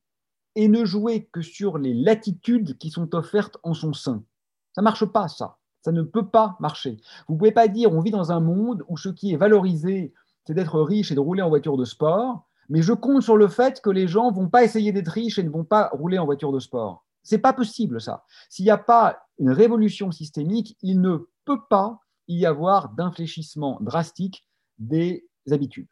et 0.54 0.68
ne 0.68 0.84
jouer 0.84 1.28
que 1.32 1.42
sur 1.42 1.78
les 1.78 1.94
latitudes 1.94 2.78
qui 2.78 2.90
sont 2.90 3.14
offertes 3.14 3.58
en 3.62 3.74
son 3.74 3.92
sein. 3.92 4.24
Ça 4.72 4.80
ne 4.80 4.84
marche 4.84 5.04
pas, 5.06 5.28
ça. 5.28 5.58
Ça 5.82 5.92
ne 5.92 6.02
peut 6.02 6.28
pas 6.28 6.56
marcher. 6.60 6.98
Vous 7.26 7.34
ne 7.34 7.38
pouvez 7.38 7.52
pas 7.52 7.68
dire 7.68 7.92
on 7.92 8.00
vit 8.00 8.10
dans 8.10 8.32
un 8.32 8.40
monde 8.40 8.84
où 8.88 8.96
ce 8.96 9.08
qui 9.08 9.32
est 9.32 9.36
valorisé, 9.36 10.12
c'est 10.44 10.54
d'être 10.54 10.80
riche 10.80 11.12
et 11.12 11.14
de 11.14 11.20
rouler 11.20 11.42
en 11.42 11.48
voiture 11.48 11.76
de 11.76 11.84
sport, 11.84 12.48
mais 12.68 12.82
je 12.82 12.92
compte 12.92 13.22
sur 13.22 13.36
le 13.36 13.48
fait 13.48 13.80
que 13.80 13.90
les 13.90 14.08
gens 14.08 14.30
ne 14.30 14.36
vont 14.36 14.48
pas 14.48 14.64
essayer 14.64 14.92
d'être 14.92 15.08
riches 15.08 15.38
et 15.38 15.44
ne 15.44 15.50
vont 15.50 15.64
pas 15.64 15.88
rouler 15.92 16.18
en 16.18 16.26
voiture 16.26 16.52
de 16.52 16.58
sport. 16.58 17.04
C'est 17.22 17.38
pas 17.38 17.52
possible, 17.52 18.00
ça. 18.00 18.24
S'il 18.48 18.64
n'y 18.64 18.70
a 18.70 18.78
pas 18.78 19.26
une 19.38 19.50
révolution 19.50 20.10
systémique, 20.10 20.76
il 20.82 21.00
ne 21.00 21.28
peut 21.44 21.60
pas 21.68 22.00
y 22.26 22.44
avoir 22.44 22.90
d'infléchissement 22.90 23.78
drastique 23.80 24.46
des 24.78 25.26
habitudes. 25.50 25.88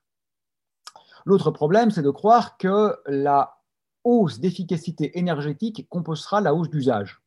L'autre 1.27 1.51
problème, 1.51 1.91
c'est 1.91 2.03
de 2.03 2.11
croire 2.11 2.57
que 2.57 2.95
la 3.07 3.57
hausse 4.05 4.39
d'efficacité 4.39 5.19
énergétique 5.19 5.89
composera 5.89 6.41
la 6.41 6.55
hausse 6.55 6.71
d'usage. 6.71 7.21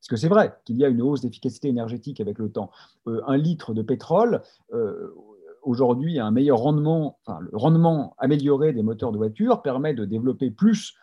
Parce 0.00 0.08
que 0.08 0.16
c'est 0.16 0.28
vrai 0.28 0.56
qu'il 0.64 0.76
y 0.76 0.84
a 0.84 0.88
une 0.88 1.00
hausse 1.00 1.20
d'efficacité 1.20 1.68
énergétique 1.68 2.20
avec 2.20 2.38
le 2.38 2.50
temps. 2.50 2.70
Euh, 3.06 3.22
un 3.28 3.36
litre 3.36 3.74
de 3.74 3.82
pétrole, 3.82 4.42
euh, 4.72 5.14
aujourd'hui, 5.62 6.18
un 6.18 6.32
meilleur 6.32 6.58
rendement, 6.58 7.20
enfin, 7.24 7.38
le 7.40 7.56
rendement 7.56 8.16
amélioré 8.18 8.72
des 8.72 8.82
moteurs 8.82 9.12
de 9.12 9.18
voiture 9.18 9.62
permet 9.62 9.94
de 9.94 10.04
développer 10.04 10.50
plus 10.50 10.94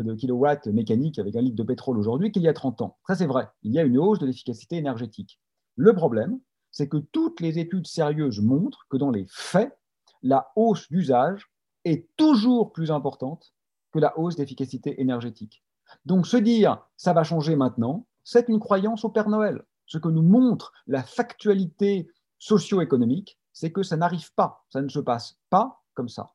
de 0.00 0.14
kilowatts 0.14 0.66
mécaniques 0.66 1.20
avec 1.20 1.36
un 1.36 1.42
litre 1.42 1.56
de 1.56 1.62
pétrole 1.62 1.96
aujourd'hui 1.96 2.32
qu'il 2.32 2.42
y 2.42 2.48
a 2.48 2.52
30 2.52 2.80
ans. 2.82 2.98
Ça, 3.06 3.14
c'est 3.14 3.26
vrai. 3.26 3.48
Il 3.62 3.72
y 3.72 3.78
a 3.78 3.84
une 3.84 3.98
hausse 3.98 4.18
de 4.18 4.26
l'efficacité 4.26 4.76
énergétique. 4.76 5.38
Le 5.76 5.94
problème, 5.94 6.40
c'est 6.72 6.88
que 6.88 6.96
toutes 6.96 7.40
les 7.40 7.60
études 7.60 7.86
sérieuses 7.86 8.40
montrent 8.40 8.86
que 8.90 8.96
dans 8.96 9.12
les 9.12 9.26
faits, 9.28 9.78
la 10.22 10.50
hausse 10.56 10.90
d'usage 10.90 11.53
est 11.84 12.08
toujours 12.16 12.72
plus 12.72 12.90
importante 12.90 13.52
que 13.92 13.98
la 13.98 14.18
hausse 14.18 14.36
d'efficacité 14.36 15.00
énergétique. 15.00 15.62
Donc 16.04 16.26
se 16.26 16.36
dire 16.36 16.84
ça 16.96 17.12
va 17.12 17.24
changer 17.24 17.56
maintenant, 17.56 18.06
c'est 18.24 18.48
une 18.48 18.58
croyance 18.58 19.04
au 19.04 19.10
Père 19.10 19.28
Noël. 19.28 19.62
Ce 19.86 19.98
que 19.98 20.08
nous 20.08 20.22
montre 20.22 20.72
la 20.86 21.02
factualité 21.02 22.08
socio-économique, 22.38 23.38
c'est 23.52 23.70
que 23.70 23.82
ça 23.82 23.96
n'arrive 23.96 24.32
pas, 24.34 24.64
ça 24.70 24.80
ne 24.80 24.88
se 24.88 24.98
passe 24.98 25.38
pas 25.50 25.82
comme 25.94 26.08
ça. 26.08 26.32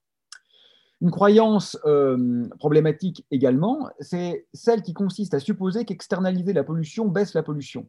Une 1.01 1.11
croyance 1.11 1.77
euh, 1.85 2.47
problématique 2.59 3.25
également, 3.31 3.89
c'est 3.99 4.47
celle 4.53 4.81
qui 4.81 4.93
consiste 4.93 5.33
à 5.33 5.39
supposer 5.39 5.85
qu'externaliser 5.85 6.51
la 6.51 6.63
pollution 6.63 7.07
baisse 7.07 7.33
la 7.33 7.43
pollution. 7.43 7.87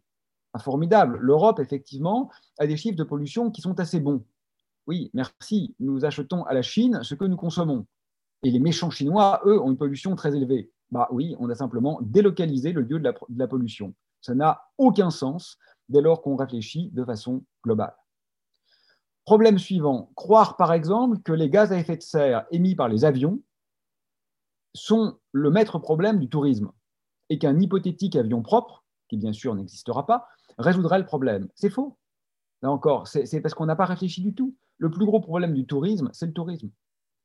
Formidable. 0.58 1.18
L'Europe, 1.20 1.60
effectivement, 1.60 2.30
a 2.58 2.66
des 2.66 2.76
chiffres 2.76 2.96
de 2.96 3.04
pollution 3.04 3.50
qui 3.50 3.62
sont 3.62 3.78
assez 3.78 4.00
bons. 4.00 4.24
Oui, 4.86 5.10
merci, 5.14 5.74
nous 5.78 6.04
achetons 6.04 6.44
à 6.44 6.54
la 6.54 6.62
Chine 6.62 7.00
ce 7.02 7.14
que 7.14 7.24
nous 7.24 7.36
consommons. 7.36 7.86
Et 8.42 8.50
les 8.50 8.58
méchants 8.58 8.90
Chinois, 8.90 9.40
eux, 9.44 9.60
ont 9.60 9.70
une 9.70 9.76
pollution 9.76 10.14
très 10.16 10.34
élevée. 10.34 10.70
Bah 10.90 11.08
oui, 11.10 11.36
on 11.38 11.48
a 11.50 11.54
simplement 11.54 12.00
délocalisé 12.02 12.72
le 12.72 12.82
lieu 12.82 12.98
de 12.98 13.12
la, 13.36 13.46
pollution. 13.46 13.94
Ça 14.20 14.34
n'a 14.34 14.62
aucun 14.78 15.10
sens 15.10 15.58
dès 15.88 16.00
lors 16.00 16.22
qu'on 16.22 16.36
réfléchit 16.36 16.90
de 16.90 17.04
façon 17.04 17.44
globale. 17.64 17.94
Problème 19.24 19.58
suivant, 19.58 20.10
croire 20.16 20.56
par 20.56 20.72
exemple 20.72 21.18
que 21.20 21.32
les 21.32 21.50
gaz 21.50 21.72
à 21.72 21.78
effet 21.78 21.96
de 21.96 22.02
serre 22.02 22.46
émis 22.50 22.74
par 22.74 22.88
les 22.88 23.04
avions 23.04 23.40
sont 24.74 25.18
le 25.32 25.50
maître 25.50 25.78
problème 25.78 26.18
du 26.18 26.28
tourisme 26.28 26.72
et 27.28 27.38
qu'un 27.38 27.60
hypothétique 27.60 28.16
avion 28.16 28.42
propre, 28.42 28.84
qui 29.08 29.16
bien 29.16 29.32
sûr 29.32 29.54
n'existera 29.54 30.06
pas, 30.06 30.26
résoudrait 30.58 30.98
le 30.98 31.06
problème. 31.06 31.48
C'est 31.54 31.70
faux. 31.70 31.96
Là 32.62 32.70
encore, 32.70 33.06
c'est 33.06 33.40
parce 33.40 33.54
qu'on 33.54 33.66
n'a 33.66 33.76
pas 33.76 33.86
réfléchi 33.86 34.20
du 34.20 34.34
tout. 34.34 34.56
Le 34.80 34.90
plus 34.90 35.04
gros 35.04 35.20
problème 35.20 35.52
du 35.52 35.66
tourisme, 35.66 36.08
c'est 36.12 36.26
le 36.26 36.32
tourisme. 36.32 36.70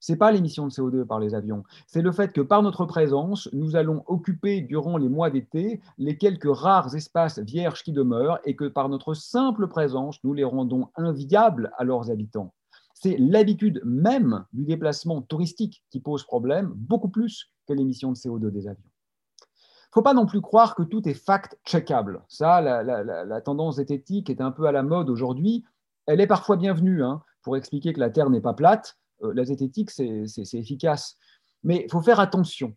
Ce 0.02 0.12
n'est 0.12 0.18
pas 0.18 0.32
l'émission 0.32 0.68
de 0.68 0.72
CO2 0.72 1.06
par 1.06 1.22
les 1.22 1.34
avions, 1.34 1.64
c'est 1.88 2.02
le 2.02 2.12
fait 2.12 2.34
que 2.34 2.42
par 2.42 2.62
notre 2.62 2.86
présence, 2.86 3.50
nous 3.54 3.78
allons 3.78 4.04
occuper 4.08 4.60
durant 4.60 4.98
les 4.98 5.08
mois 5.08 5.30
d'été 5.30 5.80
les 5.98 6.18
quelques 6.18 6.54
rares 6.54 6.94
espaces 6.96 7.40
vierges 7.40 7.82
qui 7.82 7.94
demeurent 7.94 8.40
et 8.44 8.58
que 8.58 8.66
par 8.66 8.90
notre 8.90 9.14
simple 9.14 9.68
présence, 9.68 10.22
nous 10.26 10.34
les 10.34 10.44
rendons 10.44 10.90
inviables 10.98 11.72
à 11.78 11.86
leurs 11.86 12.12
habitants. 12.12 12.54
C'est 12.94 13.16
l'habitude 13.18 13.82
même 13.86 14.46
du 14.52 14.66
déplacement 14.66 15.22
touristique 15.22 15.82
qui 15.90 16.02
pose 16.02 16.26
problème, 16.26 16.74
beaucoup 16.76 17.10
plus 17.10 17.50
que 17.66 17.74
l'émission 17.74 18.12
de 18.12 18.18
CO2 18.18 18.52
des 18.52 18.68
avions. 18.68 18.84
Il 18.84 20.00
ne 20.00 20.02
faut 20.02 20.04
pas 20.04 20.14
non 20.14 20.26
plus 20.26 20.42
croire 20.42 20.76
que 20.76 20.84
tout 20.84 21.08
est 21.08 21.14
fact-checkable. 21.14 22.22
Ça, 22.28 22.60
la, 22.60 23.42
tendance 23.42 23.78
zététique 23.78 24.30
est 24.30 24.42
un 24.42 24.52
peu 24.52 24.66
à 24.66 24.74
la 24.74 24.84
mode 24.84 25.10
aujourd'hui. 25.10 25.64
Elle 26.06 26.20
est 26.20 26.28
parfois 26.28 26.58
bienvenue 26.58 27.02
hein, 27.02 27.24
pour 27.46 27.56
expliquer 27.56 27.94
que 27.94 28.00
la 28.00 28.10
Terre 28.10 28.32
n'est 28.32 28.42
pas 28.42 28.56
plate. 28.56 28.98
Euh, 29.24 29.32
la 29.36 29.46
zététique, 29.46 29.92
c'est 29.92 30.26
efficace. 30.54 31.16
Mais 31.64 31.84
il 31.86 31.92
faut 31.92 32.02
faire 32.02 32.20
attention. 32.20 32.76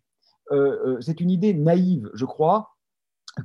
Euh, 0.51 0.97
euh, 0.97 1.01
c'est 1.01 1.19
une 1.19 1.31
idée 1.31 1.55
naïve, 1.55 2.09
je 2.13 2.25
crois, 2.25 2.75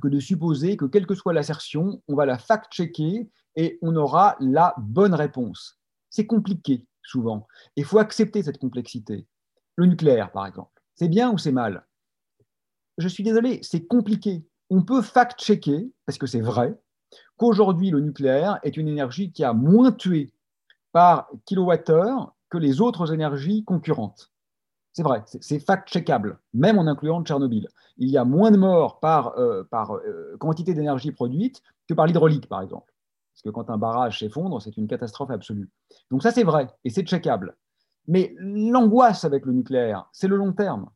que 0.01 0.07
de 0.07 0.19
supposer 0.19 0.77
que 0.77 0.85
quelle 0.85 1.07
que 1.07 1.15
soit 1.15 1.33
l'assertion, 1.33 2.01
on 2.07 2.15
va 2.15 2.27
la 2.27 2.37
fact-checker 2.37 3.27
et 3.55 3.79
on 3.81 3.95
aura 3.95 4.35
la 4.39 4.75
bonne 4.77 5.15
réponse. 5.15 5.79
C'est 6.11 6.27
compliqué, 6.27 6.85
souvent. 7.01 7.47
Il 7.75 7.85
faut 7.85 7.97
accepter 7.97 8.43
cette 8.43 8.59
complexité. 8.59 9.25
Le 9.77 9.87
nucléaire, 9.87 10.31
par 10.31 10.45
exemple. 10.45 10.79
C'est 10.93 11.09
bien 11.09 11.31
ou 11.31 11.39
c'est 11.39 11.51
mal? 11.51 11.87
Je 12.99 13.07
suis 13.07 13.23
désolé, 13.23 13.59
c'est 13.63 13.87
compliqué. 13.87 14.45
On 14.69 14.83
peut 14.83 15.01
fact-checker, 15.01 15.91
parce 16.05 16.19
que 16.19 16.27
c'est 16.27 16.41
vrai, 16.41 16.77
qu'aujourd'hui, 17.37 17.89
le 17.89 17.99
nucléaire 17.99 18.59
est 18.61 18.77
une 18.77 18.87
énergie 18.87 19.31
qui 19.31 19.43
a 19.43 19.53
moins 19.53 19.91
tué 19.91 20.34
par 20.95 21.27
kilowattheure 21.43 22.33
que 22.49 22.57
les 22.57 22.79
autres 22.79 23.13
énergies 23.13 23.65
concurrentes. 23.65 24.31
C'est 24.93 25.03
vrai, 25.03 25.23
c'est 25.25 25.59
fact-checkable, 25.59 26.39
même 26.53 26.77
en 26.77 26.87
incluant 26.87 27.21
Tchernobyl. 27.21 27.67
Il 27.97 28.07
y 28.07 28.17
a 28.17 28.23
moins 28.23 28.49
de 28.49 28.55
morts 28.55 29.01
par, 29.01 29.37
euh, 29.37 29.65
euh, 29.73 30.37
quantité 30.37 30.73
d'énergie 30.73 31.11
produite 31.11 31.61
que 31.89 31.93
par 31.93 32.05
l'hydraulique, 32.07 32.47
par 32.47 32.61
exemple. 32.61 32.93
Parce 33.33 33.41
que 33.41 33.49
quand 33.49 33.69
un 33.69 33.77
barrage 33.77 34.19
s'effondre, 34.19 34.61
c'est 34.61 34.77
une 34.77 34.87
catastrophe 34.87 35.31
absolue. 35.31 35.69
Donc 36.11 36.23
ça, 36.23 36.31
c'est 36.31 36.45
vrai, 36.45 36.67
et 36.85 36.89
c'est 36.89 37.05
checkable. 37.05 37.57
Mais 38.07 38.33
l'angoisse 38.37 39.25
avec 39.25 39.45
le 39.45 39.51
nucléaire, 39.51 40.07
c'est 40.13 40.29
le 40.29 40.37
long 40.37 40.53
terme. 40.53 40.89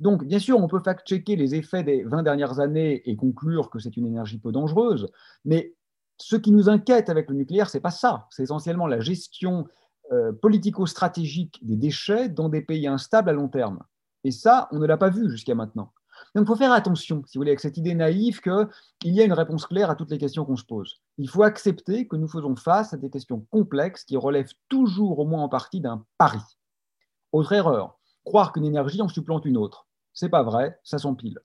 Donc, 0.00 0.24
bien 0.24 0.38
sûr, 0.38 0.58
on 0.58 0.68
peut 0.68 0.80
fact-checker 0.80 1.36
les 1.36 1.54
effets 1.54 1.84
des 1.84 2.02
20 2.02 2.22
dernières 2.22 2.60
années 2.60 3.02
et 3.04 3.14
conclure 3.14 3.68
que 3.68 3.78
c'est 3.78 3.98
une 3.98 4.06
énergie 4.06 4.38
peu 4.38 4.52
dangereuse, 4.52 5.06
mais 5.44 5.74
ce 6.18 6.36
qui 6.36 6.52
nous 6.52 6.68
inquiète 6.68 7.08
avec 7.08 7.28
le 7.28 7.36
nucléaire, 7.36 7.68
c'est 7.68 7.80
pas 7.80 7.90
ça. 7.90 8.26
C'est 8.30 8.44
essentiellement 8.44 8.86
la 8.86 9.00
gestion 9.00 9.66
euh, 10.12 10.32
politico-stratégique 10.32 11.58
des 11.62 11.76
déchets 11.76 12.28
dans 12.28 12.48
des 12.48 12.62
pays 12.62 12.86
instables 12.86 13.30
à 13.30 13.32
long 13.32 13.48
terme. 13.48 13.80
Et 14.22 14.30
ça, 14.30 14.68
on 14.70 14.78
ne 14.78 14.86
l'a 14.86 14.96
pas 14.96 15.10
vu 15.10 15.30
jusqu'à 15.30 15.54
maintenant. 15.54 15.92
Donc 16.34 16.44
il 16.44 16.46
faut 16.46 16.56
faire 16.56 16.72
attention, 16.72 17.22
si 17.26 17.36
vous 17.36 17.40
voulez, 17.40 17.50
avec 17.50 17.60
cette 17.60 17.76
idée 17.76 17.94
naïve 17.94 18.40
qu'il 18.40 19.14
y 19.14 19.20
a 19.20 19.24
une 19.24 19.32
réponse 19.32 19.66
claire 19.66 19.90
à 19.90 19.94
toutes 19.94 20.10
les 20.10 20.18
questions 20.18 20.44
qu'on 20.44 20.56
se 20.56 20.64
pose. 20.64 21.00
Il 21.18 21.28
faut 21.28 21.42
accepter 21.42 22.06
que 22.06 22.16
nous 22.16 22.28
faisons 22.28 22.56
face 22.56 22.92
à 22.92 22.96
des 22.96 23.10
questions 23.10 23.40
complexes 23.50 24.04
qui 24.04 24.16
relèvent 24.16 24.52
toujours 24.68 25.18
au 25.18 25.26
moins 25.26 25.42
en 25.42 25.48
partie 25.48 25.80
d'un 25.80 26.04
pari. 26.18 26.40
Autre 27.32 27.52
erreur, 27.52 27.98
croire 28.24 28.52
qu'une 28.52 28.64
énergie 28.64 29.02
en 29.02 29.08
supplante 29.08 29.44
une 29.44 29.56
autre. 29.56 29.86
C'est 30.12 30.28
pas 30.28 30.42
vrai, 30.42 30.78
ça 30.84 30.98
s'empile. 30.98 31.38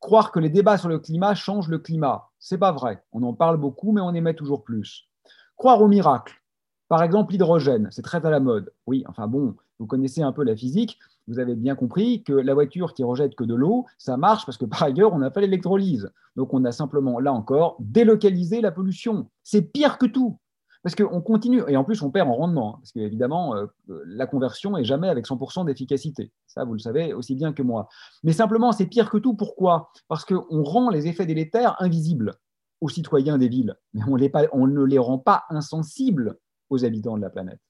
Croire 0.00 0.30
que 0.30 0.38
les 0.38 0.48
débats 0.48 0.78
sur 0.78 0.88
le 0.88 0.98
climat 0.98 1.34
changent 1.34 1.68
le 1.68 1.78
climat, 1.78 2.30
c'est 2.38 2.58
pas 2.58 2.72
vrai. 2.72 3.02
On 3.12 3.22
en 3.22 3.34
parle 3.34 3.56
beaucoup, 3.56 3.92
mais 3.92 4.00
on 4.00 4.14
émet 4.14 4.34
toujours 4.34 4.62
plus. 4.62 5.08
Croire 5.56 5.82
au 5.82 5.88
miracle, 5.88 6.40
par 6.88 7.02
exemple, 7.02 7.32
l'hydrogène, 7.32 7.88
c'est 7.90 8.02
très 8.02 8.24
à 8.24 8.30
la 8.30 8.40
mode. 8.40 8.72
Oui, 8.86 9.04
enfin 9.08 9.26
bon, 9.26 9.56
vous 9.78 9.86
connaissez 9.86 10.22
un 10.22 10.32
peu 10.32 10.44
la 10.44 10.56
physique, 10.56 10.98
vous 11.26 11.38
avez 11.38 11.54
bien 11.54 11.74
compris 11.74 12.22
que 12.22 12.32
la 12.32 12.54
voiture 12.54 12.94
qui 12.94 13.04
rejette 13.04 13.34
que 13.34 13.44
de 13.44 13.54
l'eau, 13.54 13.84
ça 13.98 14.16
marche 14.16 14.46
parce 14.46 14.56
que 14.56 14.64
par 14.64 14.82
ailleurs, 14.82 15.12
on 15.12 15.18
n'a 15.18 15.30
pas 15.30 15.42
l'électrolyse. 15.42 16.10
Donc 16.36 16.54
on 16.54 16.64
a 16.64 16.72
simplement, 16.72 17.20
là 17.20 17.32
encore, 17.32 17.76
délocalisé 17.80 18.60
la 18.60 18.72
pollution. 18.72 19.28
C'est 19.42 19.62
pire 19.62 19.98
que 19.98 20.06
tout. 20.06 20.38
Parce 20.82 20.94
qu'on 20.94 21.20
continue, 21.20 21.62
et 21.66 21.76
en 21.76 21.84
plus 21.84 22.02
on 22.02 22.10
perd 22.10 22.28
en 22.28 22.34
rendement, 22.34 22.76
hein, 22.76 22.78
parce 22.80 22.92
qu'évidemment, 22.92 23.56
euh, 23.56 23.66
la 24.06 24.26
conversion 24.26 24.72
n'est 24.72 24.84
jamais 24.84 25.08
avec 25.08 25.26
100% 25.26 25.64
d'efficacité. 25.64 26.32
Ça, 26.46 26.64
vous 26.64 26.74
le 26.74 26.78
savez 26.78 27.12
aussi 27.12 27.34
bien 27.34 27.52
que 27.52 27.62
moi. 27.62 27.88
Mais 28.22 28.32
simplement, 28.32 28.72
c'est 28.72 28.86
pire 28.86 29.10
que 29.10 29.18
tout. 29.18 29.34
Pourquoi? 29.34 29.90
Parce 30.06 30.24
qu'on 30.24 30.62
rend 30.62 30.90
les 30.90 31.08
effets 31.08 31.26
délétères 31.26 31.76
invisibles 31.80 32.34
aux 32.80 32.88
citoyens 32.88 33.38
des 33.38 33.48
villes, 33.48 33.76
mais 33.92 34.02
on 34.06 34.66
ne 34.66 34.84
les 34.84 34.98
rend 34.98 35.18
pas 35.18 35.44
insensibles 35.50 36.38
aux 36.70 36.84
habitants 36.84 37.16
de 37.16 37.22
la 37.22 37.30
planète. 37.30 37.60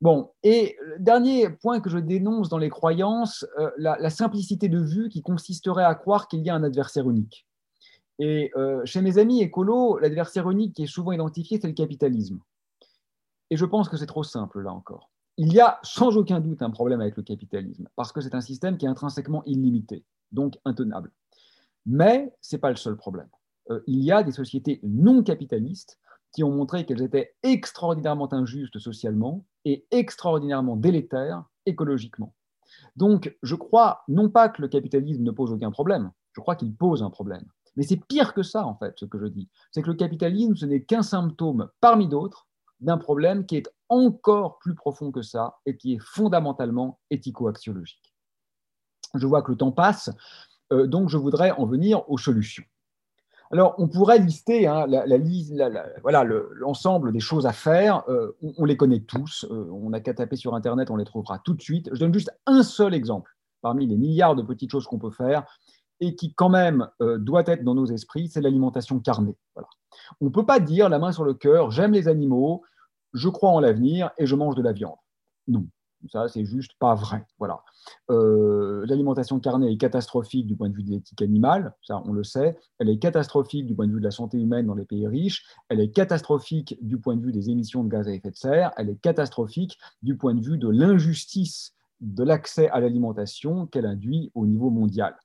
Bon, 0.00 0.30
et 0.44 0.76
le 0.80 0.98
dernier 1.00 1.50
point 1.50 1.80
que 1.80 1.90
je 1.90 1.98
dénonce 1.98 2.48
dans 2.48 2.58
les 2.58 2.68
croyances, 2.68 3.44
euh, 3.58 3.70
la, 3.78 4.10
simplicité 4.10 4.68
de 4.68 4.78
vue 4.78 5.08
qui 5.08 5.22
consisterait 5.22 5.84
à 5.84 5.94
croire 5.96 6.28
qu'il 6.28 6.40
y 6.40 6.50
a 6.50 6.54
un 6.54 6.62
adversaire 6.62 7.10
unique. 7.10 7.47
Et 8.18 8.50
euh, 8.56 8.84
chez 8.84 9.00
mes 9.00 9.18
amis 9.18 9.42
écolos, 9.42 9.98
l'adversaire 9.98 10.50
unique 10.50 10.74
qui 10.74 10.84
est 10.84 10.86
souvent 10.86 11.12
identifié, 11.12 11.58
c'est 11.60 11.68
le 11.68 11.74
capitalisme. 11.74 12.40
Et 13.50 13.56
je 13.56 13.64
pense 13.64 13.88
que 13.88 13.96
c'est 13.96 14.06
trop 14.06 14.24
simple, 14.24 14.60
là 14.60 14.72
encore. 14.72 15.10
Il 15.36 15.52
y 15.52 15.60
a 15.60 15.78
sans 15.82 16.16
aucun 16.16 16.40
doute 16.40 16.62
un 16.62 16.70
problème 16.70 17.00
avec 17.00 17.16
le 17.16 17.22
capitalisme, 17.22 17.88
parce 17.94 18.10
que 18.12 18.20
c'est 18.20 18.34
un 18.34 18.40
système 18.40 18.76
qui 18.76 18.86
est 18.86 18.88
intrinsèquement 18.88 19.44
illimité, 19.44 20.04
donc 20.32 20.58
intenable. 20.64 21.12
Mais 21.86 22.34
ce 22.40 22.56
n'est 22.56 22.60
pas 22.60 22.70
le 22.70 22.76
seul 22.76 22.96
problème. 22.96 23.28
Euh, 23.70 23.80
il 23.86 24.02
y 24.02 24.10
a 24.10 24.22
des 24.22 24.32
sociétés 24.32 24.80
non 24.82 25.22
capitalistes 25.22 25.98
qui 26.32 26.42
ont 26.42 26.50
montré 26.50 26.84
qu'elles 26.84 27.02
étaient 27.02 27.34
extraordinairement 27.42 28.32
injustes 28.34 28.78
socialement 28.78 29.46
et 29.64 29.86
extraordinairement 29.90 30.76
délétères 30.76 31.44
écologiquement. 31.66 32.34
Donc, 32.96 33.36
je 33.42 33.54
crois 33.54 34.02
non 34.08 34.28
pas 34.28 34.48
que 34.48 34.60
le 34.60 34.68
capitalisme 34.68 35.22
ne 35.22 35.30
pose 35.30 35.52
aucun 35.52 35.70
problème, 35.70 36.10
je 36.32 36.40
crois 36.40 36.56
qu'il 36.56 36.74
pose 36.74 37.02
un 37.02 37.10
problème. 37.10 37.44
Mais 37.76 37.82
c'est 37.82 37.96
pire 37.96 38.34
que 38.34 38.42
ça, 38.42 38.66
en 38.66 38.74
fait, 38.74 38.94
ce 38.96 39.04
que 39.04 39.18
je 39.18 39.26
dis. 39.26 39.48
C'est 39.72 39.82
que 39.82 39.90
le 39.90 39.96
capitalisme, 39.96 40.56
ce 40.56 40.66
n'est 40.66 40.82
qu'un 40.82 41.02
symptôme 41.02 41.68
parmi 41.80 42.08
d'autres 42.08 42.46
d'un 42.80 42.98
problème 42.98 43.44
qui 43.46 43.56
est 43.56 43.68
encore 43.88 44.58
plus 44.58 44.74
profond 44.74 45.10
que 45.10 45.22
ça 45.22 45.58
et 45.66 45.76
qui 45.76 45.94
est 45.94 46.00
fondamentalement 46.00 47.00
éthico-axiologique. 47.10 48.14
Je 49.14 49.26
vois 49.26 49.42
que 49.42 49.50
le 49.50 49.56
temps 49.56 49.72
passe, 49.72 50.10
euh, 50.72 50.86
donc 50.86 51.08
je 51.08 51.16
voudrais 51.16 51.50
en 51.52 51.66
venir 51.66 52.08
aux 52.10 52.18
solutions. 52.18 52.64
Alors, 53.50 53.74
on 53.78 53.88
pourrait 53.88 54.18
lister 54.18 54.66
hein, 54.66 54.86
l'ensemble 56.54 57.12
des 57.12 57.20
choses 57.20 57.46
à 57.46 57.52
faire. 57.52 58.04
Euh, 58.08 58.36
on, 58.42 58.66
les 58.66 58.76
connaît 58.76 59.00
tous. 59.00 59.46
Euh, 59.50 59.70
on 59.72 59.88
n'a 59.90 60.00
qu'à 60.00 60.12
taper 60.12 60.36
sur 60.36 60.54
Internet, 60.54 60.90
on 60.90 60.96
les 60.96 61.06
trouvera 61.06 61.38
tout 61.38 61.54
de 61.54 61.62
suite. 61.62 61.88
Je 61.92 61.98
donne 61.98 62.12
juste 62.12 62.30
un 62.44 62.62
seul 62.62 62.92
exemple 62.92 63.34
parmi 63.62 63.86
les 63.86 63.96
milliards 63.96 64.36
de 64.36 64.42
petites 64.42 64.70
choses 64.70 64.86
qu'on 64.86 64.98
peut 64.98 65.10
faire 65.10 65.46
et 66.00 66.14
qui, 66.14 66.34
quand 66.34 66.48
même, 66.48 66.88
euh, 67.00 67.18
doit 67.18 67.44
être 67.46 67.64
dans 67.64 67.74
nos 67.74 67.86
esprits, 67.86 68.28
c'est 68.28 68.40
l'alimentation 68.40 69.00
carnée. 69.00 69.36
On 70.20 70.26
ne 70.26 70.30
peut 70.30 70.46
pas 70.46 70.60
dire, 70.60 70.88
la 70.88 70.98
main 70.98 71.12
sur 71.12 71.24
le 71.24 71.34
cœur, 71.34 71.70
j'aime 71.70 71.92
les 71.92 72.08
animaux, 72.08 72.62
je 73.14 73.28
crois 73.28 73.50
en 73.50 73.60
l'avenir 73.60 74.10
et 74.18 74.26
je 74.26 74.34
mange 74.34 74.54
de 74.54 74.62
la 74.62 74.72
viande. 74.72 74.96
Non. 75.46 75.66
Ça, 76.10 76.28
c'est 76.28 76.44
juste 76.44 76.72
pas 76.78 76.94
vrai. 76.94 77.26
Euh, 78.10 78.86
l'alimentation 78.86 79.40
carnée 79.40 79.72
est 79.72 79.76
catastrophique 79.76 80.46
du 80.46 80.54
point 80.54 80.68
de 80.68 80.74
vue 80.74 80.84
de 80.84 80.90
l'éthique 80.90 81.20
animale, 81.22 81.74
ça 81.82 82.02
on 82.06 82.12
le 82.12 82.22
sait. 82.22 82.56
Elle 82.78 82.88
est 82.88 82.98
catastrophique 82.98 83.66
du 83.66 83.74
point 83.74 83.86
de 83.86 83.92
vue 83.92 83.98
de 83.98 84.04
la 84.04 84.12
santé 84.12 84.38
humaine 84.38 84.66
dans 84.66 84.74
les 84.74 84.84
pays 84.84 85.08
riches. 85.08 85.44
Elle 85.68 85.80
est 85.80 85.90
catastrophique 85.90 86.78
du 86.82 86.98
point 86.98 87.16
de 87.16 87.22
vue 87.22 87.32
des 87.32 87.50
émissions 87.50 87.82
de 87.82 87.88
gaz 87.88 88.06
à 88.06 88.12
effet 88.12 88.30
de 88.30 88.36
serre. 88.36 88.70
Elle 88.76 88.90
est 88.90 89.00
catastrophique 89.00 89.76
du 90.02 90.16
point 90.16 90.34
de 90.34 90.40
vue 90.40 90.58
de 90.58 90.68
l'injustice 90.68 91.74
de 92.00 92.22
l'accès 92.22 92.68
à 92.68 92.78
l'alimentation 92.78 93.66
qu'elle 93.66 93.86
induit 93.86 94.30
au 94.34 94.46
niveau 94.46 94.70
mondial. 94.70 95.16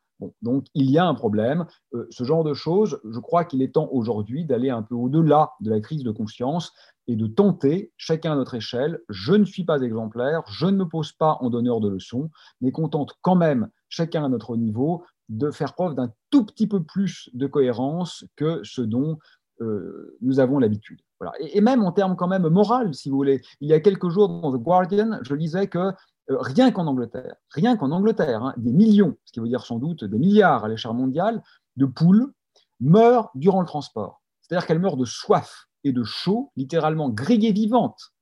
Donc 0.41 0.65
il 0.73 0.89
y 0.89 0.97
a 0.97 1.05
un 1.05 1.13
problème. 1.13 1.65
Euh, 1.93 2.07
ce 2.09 2.23
genre 2.23 2.43
de 2.43 2.53
choses, 2.53 2.99
je 3.09 3.19
crois 3.19 3.45
qu'il 3.45 3.61
est 3.61 3.73
temps 3.73 3.89
aujourd'hui 3.91 4.45
d'aller 4.45 4.69
un 4.69 4.81
peu 4.81 4.95
au-delà 4.95 5.51
de 5.59 5.69
la 5.69 5.79
crise 5.79 6.03
de 6.03 6.11
conscience 6.11 6.73
et 7.07 7.15
de 7.15 7.27
tenter, 7.27 7.91
chacun 7.97 8.33
à 8.33 8.35
notre 8.35 8.55
échelle, 8.55 9.01
je 9.09 9.33
ne 9.33 9.43
suis 9.43 9.65
pas 9.65 9.81
exemplaire, 9.81 10.41
je 10.47 10.67
ne 10.67 10.77
me 10.77 10.85
pose 10.87 11.11
pas 11.11 11.37
en 11.41 11.49
donneur 11.49 11.81
de 11.81 11.89
leçons, 11.89 12.29
mais 12.61 12.71
qu'on 12.71 12.87
tente 12.87 13.13
quand 13.21 13.35
même, 13.35 13.69
chacun 13.89 14.23
à 14.23 14.29
notre 14.29 14.55
niveau, 14.55 15.03
de 15.29 15.51
faire 15.51 15.73
preuve 15.73 15.95
d'un 15.95 16.11
tout 16.29 16.45
petit 16.45 16.67
peu 16.67 16.83
plus 16.83 17.29
de 17.33 17.47
cohérence 17.47 18.25
que 18.35 18.61
ce 18.63 18.81
dont 18.81 19.17
euh, 19.61 20.17
nous 20.21 20.39
avons 20.39 20.59
l'habitude. 20.59 20.99
Et, 21.39 21.61
même 21.61 21.83
en 21.83 21.91
termes 21.91 22.15
quand 22.15 22.27
même 22.27 22.47
moral, 22.49 22.93
si 22.93 23.09
vous 23.09 23.15
voulez. 23.15 23.41
Il 23.61 23.69
y 23.69 23.73
a 23.73 23.79
quelques 23.79 24.09
jours 24.09 24.27
dans 24.27 24.51
The 24.51 24.61
Guardian, 24.61 25.19
je 25.21 25.35
lisais 25.35 25.67
que 25.67 25.91
rien 26.29 26.71
qu'en 26.71 26.87
Angleterre, 26.87 27.35
rien 27.49 27.77
qu'en 27.77 27.91
Angleterre, 27.91 28.43
hein, 28.43 28.53
des 28.57 28.71
millions, 28.71 29.17
ce 29.25 29.33
qui 29.33 29.39
veut 29.39 29.47
dire 29.47 29.65
sans 29.65 29.79
doute 29.79 30.03
des 30.03 30.17
milliards 30.17 30.65
à 30.65 30.67
l'échelle 30.67 30.93
mondiale, 30.93 31.43
de 31.75 31.85
poules 31.85 32.33
meurent 32.79 33.31
durant 33.35 33.61
le 33.61 33.67
transport. 33.67 34.21
C'est-à-dire 34.41 34.67
qu'elles 34.67 34.79
meurent 34.79 34.97
de 34.97 35.05
soif 35.05 35.67
et 35.83 35.91
de 35.91 36.03
chaud, 36.03 36.51
littéralement 36.55 37.09
grillées 37.09 37.51
vivantes 37.51 38.13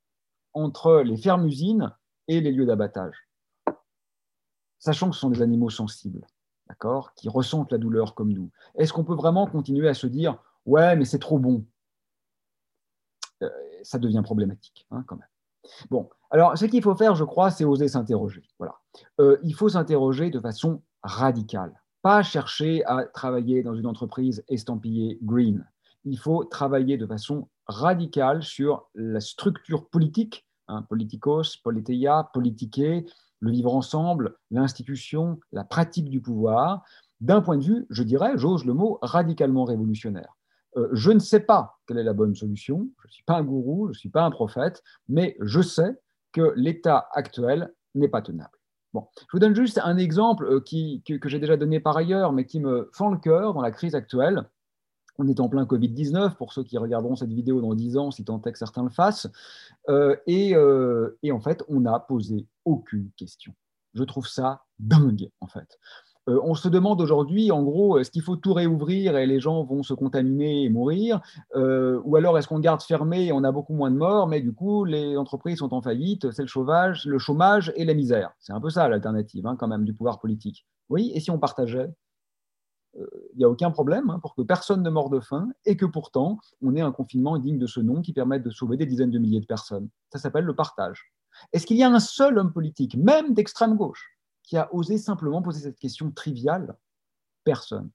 entre 0.53 1.01
les 1.01 1.17
fermes-usines 1.17 1.93
et 2.27 2.41
les 2.41 2.51
lieux 2.51 2.65
d'abattage. 2.65 3.27
Sachant 4.79 5.09
que 5.09 5.15
ce 5.15 5.21
sont 5.21 5.29
des 5.29 5.41
animaux 5.41 5.69
sensibles, 5.69 6.25
d'accord, 6.67 7.13
qui 7.13 7.29
ressentent 7.29 7.71
la 7.71 7.77
douleur 7.77 8.15
comme 8.15 8.33
nous. 8.33 8.49
Est-ce 8.75 8.93
qu'on 8.93 9.03
peut 9.03 9.15
vraiment 9.15 9.45
continuer 9.45 9.87
à 9.87 9.93
se 9.93 10.07
dire 10.07 10.37
ouais, 10.65 10.95
mais 10.95 11.05
c'est 11.05 11.19
trop 11.19 11.39
bon? 11.39 11.65
Euh, 13.43 13.49
Ça 13.83 13.99
devient 13.99 14.21
problématique, 14.23 14.87
hein, 14.91 15.03
quand 15.07 15.17
même. 15.17 15.30
Bon, 15.89 16.09
alors 16.29 16.57
ce 16.57 16.65
qu'il 16.65 16.81
faut 16.81 16.95
faire, 16.95 17.15
je 17.15 17.23
crois, 17.23 17.51
c'est 17.51 17.65
oser 17.65 17.87
s'interroger. 17.87 18.43
Voilà. 18.59 18.75
Euh, 19.19 19.37
il 19.43 19.53
faut 19.53 19.69
s'interroger 19.69 20.29
de 20.29 20.39
façon 20.39 20.81
radicale, 21.03 21.81
pas 22.01 22.23
chercher 22.23 22.83
à 22.85 23.05
travailler 23.05 23.63
dans 23.63 23.75
une 23.75 23.87
entreprise 23.87 24.43
estampillée 24.47 25.19
green. 25.21 25.65
Il 26.03 26.17
faut 26.17 26.43
travailler 26.43 26.97
de 26.97 27.05
façon 27.05 27.47
radicale 27.67 28.43
sur 28.43 28.87
la 28.95 29.19
structure 29.19 29.87
politique, 29.87 30.47
hein, 30.67 30.83
politikos, 30.83 31.57
politeia, 31.63 32.29
politiquer, 32.33 33.05
le 33.39 33.51
vivre 33.51 33.75
ensemble, 33.75 34.37
l'institution, 34.51 35.39
la 35.51 35.63
pratique 35.63 36.09
du 36.09 36.21
pouvoir, 36.21 36.83
d'un 37.19 37.41
point 37.41 37.57
de 37.57 37.63
vue, 37.63 37.85
je 37.89 38.03
dirais, 38.03 38.33
j'ose 38.35 38.65
le 38.65 38.73
mot, 38.73 38.99
radicalement 39.01 39.63
révolutionnaire. 39.63 40.37
Euh, 40.77 40.87
je 40.93 41.11
ne 41.11 41.19
sais 41.19 41.41
pas 41.41 41.79
quelle 41.85 41.97
est 41.97 42.03
la 42.03 42.13
bonne 42.13 42.35
solution, 42.35 42.89
je 43.01 43.07
ne 43.07 43.11
suis 43.11 43.23
pas 43.23 43.35
un 43.35 43.43
gourou, 43.43 43.87
je 43.87 43.91
ne 43.91 43.97
suis 43.97 44.09
pas 44.09 44.23
un 44.23 44.31
prophète, 44.31 44.83
mais 45.09 45.35
je 45.41 45.61
sais 45.61 45.99
que 46.31 46.53
l'état 46.55 47.09
actuel 47.13 47.73
n'est 47.95 48.07
pas 48.07 48.21
tenable. 48.21 48.57
Bon, 48.93 49.07
je 49.15 49.27
vous 49.33 49.39
donne 49.39 49.55
juste 49.55 49.79
un 49.83 49.97
exemple 49.97 50.45
euh, 50.45 50.59
qui, 50.61 51.01
que, 51.03 51.29
j'ai 51.29 51.39
déjà 51.39 51.57
donné 51.57 51.79
par 51.79 51.97
ailleurs, 51.97 52.33
mais 52.33 52.45
qui 52.45 52.59
me 52.59 52.89
fend 52.93 53.09
le 53.09 53.17
cœur 53.17 53.53
dans 53.53 53.61
la 53.61 53.71
crise 53.71 53.95
actuelle. 53.95 54.49
On 55.17 55.27
est 55.27 55.39
en 55.39 55.49
plein 55.49 55.65
Covid-19, 55.65 56.35
pour 56.35 56.53
ceux 56.53 56.63
qui 56.63 56.77
regarderont 56.77 57.15
cette 57.15 57.31
vidéo 57.31 57.61
dans 57.61 57.75
10 57.75 57.97
ans, 57.97 58.11
si 58.11 58.23
tant 58.23 58.41
est 58.41 58.51
que 58.51 58.57
certains 58.57 58.83
le 58.83 58.89
fassent. 58.89 59.27
Euh, 59.89 60.15
et, 60.25 60.55
et, 61.21 61.31
en 61.31 61.39
fait, 61.41 61.63
on 61.67 61.81
n'a 61.81 61.99
posé 61.99 62.47
aucune 62.65 63.11
question. 63.17 63.53
Je 63.93 64.03
trouve 64.03 64.27
ça 64.27 64.63
dingue, 64.79 65.29
en 65.41 65.47
fait. 65.47 65.77
Euh, 66.29 66.39
on 66.43 66.53
se 66.53 66.67
demande 66.67 67.01
aujourd'hui, 67.01 67.51
en 67.51 67.63
gros, 67.63 67.97
est-ce 67.97 68.11
qu'il 68.11 68.21
faut 68.21 68.35
tout 68.35 68.53
réouvrir 68.53 69.17
et 69.17 69.25
les 69.25 69.39
gens 69.39 69.63
vont 69.63 69.81
se 69.81 69.93
contaminer 69.93 70.63
et 70.63 70.69
mourir 70.69 71.19
euh, 71.55 71.99
Ou 72.05 72.15
alors 72.15 72.37
est-ce 72.37 72.47
qu'on 72.47 72.59
garde 72.59 72.81
fermé 72.81 73.25
et 73.25 73.31
on 73.31 73.43
a 73.43 73.51
beaucoup 73.51 73.73
moins 73.73 73.89
de 73.89 73.97
morts, 73.97 74.27
mais 74.27 74.41
du 74.41 74.53
coup, 74.53 74.85
les 74.85 75.17
entreprises 75.17 75.59
sont 75.59 75.73
en 75.73 75.81
faillite, 75.81 76.29
c'est 76.31 76.43
le 76.43 76.47
chômage, 76.47 77.05
le 77.05 77.17
chômage 77.17 77.73
et 77.75 77.85
la 77.85 77.95
misère. 77.95 78.31
C'est 78.39 78.53
un 78.53 78.61
peu 78.61 78.69
ça 78.69 78.87
l'alternative, 78.87 79.47
hein, 79.47 79.55
quand 79.57 79.67
même, 79.67 79.83
du 79.83 79.93
pouvoir 79.93 80.19
politique. 80.19 80.67
Oui, 80.89 81.11
et 81.15 81.19
si 81.19 81.31
on 81.31 81.39
partageait? 81.39 81.89
Il 82.93 83.01
euh, 83.01 83.07
n'y 83.37 83.43
a 83.45 83.49
aucun 83.49 83.71
problème 83.71 84.09
hein, 84.09 84.19
pour 84.19 84.35
que 84.35 84.41
personne 84.41 84.83
ne 84.83 84.89
meure 84.89 85.09
de 85.09 85.21
faim 85.21 85.49
et 85.65 85.77
que 85.77 85.85
pourtant 85.85 86.37
on 86.61 86.75
ait 86.75 86.81
un 86.81 86.91
confinement 86.91 87.37
digne 87.37 87.57
de 87.57 87.67
ce 87.67 87.79
nom 87.79 88.01
qui 88.01 88.11
permette 88.11 88.43
de 88.43 88.49
sauver 88.49 88.75
des 88.75 88.85
dizaines 88.85 89.11
de 89.11 89.17
milliers 89.17 89.39
de 89.39 89.45
personnes. 89.45 89.89
Ça 90.11 90.19
s'appelle 90.19 90.43
le 90.43 90.55
partage. 90.55 91.13
Est-ce 91.53 91.65
qu'il 91.65 91.77
y 91.77 91.83
a 91.83 91.89
un 91.89 92.01
seul 92.01 92.37
homme 92.37 92.51
politique, 92.51 92.97
même 92.97 93.33
d'extrême 93.33 93.77
gauche, 93.77 94.17
qui 94.51 94.57
a 94.57 94.67
osé 94.75 94.97
simplement 94.97 95.41
poser 95.41 95.61
cette 95.61 95.79
question 95.79 96.11
triviale 96.11 96.75
Personne. 97.45 97.89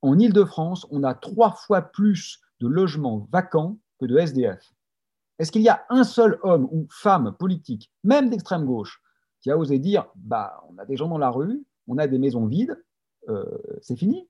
En 0.00 0.18
Ile-de-France, 0.18 0.86
on 0.90 1.04
a 1.04 1.12
trois 1.12 1.52
fois 1.52 1.82
plus 1.82 2.40
de 2.58 2.68
logements 2.68 3.28
vacants 3.30 3.78
que 3.98 4.06
de 4.06 4.16
SDF. 4.16 4.72
Est-ce 5.38 5.52
qu'il 5.52 5.60
y 5.60 5.68
a 5.68 5.84
un 5.90 6.04
seul 6.04 6.38
homme 6.42 6.66
ou 6.72 6.86
femme 6.90 7.36
politique, 7.38 7.92
même 8.02 8.30
d'extrême 8.30 8.64
gauche, 8.64 9.02
qui 9.42 9.50
a 9.50 9.58
osé 9.58 9.78
dire 9.78 10.06
bah, 10.14 10.64
on 10.70 10.78
a 10.78 10.86
des 10.86 10.96
gens 10.96 11.06
dans 11.06 11.18
la 11.18 11.28
rue, 11.28 11.66
on 11.86 11.98
a 11.98 12.06
des 12.06 12.18
maisons 12.18 12.46
vides, 12.46 12.82
euh, 13.28 13.44
c'est 13.82 13.96
fini, 13.96 14.26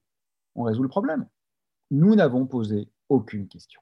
on 0.55 0.63
résout 0.63 0.83
le 0.83 0.89
problème 0.89 1.25
Nous 1.89 2.15
n'avons 2.15 2.47
posé 2.47 2.89
aucune 3.07 3.47
question. 3.47 3.79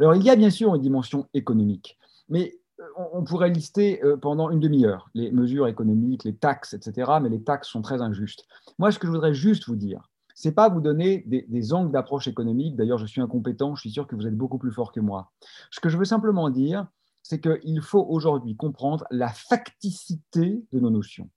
Alors, 0.00 0.16
il 0.16 0.24
y 0.24 0.30
a 0.30 0.34
bien 0.34 0.50
sûr 0.50 0.74
une 0.74 0.82
dimension 0.82 1.28
économique, 1.34 2.00
mais 2.28 2.58
on 2.96 3.24
pourrait 3.24 3.50
lister 3.50 4.02
euh, 4.04 4.16
pendant 4.16 4.50
une 4.50 4.60
demi-heure 4.60 5.08
les 5.14 5.30
mesures 5.30 5.66
économiques, 5.66 6.24
les 6.24 6.36
taxes, 6.36 6.74
etc. 6.74 7.12
Mais 7.22 7.28
les 7.28 7.42
taxes 7.42 7.68
sont 7.68 7.82
très 7.82 8.02
injustes. 8.02 8.46
Moi, 8.78 8.92
ce 8.92 8.98
que 8.98 9.06
je 9.06 9.12
voudrais 9.12 9.34
juste 9.34 9.66
vous 9.66 9.76
dire, 9.76 10.10
c'est 10.34 10.52
pas 10.52 10.68
vous 10.68 10.82
donner 10.82 11.24
des, 11.26 11.72
angles 11.72 11.90
d'approche 11.90 12.28
économique. 12.28 12.76
D'ailleurs, 12.76 12.98
je 12.98 13.06
suis 13.06 13.22
incompétent, 13.22 13.74
je 13.74 13.80
suis 13.80 13.90
sûr 13.90 14.06
que 14.06 14.14
vous 14.14 14.26
êtes 14.26 14.36
beaucoup 14.36 14.58
plus 14.58 14.70
fort 14.70 14.92
que 14.92 15.00
moi. 15.00 15.32
Ce 15.70 15.80
que 15.80 15.88
je 15.88 15.96
veux 15.96 16.04
simplement 16.04 16.50
dire, 16.50 16.86
c'est 17.22 17.40
qu'il 17.40 17.80
faut 17.80 18.04
aujourd'hui 18.06 18.54
comprendre 18.54 19.06
la 19.10 19.28
facticité 19.28 20.62
de 20.70 20.78
nos 20.78 20.90
notions. 20.90 21.30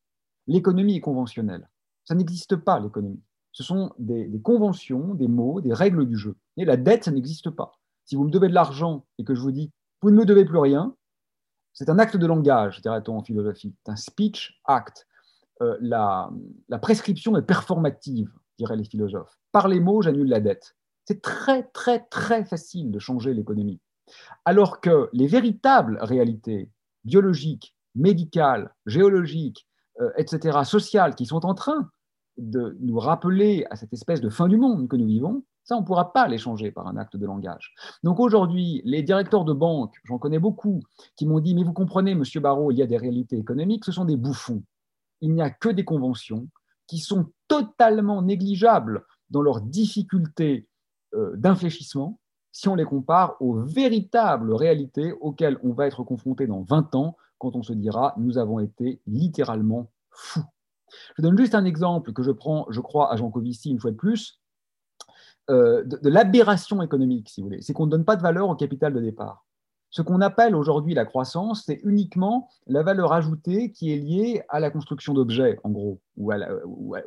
L'économie 0.47 0.97
est 0.97 1.01
conventionnelle. 1.01 1.69
Ça 2.03 2.13
n'existe 2.13 2.57
pas, 2.57 2.79
l'économie. 2.81 3.23
Ce 3.53 3.63
sont 3.63 3.93
des, 3.99 4.29
conventions, 4.43 5.13
des 5.13 5.29
mots, 5.29 5.61
des 5.61 5.73
règles 5.73 6.05
du 6.05 6.17
jeu. 6.17 6.35
Et 6.57 6.65
la 6.65 6.75
dette, 6.75 7.05
ça 7.05 7.11
n'existe 7.11 7.49
pas. 7.49 7.79
Si 8.03 8.17
vous 8.17 8.25
me 8.25 8.31
devez 8.31 8.49
de 8.49 8.53
l'argent 8.53 9.05
et 9.17 9.23
que 9.23 9.33
je 9.33 9.41
vous 9.41 9.51
dis, 9.51 9.71
vous 10.01 10.11
ne 10.11 10.17
me 10.17 10.25
devez 10.25 10.43
plus 10.43 10.59
rien, 10.59 10.93
c'est 11.80 11.89
un 11.89 11.97
acte 11.97 12.17
de 12.17 12.27
langage, 12.27 12.82
dirait-on 12.82 13.15
en 13.15 13.23
philosophie. 13.23 13.73
C'est 13.86 13.91
un 13.93 13.95
speech 13.95 14.59
act. 14.65 15.07
Euh, 15.61 15.77
la, 15.80 16.30
prescription 16.82 17.38
est 17.38 17.41
performative, 17.41 18.30
diraient 18.57 18.75
les 18.75 18.84
philosophes. 18.84 19.39
Par 19.53 19.69
les 19.69 19.80
mots, 19.80 20.01
j'annule 20.01 20.27
la 20.27 20.41
dette. 20.41 20.75
C'est 21.05 21.21
très, 21.21 21.63
très, 21.63 22.01
très 22.01 22.43
facile 22.43 22.91
de 22.91 22.99
changer 22.99 23.34
l'économie. 23.34 23.80
Alors 24.43 24.82
que 24.82 25.09
les 25.13 25.27
véritables 25.27 25.97
réalités 26.01 26.69
biologiques, 27.05 27.73
médicales, 27.95 28.75
géologiques, 28.86 29.65
euh, 30.01 30.11
etc., 30.17 30.59
sociales, 30.65 31.15
qui 31.15 31.25
sont 31.25 31.45
en 31.45 31.53
train 31.53 31.89
de 32.38 32.75
nous 32.82 32.99
rappeler 32.99 33.65
à 33.69 33.77
cette 33.77 33.93
espèce 33.93 34.19
de 34.19 34.30
fin 34.30 34.49
du 34.49 34.57
monde 34.57 34.89
que 34.89 34.97
nous 34.97 35.07
vivons, 35.07 35.45
ça, 35.70 35.78
on 35.78 35.82
ne 35.82 35.86
pourra 35.86 36.11
pas 36.11 36.28
les 36.28 36.39
changer 36.39 36.72
par 36.72 36.88
un 36.88 36.97
acte 36.97 37.15
de 37.15 37.26
langage. 37.28 37.76
Donc 38.03 38.20
aujourd'hui, 38.20 38.82
les 38.86 39.03
directeurs 39.03 39.45
de 39.45 39.53
banque, 39.53 39.93
j'en 40.03 40.17
connais 40.17 40.39
beaucoup, 40.39 40.82
qui 41.15 41.28
m'ont 41.28 41.39
dit, 41.39 41.53
mais 41.53 41.63
vous 41.63 41.74
comprenez, 41.74 42.15
Monsieur 42.15 42.39
Barrault, 42.39 42.72
il 42.72 42.80
y 42.80 42.82
a 42.82 42.88
des 42.88 42.97
réalités 42.97 43.38
économiques, 43.38 43.86
ce 43.86 43.91
sont 43.91 44.05
des 44.05 44.17
bouffons. 44.17 44.63
Il 45.22 45.32
n'y 45.32 45.43
a 45.43 45.51
que 45.51 45.70
des 45.70 45.86
conventions 45.86 46.47
qui 46.88 46.97
sont 46.97 47.28
totalement 47.47 48.24
négligeables 48.24 49.05
dans 49.30 49.43
leur 49.43 49.61
difficulté 49.61 50.67
euh, 51.13 51.36
d'infléchissement 51.36 52.20
si 52.51 52.67
on 52.67 52.74
les 52.74 52.86
compare 52.86 53.39
aux 53.39 53.61
véritables 53.61 54.51
réalités 54.55 55.13
auxquelles 55.22 55.59
on 55.61 55.74
va 55.74 55.86
être 55.86 56.03
confronté 56.03 56.47
dans 56.47 56.63
20 56.63 56.95
ans 56.95 57.15
quand 57.38 57.55
on 57.55 57.61
se 57.61 57.74
dira, 57.74 58.15
nous 58.17 58.39
avons 58.39 58.59
été 58.59 59.01
littéralement 59.05 59.91
fous. 60.09 60.43
Je 61.15 61.22
donne 61.22 61.38
juste 61.38 61.53
un 61.53 61.63
exemple 61.63 62.11
que 62.11 62.24
je 62.24 62.32
prends, 62.32 62.65
je 62.72 62.82
crois, 62.82 63.13
à 63.13 63.15
Jean 63.17 63.30
Covici 63.30 63.70
une 63.70 63.80
fois 63.80 63.91
de 63.91 63.95
plus. 63.95 64.41
Euh, 65.50 65.84
de, 65.84 66.10
l'aberration 66.10 66.82
économique, 66.82 67.30
si 67.30 67.41
vous 67.41 67.47
voulez. 67.47 67.62
C'est 67.62 67.74
qu'on 67.74 67.86
ne 67.86 67.91
donne 67.91 68.06
pas 68.06 68.16
de 68.16 68.22
valeur 68.22 68.50
au 68.50 68.56
capital 68.56 68.93
de 68.93 69.00
départ. 69.00 69.45
Ce 69.89 70.04
qu'on 70.04 70.22
appelle 70.22 70.56
aujourd'hui 70.56 70.93
la 70.93 71.06
croissance, 71.06 71.64
c'est 71.66 71.80
uniquement 71.84 72.50
la 72.68 72.84
valeur 72.84 73.12
ajoutée 73.14 73.72
qui 73.72 73.91
est 73.91 73.97
liée 73.97 74.43
à 74.50 74.60
la 74.60 74.70
construction 74.70 75.16
d'objets, 75.16 75.60
en 75.64 75.72
gros, 75.72 76.00
ou, 76.18 76.32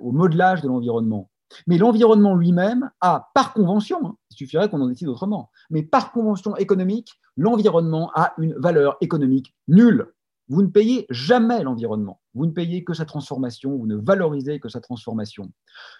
au 0.00 0.12
modelage 0.12 0.62
de 0.62 0.68
l'environnement. 0.68 1.30
Mais 1.68 1.78
l'environnement 1.78 2.34
lui-même 2.34 2.90
a, 3.00 3.30
par 3.34 3.52
convention, 3.52 4.04
hein, 4.04 4.16
il 4.30 4.36
suffirait 4.36 4.68
qu'on 4.68 4.80
en 4.80 4.88
décide 4.88 5.08
autrement, 5.08 5.50
mais 5.70 5.84
par 5.84 6.10
convention 6.10 6.56
économique, 6.56 7.20
l'environnement 7.36 8.10
a 8.14 8.32
une 8.38 8.54
valeur 8.54 8.96
économique 9.00 9.54
nulle. 9.68 10.08
Vous 10.48 10.62
ne 10.62 10.68
payez 10.68 11.06
jamais 11.10 11.62
l'environnement. 11.62 12.21
Vous 12.34 12.46
ne 12.46 12.52
payez 12.52 12.84
que 12.84 12.94
sa 12.94 13.04
transformation, 13.04 13.76
vous 13.76 13.86
ne 13.86 13.96
valorisez 13.96 14.58
que 14.58 14.68
sa 14.68 14.80
transformation. 14.80 15.52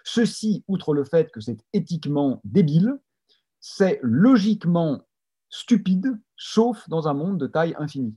Ceci, 0.05 0.65
outre 0.69 0.95
le 0.95 1.05
fait 1.05 1.31
que 1.31 1.41
c'est 1.41 1.59
éthiquement 1.73 2.41
débile, 2.45 2.99
c'est 3.61 4.01
logiquement 4.03 5.03
stupide, 5.51 6.19
sauf 6.37 6.89
dans 6.89 7.09
un 7.09 7.15
monde 7.15 7.39
de 7.39 7.47
taille 7.47 7.75
infinie. 7.79 8.17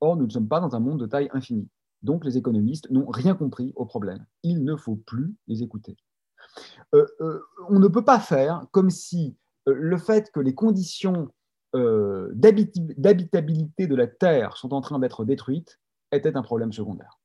Or, 0.00 0.16
nous 0.16 0.26
ne 0.26 0.30
sommes 0.30 0.48
pas 0.48 0.60
dans 0.60 0.74
un 0.74 0.80
monde 0.80 1.00
de 1.00 1.06
taille 1.06 1.28
infinie. 1.32 1.68
Donc, 2.02 2.24
les 2.24 2.36
économistes 2.36 2.90
n'ont 2.90 3.10
rien 3.10 3.34
compris 3.34 3.72
au 3.76 3.86
problème. 3.86 4.24
Il 4.42 4.64
ne 4.64 4.76
faut 4.76 4.96
plus 4.96 5.34
les 5.48 5.62
écouter. 5.62 5.96
Euh, 6.94 7.06
euh, 7.20 7.40
on 7.68 7.78
ne 7.78 7.88
peut 7.88 8.04
pas 8.04 8.20
faire 8.20 8.66
comme 8.70 8.90
si 8.90 9.36
euh, 9.68 9.74
le 9.74 9.96
fait 9.96 10.30
que 10.30 10.40
les 10.40 10.54
conditions 10.54 11.30
d'habitabilité 11.74 13.88
de 13.88 13.96
la 13.96 14.06
Terre 14.06 14.56
sont 14.56 14.72
en 14.72 14.80
train 14.80 15.00
d'être 15.00 15.24
détruites 15.24 15.80
était 16.12 16.36
un 16.36 16.42
problème 16.42 16.72
secondaire 16.72 17.18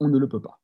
on 0.00 0.08
ne 0.08 0.18
le 0.18 0.28
peut 0.28 0.40
pas. 0.40 0.60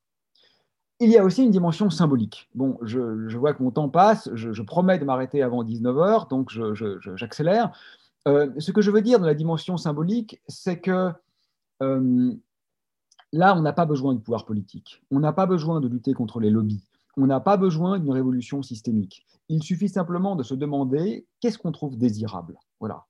Il 0.99 1.09
y 1.09 1.17
a 1.17 1.23
aussi 1.23 1.43
une 1.43 1.49
dimension 1.49 1.89
symbolique. 1.89 2.47
Bon, 2.53 2.77
je, 2.83 3.35
vois 3.35 3.53
que 3.55 3.63
mon 3.63 3.71
temps 3.71 3.89
passe, 3.89 4.29
je, 4.35 4.61
promets 4.61 4.99
de 4.99 5.05
m'arrêter 5.05 5.41
avant 5.41 5.63
19h, 5.63 6.29
donc 6.29 6.51
j'accélère. 7.15 7.71
Euh, 8.27 8.51
ce 8.59 8.71
que 8.71 8.81
je 8.81 8.91
veux 8.91 9.01
dire 9.01 9.19
dans 9.19 9.25
la 9.25 9.33
dimension 9.33 9.77
symbolique, 9.77 10.39
c'est 10.47 10.79
que 10.79 11.11
euh, 11.81 12.33
là, 13.33 13.55
on 13.57 13.61
n'a 13.61 13.73
pas 13.73 13.85
besoin 13.85 14.13
de 14.13 14.19
pouvoir 14.19 14.45
politique, 14.45 15.01
on 15.09 15.19
n'a 15.19 15.33
pas 15.33 15.47
besoin 15.47 15.81
de 15.81 15.87
lutter 15.87 16.13
contre 16.13 16.39
les 16.39 16.51
lobbies, 16.51 16.87
on 17.17 17.25
n'a 17.25 17.39
pas 17.39 17.57
besoin 17.57 17.97
d'une 17.97 18.11
révolution 18.11 18.61
systémique. 18.61 19.25
Il 19.49 19.63
suffit 19.63 19.89
simplement 19.89 20.35
de 20.35 20.43
se 20.43 20.53
demander 20.53 21.25
qu'est-ce 21.39 21.57
qu'on 21.57 21.71
trouve 21.71 21.97
désirable. 21.97 22.59
Voilà. 22.79 23.05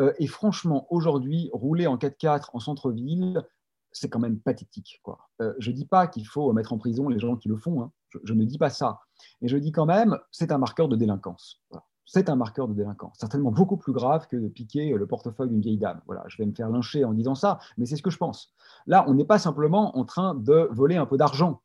Euh, 0.00 0.12
et 0.18 0.26
franchement, 0.26 0.86
aujourd'hui, 0.90 1.50
rouler 1.52 1.86
en 1.86 1.96
4x4 1.96 2.50
en 2.52 2.60
centre-ville, 2.60 3.44
c'est 3.92 4.08
quand 4.08 4.18
même 4.18 4.38
pathétique. 4.38 5.00
Quoi. 5.02 5.18
Euh, 5.40 5.54
je 5.58 5.70
ne 5.70 5.76
dis 5.76 5.86
pas 5.86 6.06
qu'il 6.06 6.26
faut 6.26 6.52
mettre 6.52 6.72
en 6.72 6.78
prison 6.78 7.08
les 7.08 7.18
gens 7.18 7.36
qui 7.36 7.48
le 7.48 7.56
font, 7.56 7.82
hein. 7.82 7.92
je, 8.24 8.32
ne 8.32 8.44
dis 8.44 8.58
pas 8.58 8.70
ça. 8.70 9.00
Mais 9.40 9.48
je 9.48 9.56
dis 9.56 9.72
quand 9.72 9.86
même, 9.86 10.18
c'est 10.30 10.52
un 10.52 10.58
marqueur 10.58 10.88
de 10.88 10.96
délinquance. 10.96 11.62
C'est 12.04 12.30
un 12.30 12.36
marqueur 12.36 12.68
de 12.68 12.74
délinquance, 12.74 13.18
certainement 13.18 13.50
beaucoup 13.50 13.76
plus 13.76 13.92
grave 13.92 14.26
que 14.28 14.36
de 14.36 14.48
piquer 14.48 14.94
le 14.94 15.06
portefeuille 15.06 15.50
d'une 15.50 15.60
vieille 15.60 15.76
dame. 15.76 16.00
Voilà, 16.06 16.24
je 16.28 16.38
vais 16.38 16.46
me 16.46 16.54
faire 16.54 16.70
lyncher 16.70 17.04
en 17.04 17.12
disant 17.12 17.34
ça, 17.34 17.58
mais 17.76 17.84
c'est 17.84 17.96
ce 17.96 18.02
que 18.02 18.10
je 18.10 18.16
pense. 18.16 18.54
Là, 18.86 19.04
on 19.08 19.14
n'est 19.14 19.26
pas 19.26 19.38
simplement 19.38 19.96
en 19.98 20.04
train 20.06 20.34
de 20.34 20.68
voler 20.72 20.96
un 20.96 21.04
peu 21.04 21.18
d'argent. 21.18 21.60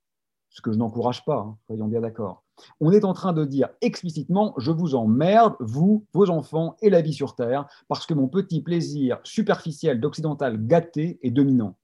ce 0.49 0.61
que 0.61 0.71
je 0.71 0.77
n'encourage 0.77 1.23
pas, 1.23 1.39
hein, 1.39 1.57
soyons 1.65 1.87
bien 1.87 2.01
d'accord. 2.01 2.43
On 2.79 2.91
est 2.91 3.05
en 3.05 3.13
train 3.13 3.33
de 3.33 3.45
dire 3.45 3.69
explicitement, 3.81 4.53
je 4.57 4.71
vous 4.71 4.95
emmerde, 4.95 5.55
vous, 5.59 6.05
vos 6.13 6.29
enfants 6.29 6.75
et 6.81 6.89
la 6.89 7.01
vie 7.01 7.13
sur 7.13 7.35
Terre, 7.35 7.65
parce 7.87 8.05
que 8.05 8.13
mon 8.13 8.27
petit 8.27 8.61
plaisir 8.61 9.19
superficiel 9.23 9.99
d'occidental 9.99 10.67
gâté 10.67 11.19
est 11.23 11.31
dominant. 11.31 11.77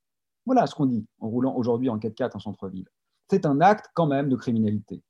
Voilà 0.50 0.66
ce 0.66 0.74
qu'on 0.74 0.88
dit 0.88 1.06
en 1.20 1.30
roulant 1.30 1.56
aujourd'hui 1.56 1.89
en 1.89 2.00
4x4 2.00 2.32
en 2.34 2.39
centre-ville. 2.39 2.88
C'est 3.30 3.45
un 3.45 3.62
acte 3.62 3.91
quand 3.93 4.08
même 4.08 4.30
de 4.30 4.36
criminalité. 4.36 5.04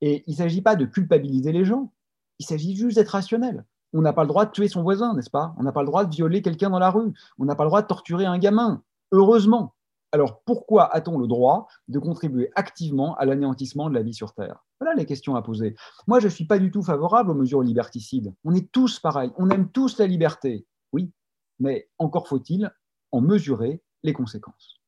Et 0.00 0.24
il 0.26 0.30
ne 0.30 0.36
s'agit 0.36 0.62
pas 0.62 0.74
de 0.74 0.86
culpabiliser 0.86 1.52
les 1.52 1.66
gens, 1.66 1.92
il 2.38 2.46
s'agit 2.46 2.74
juste 2.74 2.96
d'être 2.96 3.10
rationnel. 3.10 3.66
On 3.92 4.00
n'a 4.00 4.14
pas 4.14 4.22
le 4.22 4.28
droit 4.28 4.46
de 4.46 4.52
tuer 4.52 4.68
son 4.68 4.82
voisin, 4.82 5.12
n'est-ce 5.14 5.28
pas? 5.28 5.54
On 5.58 5.64
n'a 5.64 5.72
pas 5.72 5.82
le 5.82 5.86
droit 5.86 6.06
de 6.06 6.10
violer 6.10 6.40
quelqu'un 6.40 6.70
dans 6.70 6.78
la 6.78 6.90
rue. 6.90 7.12
On 7.38 7.44
n'a 7.44 7.56
pas 7.56 7.64
le 7.64 7.68
droit 7.68 7.82
de 7.82 7.88
torturer 7.88 8.24
un 8.24 8.38
gamin. 8.38 8.82
Heureusement. 9.12 9.74
Alors 10.12 10.40
pourquoi 10.46 10.86
a-t-on 10.94 11.18
le 11.18 11.26
droit 11.26 11.68
de 11.88 11.98
contribuer 11.98 12.50
activement 12.54 13.16
à 13.16 13.26
l'anéantissement 13.26 13.90
de 13.90 13.94
la 13.94 14.02
vie 14.02 14.14
sur 14.14 14.32
Terre? 14.32 14.64
Voilà 14.80 14.94
les 14.94 15.04
questions 15.04 15.36
à 15.36 15.42
poser. 15.42 15.76
Moi, 16.06 16.20
je 16.20 16.24
ne 16.28 16.32
suis 16.32 16.46
pas 16.46 16.58
du 16.58 16.70
tout 16.70 16.82
favorable 16.82 17.32
aux 17.32 17.34
mesures 17.34 17.60
liberticides. 17.60 18.32
On 18.44 18.54
est 18.54 18.72
tous 18.72 18.98
pareils. 18.98 19.30
On 19.36 19.50
aime 19.50 19.68
tous 19.68 19.98
la 19.98 20.06
liberté. 20.06 20.66
Oui, 20.94 21.12
mais 21.58 21.90
encore 21.98 22.28
faut-il 22.28 22.72
en 23.12 23.20
mesurer 23.20 23.82
les 24.02 24.12
conséquences. 24.12 24.80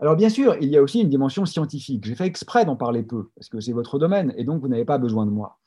Alors 0.00 0.16
bien 0.16 0.28
sûr, 0.28 0.56
il 0.60 0.68
y 0.68 0.76
a 0.76 0.82
aussi 0.82 1.00
une 1.00 1.08
dimension 1.08 1.44
scientifique. 1.44 2.04
J'ai 2.04 2.14
fait 2.14 2.26
exprès 2.26 2.64
d'en 2.64 2.76
parler 2.76 3.02
peu, 3.02 3.30
parce 3.34 3.48
que 3.48 3.60
c'est 3.60 3.72
votre 3.72 3.98
domaine, 3.98 4.32
et 4.36 4.44
donc 4.44 4.60
vous 4.60 4.68
n'avez 4.68 4.84
pas 4.84 4.98
besoin 4.98 5.26
de 5.26 5.30
moi. 5.30 5.58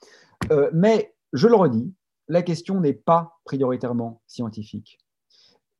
Euh, 0.51 0.69
mais 0.73 1.13
je 1.33 1.47
le 1.47 1.55
redis, 1.55 1.93
la 2.27 2.41
question 2.41 2.79
n'est 2.79 2.93
pas 2.93 3.39
prioritairement 3.45 4.21
scientifique. 4.27 4.99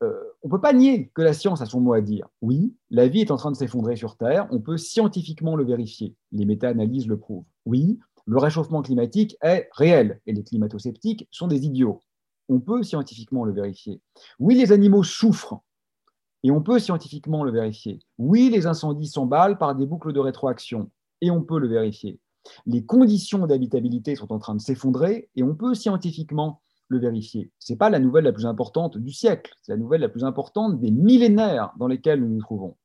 Euh, 0.04 0.14
on 0.42 0.48
ne 0.48 0.52
peut 0.52 0.62
pas 0.62 0.74
nier 0.74 1.12
que 1.14 1.22
la 1.22 1.34
science 1.34 1.62
a 1.62 1.66
son 1.66 1.80
mot 1.80 1.94
à 1.94 2.02
dire. 2.02 2.28
Oui, 2.42 2.76
la 2.90 3.08
vie 3.08 3.22
est 3.22 3.32
en 3.32 3.38
train 3.38 3.52
de 3.52 3.56
s'effondrer 3.56 3.96
sur 3.96 4.18
Terre, 4.18 4.48
on 4.52 4.60
peut 4.60 4.78
scientifiquement 4.78 5.56
le 5.56 5.64
vérifier. 5.64 6.16
Les 6.32 6.46
méta-analyses 6.46 7.08
le 7.08 7.18
prouvent. 7.18 7.46
Oui, 7.66 8.00
le 8.26 8.38
réchauffement 8.38 8.82
climatique 8.82 9.38
est 9.42 9.70
réel 9.74 10.20
et 10.26 10.34
les 10.34 10.44
climato-sceptiques 10.44 11.28
sont 11.32 11.48
des 11.48 11.66
idiots. 11.66 12.02
On 12.50 12.60
peut 12.60 12.84
scientifiquement 12.84 13.46
le 13.46 13.54
vérifier. 13.54 14.02
Oui, 14.40 14.56
les 14.56 14.72
animaux 14.72 15.04
souffrent 15.04 15.62
et 16.44 16.52
on 16.52 16.62
peut 16.62 16.80
scientifiquement 16.80 17.44
le 17.44 17.52
vérifier. 17.52 18.00
Oui, 18.18 18.50
les 18.50 18.68
incendies 18.68 19.08
s'emballent 19.08 19.58
par 19.58 19.76
des 19.76 19.86
boucles 19.86 20.14
de 20.14 20.20
rétroaction 20.20 20.90
et 21.22 21.32
on 21.32 21.44
peut 21.44 21.60
le 21.60 21.68
vérifier. 21.68 22.20
Les 22.66 22.84
conditions 22.84 23.46
d'habitabilité 23.46 24.16
sont 24.16 24.32
en 24.34 24.40
train 24.40 24.56
de 24.56 24.62
s'effondrer 24.62 25.30
et 25.36 25.44
on 25.44 25.56
peut 25.56 25.76
scientifiquement 25.76 26.62
le 26.88 27.00
vérifier. 27.00 27.52
Ce 27.60 27.72
n'est 27.72 27.78
pas 27.78 27.90
la 27.90 28.00
nouvelle 28.00 28.26
la 28.26 28.34
plus 28.34 28.46
importante 28.46 28.98
du 28.98 29.12
siècle, 29.12 29.54
c'est 29.62 29.72
la 29.72 29.78
nouvelle 29.78 30.02
la 30.02 30.10
plus 30.10 30.24
importante 30.24 30.80
des 30.80 30.92
millénaires 30.92 31.72
dans 31.78 31.88
lesquels 31.88 32.20
nous 32.20 32.30
nous 32.30 32.42
trouvons. 32.42 32.76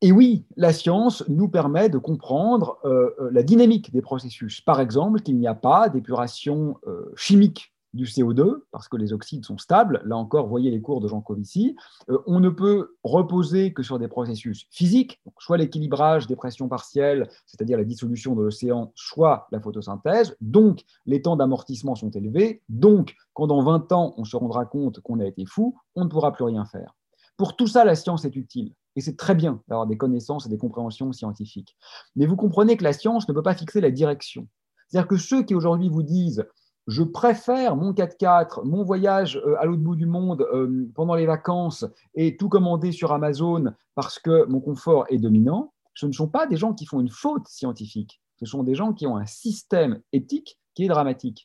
Et 0.00 0.12
oui, 0.12 0.46
la 0.56 0.72
science 0.72 1.24
nous 1.28 1.48
permet 1.48 1.88
de 1.88 1.98
comprendre 1.98 2.78
euh, 2.84 3.10
euh, 3.20 3.30
la 3.32 3.42
dynamique 3.42 3.92
des 3.92 4.00
processus. 4.00 4.60
Par 4.60 4.80
exemple, 4.80 5.20
qu'il 5.20 5.36
n'y 5.36 5.48
a 5.48 5.56
pas 5.56 5.88
d'épuration 5.88 6.78
euh, 6.86 7.12
chimique 7.16 7.74
du 7.94 8.04
CO2, 8.04 8.62
parce 8.70 8.88
que 8.88 8.96
les 8.96 9.12
oxydes 9.12 9.44
sont 9.44 9.58
stables. 9.58 10.02
Là 10.04 10.16
encore, 10.16 10.46
voyez 10.46 10.70
les 10.70 10.80
cours 10.80 11.00
de 11.00 11.08
Jean 11.08 11.20
Covici. 11.20 11.76
Euh, 12.10 12.18
on 12.26 12.40
ne 12.40 12.48
peut 12.48 12.96
reposer 13.02 13.72
que 13.72 13.82
sur 13.82 13.98
des 13.98 14.08
processus 14.08 14.66
physiques, 14.70 15.20
soit 15.38 15.56
l'équilibrage 15.56 16.26
des 16.26 16.36
pressions 16.36 16.68
partielles, 16.68 17.28
c'est-à-dire 17.46 17.78
la 17.78 17.84
dissolution 17.84 18.34
de 18.34 18.42
l'océan, 18.42 18.92
soit 18.94 19.46
la 19.52 19.60
photosynthèse. 19.60 20.36
Donc, 20.40 20.84
les 21.06 21.22
temps 21.22 21.36
d'amortissement 21.36 21.94
sont 21.94 22.10
élevés. 22.10 22.62
Donc, 22.68 23.14
quand 23.32 23.46
dans 23.46 23.62
20 23.62 23.92
ans, 23.92 24.14
on 24.16 24.24
se 24.24 24.36
rendra 24.36 24.66
compte 24.66 25.00
qu'on 25.00 25.20
a 25.20 25.26
été 25.26 25.44
fou, 25.46 25.76
on 25.94 26.04
ne 26.04 26.08
pourra 26.08 26.32
plus 26.32 26.44
rien 26.44 26.64
faire. 26.64 26.94
Pour 27.36 27.56
tout 27.56 27.68
ça, 27.68 27.84
la 27.84 27.94
science 27.94 28.24
est 28.24 28.36
utile. 28.36 28.74
Et 28.96 29.00
c'est 29.00 29.16
très 29.16 29.36
bien 29.36 29.62
d'avoir 29.68 29.86
des 29.86 29.96
connaissances 29.96 30.46
et 30.46 30.48
des 30.48 30.58
compréhensions 30.58 31.12
scientifiques. 31.12 31.76
Mais 32.16 32.26
vous 32.26 32.34
comprenez 32.34 32.76
que 32.76 32.82
la 32.82 32.92
science 32.92 33.28
ne 33.28 33.32
peut 33.32 33.44
pas 33.44 33.54
fixer 33.54 33.80
la 33.80 33.92
direction. 33.92 34.48
C'est-à-dire 34.88 35.06
que 35.06 35.16
ceux 35.16 35.44
qui 35.44 35.54
aujourd'hui 35.54 35.88
vous 35.88 36.02
disent 36.02 36.44
je 36.88 37.02
préfère 37.02 37.76
mon 37.76 37.92
4x4, 37.92 38.64
mon 38.64 38.82
voyage 38.82 39.36
euh, 39.44 39.56
à 39.60 39.66
l'autre 39.66 39.82
bout 39.82 39.94
du 39.94 40.06
monde 40.06 40.40
euh, 40.54 40.88
pendant 40.94 41.14
les 41.14 41.26
vacances 41.26 41.84
et 42.14 42.38
tout 42.38 42.48
commander 42.48 42.92
sur 42.92 43.12
Amazon 43.12 43.74
parce 43.94 44.18
que 44.18 44.46
mon 44.46 44.58
confort 44.60 45.04
est 45.10 45.18
dominant, 45.18 45.74
ce 45.92 46.06
ne 46.06 46.12
sont 46.12 46.28
pas 46.28 46.46
des 46.46 46.56
gens 46.56 46.72
qui 46.72 46.86
font 46.86 47.00
une 47.00 47.10
faute 47.10 47.46
scientifique, 47.46 48.22
ce 48.40 48.46
sont 48.46 48.62
des 48.62 48.74
gens 48.74 48.94
qui 48.94 49.06
ont 49.06 49.18
un 49.18 49.26
système 49.26 50.00
éthique 50.12 50.58
qui 50.74 50.84
est 50.84 50.88
dramatique. 50.88 51.44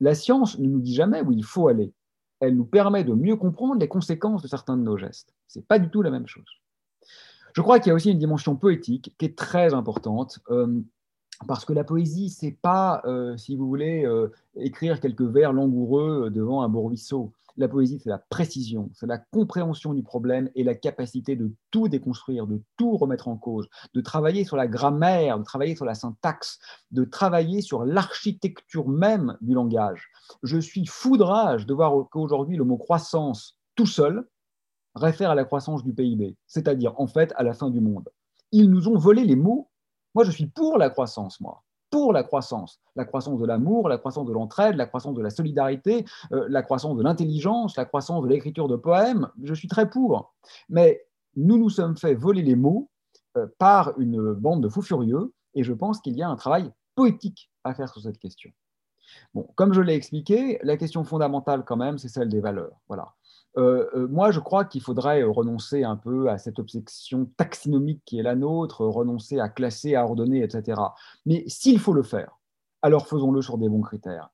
La 0.00 0.14
science 0.14 0.58
ne 0.58 0.68
nous 0.68 0.80
dit 0.80 0.94
jamais 0.94 1.22
où 1.22 1.32
il 1.32 1.44
faut 1.44 1.68
aller. 1.68 1.94
Elle 2.40 2.56
nous 2.56 2.66
permet 2.66 3.02
de 3.02 3.14
mieux 3.14 3.36
comprendre 3.36 3.80
les 3.80 3.88
conséquences 3.88 4.42
de 4.42 4.48
certains 4.48 4.76
de 4.76 4.82
nos 4.82 4.98
gestes. 4.98 5.32
Ce 5.48 5.58
n'est 5.58 5.64
pas 5.64 5.78
du 5.78 5.88
tout 5.88 6.02
la 6.02 6.10
même 6.10 6.26
chose. 6.26 6.44
Je 7.54 7.62
crois 7.62 7.78
qu'il 7.78 7.88
y 7.88 7.92
a 7.92 7.94
aussi 7.94 8.10
une 8.10 8.18
dimension 8.18 8.56
poétique 8.56 9.14
qui 9.16 9.24
est 9.24 9.38
très 9.38 9.72
importante. 9.72 10.40
Euh, 10.50 10.82
parce 11.46 11.64
que 11.64 11.72
la 11.72 11.84
poésie, 11.84 12.30
c'est 12.30 12.52
pas, 12.52 13.02
euh, 13.04 13.36
si 13.36 13.56
vous 13.56 13.66
voulez, 13.66 14.04
euh, 14.04 14.32
écrire 14.56 15.00
quelques 15.00 15.22
vers 15.22 15.52
langoureux 15.52 16.30
devant 16.30 16.62
un 16.62 16.68
beau 16.68 16.82
ruisseau. 16.82 17.32
La 17.58 17.68
poésie, 17.68 18.00
c'est 18.02 18.08
la 18.08 18.18
précision, 18.18 18.90
c'est 18.94 19.06
la 19.06 19.18
compréhension 19.18 19.92
du 19.92 20.02
problème 20.02 20.48
et 20.54 20.64
la 20.64 20.74
capacité 20.74 21.36
de 21.36 21.52
tout 21.70 21.88
déconstruire, 21.88 22.46
de 22.46 22.62
tout 22.78 22.96
remettre 22.96 23.28
en 23.28 23.36
cause, 23.36 23.68
de 23.92 24.00
travailler 24.00 24.44
sur 24.44 24.56
la 24.56 24.66
grammaire, 24.66 25.38
de 25.38 25.44
travailler 25.44 25.76
sur 25.76 25.84
la 25.84 25.94
syntaxe, 25.94 26.58
de 26.92 27.04
travailler 27.04 27.60
sur 27.60 27.84
l'architecture 27.84 28.88
même 28.88 29.36
du 29.42 29.52
langage. 29.52 30.08
Je 30.42 30.58
suis 30.58 30.86
foudrage 30.86 31.66
de 31.66 31.74
voir 31.74 32.08
qu'aujourd'hui, 32.10 32.56
le 32.56 32.64
mot 32.64 32.78
croissance 32.78 33.58
tout 33.74 33.86
seul 33.86 34.26
réfère 34.94 35.30
à 35.30 35.34
la 35.34 35.44
croissance 35.44 35.84
du 35.84 35.92
PIB, 35.92 36.36
c'est-à-dire 36.46 36.98
en 36.98 37.06
fait 37.06 37.34
à 37.36 37.42
la 37.42 37.52
fin 37.52 37.70
du 37.70 37.80
monde. 37.80 38.08
Ils 38.50 38.70
nous 38.70 38.88
ont 38.88 38.98
volé 38.98 39.24
les 39.24 39.36
mots 39.36 39.68
moi, 40.14 40.24
je 40.24 40.30
suis 40.30 40.46
pour 40.46 40.78
la 40.78 40.90
croissance, 40.90 41.40
moi. 41.40 41.62
Pour 41.90 42.12
la 42.12 42.22
croissance. 42.22 42.80
La 42.96 43.04
croissance 43.04 43.38
de 43.38 43.46
l'amour, 43.46 43.88
la 43.88 43.98
croissance 43.98 44.26
de 44.26 44.32
l'entraide, 44.32 44.76
la 44.76 44.86
croissance 44.86 45.14
de 45.14 45.22
la 45.22 45.30
solidarité, 45.30 46.04
euh, 46.32 46.46
la 46.48 46.62
croissance 46.62 46.96
de 46.96 47.02
l'intelligence, 47.02 47.76
la 47.76 47.84
croissance 47.84 48.22
de 48.22 48.28
l'écriture 48.28 48.68
de 48.68 48.76
poèmes. 48.76 49.28
Je 49.42 49.54
suis 49.54 49.68
très 49.68 49.88
pour. 49.88 50.34
Mais 50.68 51.04
nous 51.36 51.58
nous 51.58 51.70
sommes 51.70 51.96
fait 51.96 52.14
voler 52.14 52.42
les 52.42 52.56
mots 52.56 52.88
euh, 53.36 53.46
par 53.58 53.98
une 53.98 54.32
bande 54.32 54.62
de 54.62 54.68
fous 54.68 54.82
furieux 54.82 55.32
et 55.54 55.62
je 55.62 55.72
pense 55.72 56.00
qu'il 56.00 56.16
y 56.16 56.22
a 56.22 56.28
un 56.28 56.36
travail 56.36 56.70
poétique 56.94 57.50
à 57.64 57.74
faire 57.74 57.88
sur 57.88 58.02
cette 58.02 58.18
question. 58.18 58.50
Bon, 59.34 59.48
comme 59.54 59.72
je 59.72 59.80
l'ai 59.80 59.94
expliqué, 59.94 60.58
la 60.62 60.76
question 60.76 61.04
fondamentale 61.04 61.64
quand 61.64 61.76
même, 61.76 61.98
c'est 61.98 62.08
celle 62.08 62.28
des 62.28 62.40
valeurs. 62.40 62.80
Voilà. 62.88 63.14
Euh, 63.58 63.86
euh, 63.94 64.08
moi, 64.08 64.30
je 64.30 64.40
crois 64.40 64.64
qu'il 64.64 64.80
faudrait 64.80 65.22
renoncer 65.22 65.84
un 65.84 65.96
peu 65.96 66.30
à 66.30 66.38
cette 66.38 66.58
obsession 66.58 67.26
taxinomique 67.36 68.02
qui 68.04 68.18
est 68.18 68.22
la 68.22 68.34
nôtre, 68.34 68.84
renoncer 68.84 69.40
à 69.40 69.48
classer, 69.48 69.94
à 69.94 70.04
ordonner, 70.04 70.42
etc. 70.42 70.80
Mais 71.26 71.44
s'il 71.46 71.78
faut 71.78 71.92
le 71.92 72.02
faire, 72.02 72.38
alors 72.80 73.06
faisons-le 73.06 73.42
sur 73.42 73.58
des 73.58 73.68
bons 73.68 73.82
critères. 73.82 74.30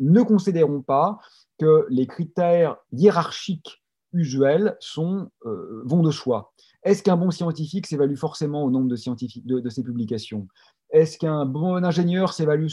ne 0.00 0.22
considérons 0.22 0.82
pas 0.82 1.18
que 1.58 1.86
les 1.88 2.06
critères 2.06 2.76
hiérarchiques 2.92 3.80
usuels 4.12 4.76
sont, 4.80 5.30
euh, 5.46 5.82
vont 5.84 6.02
de 6.02 6.10
choix. 6.10 6.52
Est-ce 6.82 7.02
qu'un 7.02 7.16
bon 7.16 7.30
scientifique 7.30 7.86
s'évalue 7.86 8.16
forcément 8.16 8.64
au 8.64 8.70
nombre 8.70 8.88
de, 8.88 8.96
scientifiques, 8.96 9.46
de, 9.46 9.68
ses 9.68 9.82
publications? 9.82 10.48
Est-ce 10.92 11.18
qu'un 11.18 11.46
bon 11.46 11.84
ingénieur 11.84 12.32
s'évalue 12.32 12.66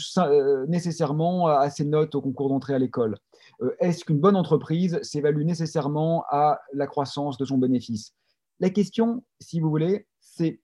nécessairement 0.66 1.46
à 1.46 1.70
ses 1.70 1.84
notes 1.84 2.14
au 2.14 2.20
concours 2.20 2.48
d'entrée 2.48 2.74
à 2.74 2.78
l'école? 2.78 3.16
Euh, 3.60 3.76
est-ce 3.80 4.04
qu'une 4.04 4.18
bonne 4.18 4.36
entreprise 4.36 5.00
s'évalue 5.02 5.44
nécessairement 5.44 6.24
à 6.30 6.60
la 6.72 6.86
croissance 6.86 7.38
de 7.38 7.44
son 7.44 7.58
bénéfice? 7.58 8.14
La 8.60 8.70
question, 8.70 9.24
si 9.40 9.60
vous 9.60 9.70
voulez, 9.70 10.08
c'est 10.20 10.60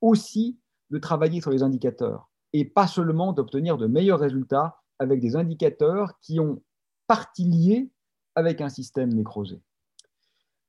aussi 0.00 0.58
de 0.90 0.98
travailler 0.98 1.40
sur 1.40 1.50
les 1.50 1.62
indicateurs 1.62 2.30
et 2.52 2.64
pas 2.64 2.86
seulement 2.86 3.32
d'obtenir 3.32 3.76
de 3.78 3.86
meilleurs 3.86 4.20
résultats 4.20 4.80
avec 4.98 5.20
des 5.20 5.34
indicateurs 5.34 6.18
qui 6.20 6.38
ont 6.38 6.62
partie 7.06 7.44
liée 7.44 7.90
avec 8.34 8.60
un 8.60 8.68
système 8.68 9.12
nécrosé. 9.12 9.60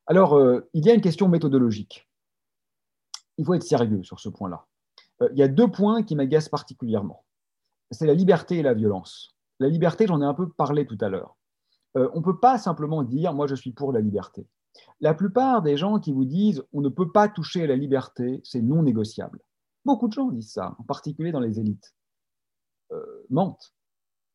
Alors, 0.08 0.36
euh, 0.36 0.68
il 0.74 0.86
y 0.86 0.90
a 0.90 0.94
une 0.94 1.02
question 1.02 1.28
méthodologique. 1.28 2.10
Il 3.38 3.46
faut 3.46 3.54
être 3.54 3.64
sérieux 3.64 4.04
sur 4.04 4.20
ce 4.20 4.30
point-là. 4.30 4.66
Euh, 5.22 5.30
il 5.32 5.38
y 5.38 5.44
a 5.44 5.48
deux 5.48 5.70
points 5.70 6.04
qui 6.04 6.16
m'agacent 6.16 6.50
particulièrement. 6.50 7.26
C'est 7.92 8.08
la 8.08 8.14
liberté 8.14 8.58
et 8.58 8.64
la 8.64 8.74
violence. 8.74 9.36
La 9.60 9.70
liberté, 9.70 10.08
j'en 10.08 10.22
ai 10.22 10.26
un 10.26 10.34
peu 10.34 10.50
parlé 10.50 10.86
tout 10.86 10.98
à 11.02 11.10
l'heure. 11.10 11.38
Euh, 11.96 12.10
on 12.14 12.20
ne 12.20 12.24
peut 12.24 12.40
pas 12.40 12.58
simplement 12.58 13.04
dire 13.04 13.34
moi 13.34 13.48
je 13.48 13.56
suis 13.56 13.72
pour 13.72 13.92
la 13.92 14.02
liberté. 14.02 14.48
La 15.00 15.14
plupart 15.14 15.62
des 15.62 15.78
gens 15.78 16.00
qui 16.00 16.12
vous 16.12 16.26
disent 16.26 16.64
on 16.74 16.82
ne 16.82 16.90
peut 16.90 17.12
pas 17.12 17.28
toucher 17.28 17.66
la 17.66 17.76
liberté, 17.76 18.42
c'est 18.44 18.62
non 18.62 18.84
négociable. 18.84 19.40
Beaucoup 19.86 20.08
de 20.08 20.14
gens 20.14 20.30
disent 20.30 20.52
ça, 20.52 20.76
en 20.78 20.84
particulier 20.84 21.32
dans 21.32 21.40
les 21.40 21.60
élites. 21.60 21.96
Euh, 22.92 23.26
mentent. 23.30 23.74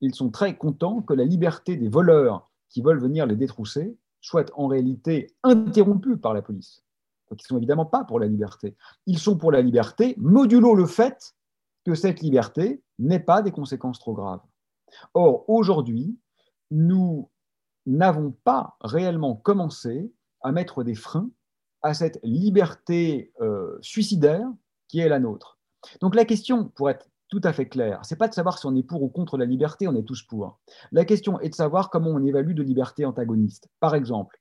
Ils 0.01 0.14
sont 0.14 0.30
très 0.30 0.57
contents 0.57 1.03
que 1.03 1.14
la 1.14 1.24
liberté 1.24 1.76
des 1.76 1.89
voleurs 1.89 2.51
qui 2.68 2.83
veulent 2.83 3.01
venir 3.01 3.26
les 3.26 3.37
détrousser 3.37 3.97
soit 4.20 4.51
en 4.55 4.66
réalité 4.66 5.35
interrompue 5.43 6.16
par 6.16 6.35
la 6.35 6.43
police. 6.43 6.85
Donc 7.33 7.41
ils 7.41 7.47
ne 7.47 7.49
sont 7.49 7.57
évidemment 7.57 7.87
pas 7.87 8.05
pour 8.05 8.20
la 8.20 8.26
liberté. 8.26 8.76
Ils 9.07 9.18
sont 9.18 9.39
pour 9.39 9.51
la 9.51 9.62
liberté, 9.62 10.14
modulo 10.18 10.74
le 10.74 10.85
fait 10.85 11.35
que 11.87 11.95
cette 11.95 12.20
liberté 12.20 12.83
n'ait 12.99 13.20
pas 13.20 13.41
des 13.41 13.53
conséquences 13.53 13.99
trop 13.99 14.12
graves. 14.12 14.43
Or, 15.14 15.49
aujourd'hui, 15.49 16.14
nous 16.70 17.30
n'avons 17.87 18.33
pas 18.45 18.76
réellement 18.83 19.35
commencé 19.35 20.12
à 20.43 20.53
mettre 20.53 20.85
des 20.85 20.95
freins 20.95 21.30
à 21.80 21.95
cette 21.95 22.20
liberté 22.22 23.33
euh, 23.41 23.78
suicidaire 23.80 24.47
qui 24.89 25.01
est 25.01 25.09
la 25.09 25.18
nôtre. 25.18 25.59
Donc 26.03 26.14
la 26.14 26.26
question, 26.26 26.68
pour 26.68 26.91
être 26.91 27.09
tout 27.30 27.41
à 27.45 27.55
fait 27.55 27.66
claire, 27.66 27.99
c'est 28.03 28.18
pas 28.18 28.28
de 28.28 28.35
savoir 28.35 28.59
si 28.59 28.66
on 28.66 28.76
est 28.76 28.83
pour 28.83 29.03
ou 29.03 29.09
contre 29.09 29.39
la 29.39 29.47
liberté, 29.47 29.89
on 29.89 29.97
est 29.97 30.07
tous 30.07 30.22
pour. 30.22 30.61
La 30.93 31.07
question 31.07 31.41
est 31.41 31.49
de 31.49 31.55
savoir 31.55 31.89
comment 31.89 32.11
on 32.11 32.22
évalue 32.26 32.53
de 32.53 32.62
liberté 32.62 33.07
antagoniste. 33.07 33.70
Par 33.80 33.95
exemple, 33.95 34.39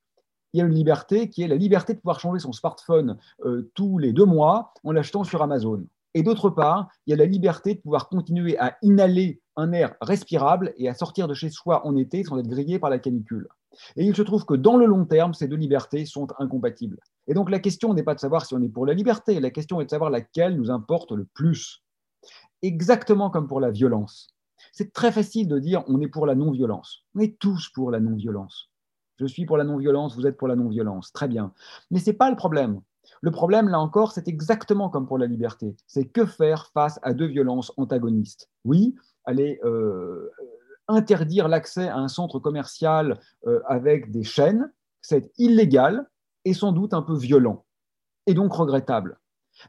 il 0.54 0.60
y 0.60 0.62
a 0.62 0.66
une 0.66 0.74
liberté 0.74 1.30
qui 1.30 1.43
est 1.43 1.47
la 1.47 1.56
liberté 1.56 1.93
de 1.93 1.99
pouvoir 1.99 2.20
changer 2.20 2.39
son 2.39 2.52
smartphone 2.52 3.18
euh, 3.45 3.72
tous 3.74 3.97
les 3.97 4.14
deux 4.14 4.26
mois 4.26 4.74
en 4.84 4.91
l'achetant 4.91 5.24
sur 5.24 5.41
Amazon. 5.41 5.86
Et 6.14 6.24
d'autre 6.24 6.49
part, 6.49 6.89
il 7.06 7.12
y 7.12 7.14
a 7.14 7.18
la 7.18 7.26
liberté 7.26 7.76
de 7.76 7.80
pouvoir 7.80 8.10
continuer 8.10 8.58
à 8.58 8.78
inhaler 8.82 9.41
un 9.56 9.72
air 9.72 9.95
respirable 10.02 10.74
et 10.78 10.89
à 10.89 10.93
sortir 10.93 11.28
de 11.28 11.34
chez 11.34 11.49
soi 11.49 11.86
en 11.86 11.95
été 11.95 12.24
sans 12.24 12.38
être 12.38 12.47
grillé 12.47 12.80
par 12.80 12.89
la 12.89 12.99
canicule. 12.99 13.47
Et 13.95 14.06
il 14.06 14.16
se 14.16 14.22
trouve 14.22 14.45
que 14.45 14.54
dans 14.54 14.76
le 14.76 14.86
long 14.86 15.06
terme, 15.06 15.34
ces 15.34 15.47
deux 15.47 15.56
libertés 15.56 16.06
sont 16.06 16.28
incompatibles. 16.39 16.99
Et 17.28 17.34
donc 17.34 17.49
la 17.49 17.60
question 17.60 17.93
n'est 17.93 18.04
pas 18.04 18.16
de 18.16 18.20
savoir 18.20 18.45
si 18.45 18.54
on 18.54 18.62
est 18.62 18.70
pour 18.70 18.86
la 18.86 18.93
liberté, 18.93 19.39
la 19.39 19.52
question 19.52 19.80
est 19.80 19.86
de 19.86 19.89
savoir 19.89 20.10
laquelle 20.10 20.58
nous 20.58 20.70
importe 20.70 21.14
le 21.14 21.26
plus. 21.34 21.82
Exactement 22.62 23.30
comme 23.30 23.47
pour 23.47 23.62
la 23.62 23.72
violence. 23.72 24.28
C'est 24.74 24.91
très 24.91 25.12
facile 25.12 25.47
de 25.47 25.60
dire 25.60 25.84
on 25.88 26.02
est 26.02 26.08
pour 26.08 26.26
la 26.26 26.36
non-violence. 26.36 27.06
On 27.16 27.22
est 27.22 27.39
tous 27.39 27.70
pour 27.74 27.89
la 27.89 27.99
non-violence. 27.99 28.70
Je 29.22 29.28
suis 29.28 29.45
pour 29.45 29.57
la 29.57 29.63
non-violence, 29.63 30.15
vous 30.15 30.26
êtes 30.26 30.36
pour 30.36 30.47
la 30.47 30.55
non-violence. 30.55 31.13
Très 31.13 31.28
bien. 31.28 31.53
Mais 31.91 31.99
ce 31.99 32.09
n'est 32.09 32.15
pas 32.17 32.32
le 32.32 32.36
problème. 32.36 32.82
Le 33.22 33.30
problème, 33.30 33.69
là 33.69 33.80
encore, 33.80 34.13
c'est 34.13 34.28
exactement 34.28 34.89
comme 34.89 35.05
pour 35.05 35.19
la 35.19 35.28
liberté. 35.28 35.76
C'est 35.86 36.05
que 36.05 36.26
faire 36.26 36.72
face 36.74 36.99
à 37.03 37.13
deux 37.13 37.28
violences 37.28 37.72
antagonistes 37.78 38.49
Oui, 38.65 38.95
aller 39.26 39.59
euh, 39.63 40.32
interdire 40.88 41.47
l'accès 41.47 41.88
à 41.88 41.97
un 41.97 42.07
centre 42.07 42.39
commercial 42.39 43.19
euh, 43.45 43.61
avec 43.67 44.11
des 44.11 44.24
chaînes, 44.24 44.72
c'est 45.01 45.32
illégal 45.38 46.09
et 46.45 46.53
sans 46.53 46.72
doute 46.72 46.95
un 46.95 47.03
peu 47.03 47.15
violent, 47.15 47.65
et 48.26 48.34
donc 48.34 48.53
regrettable. 48.53 49.19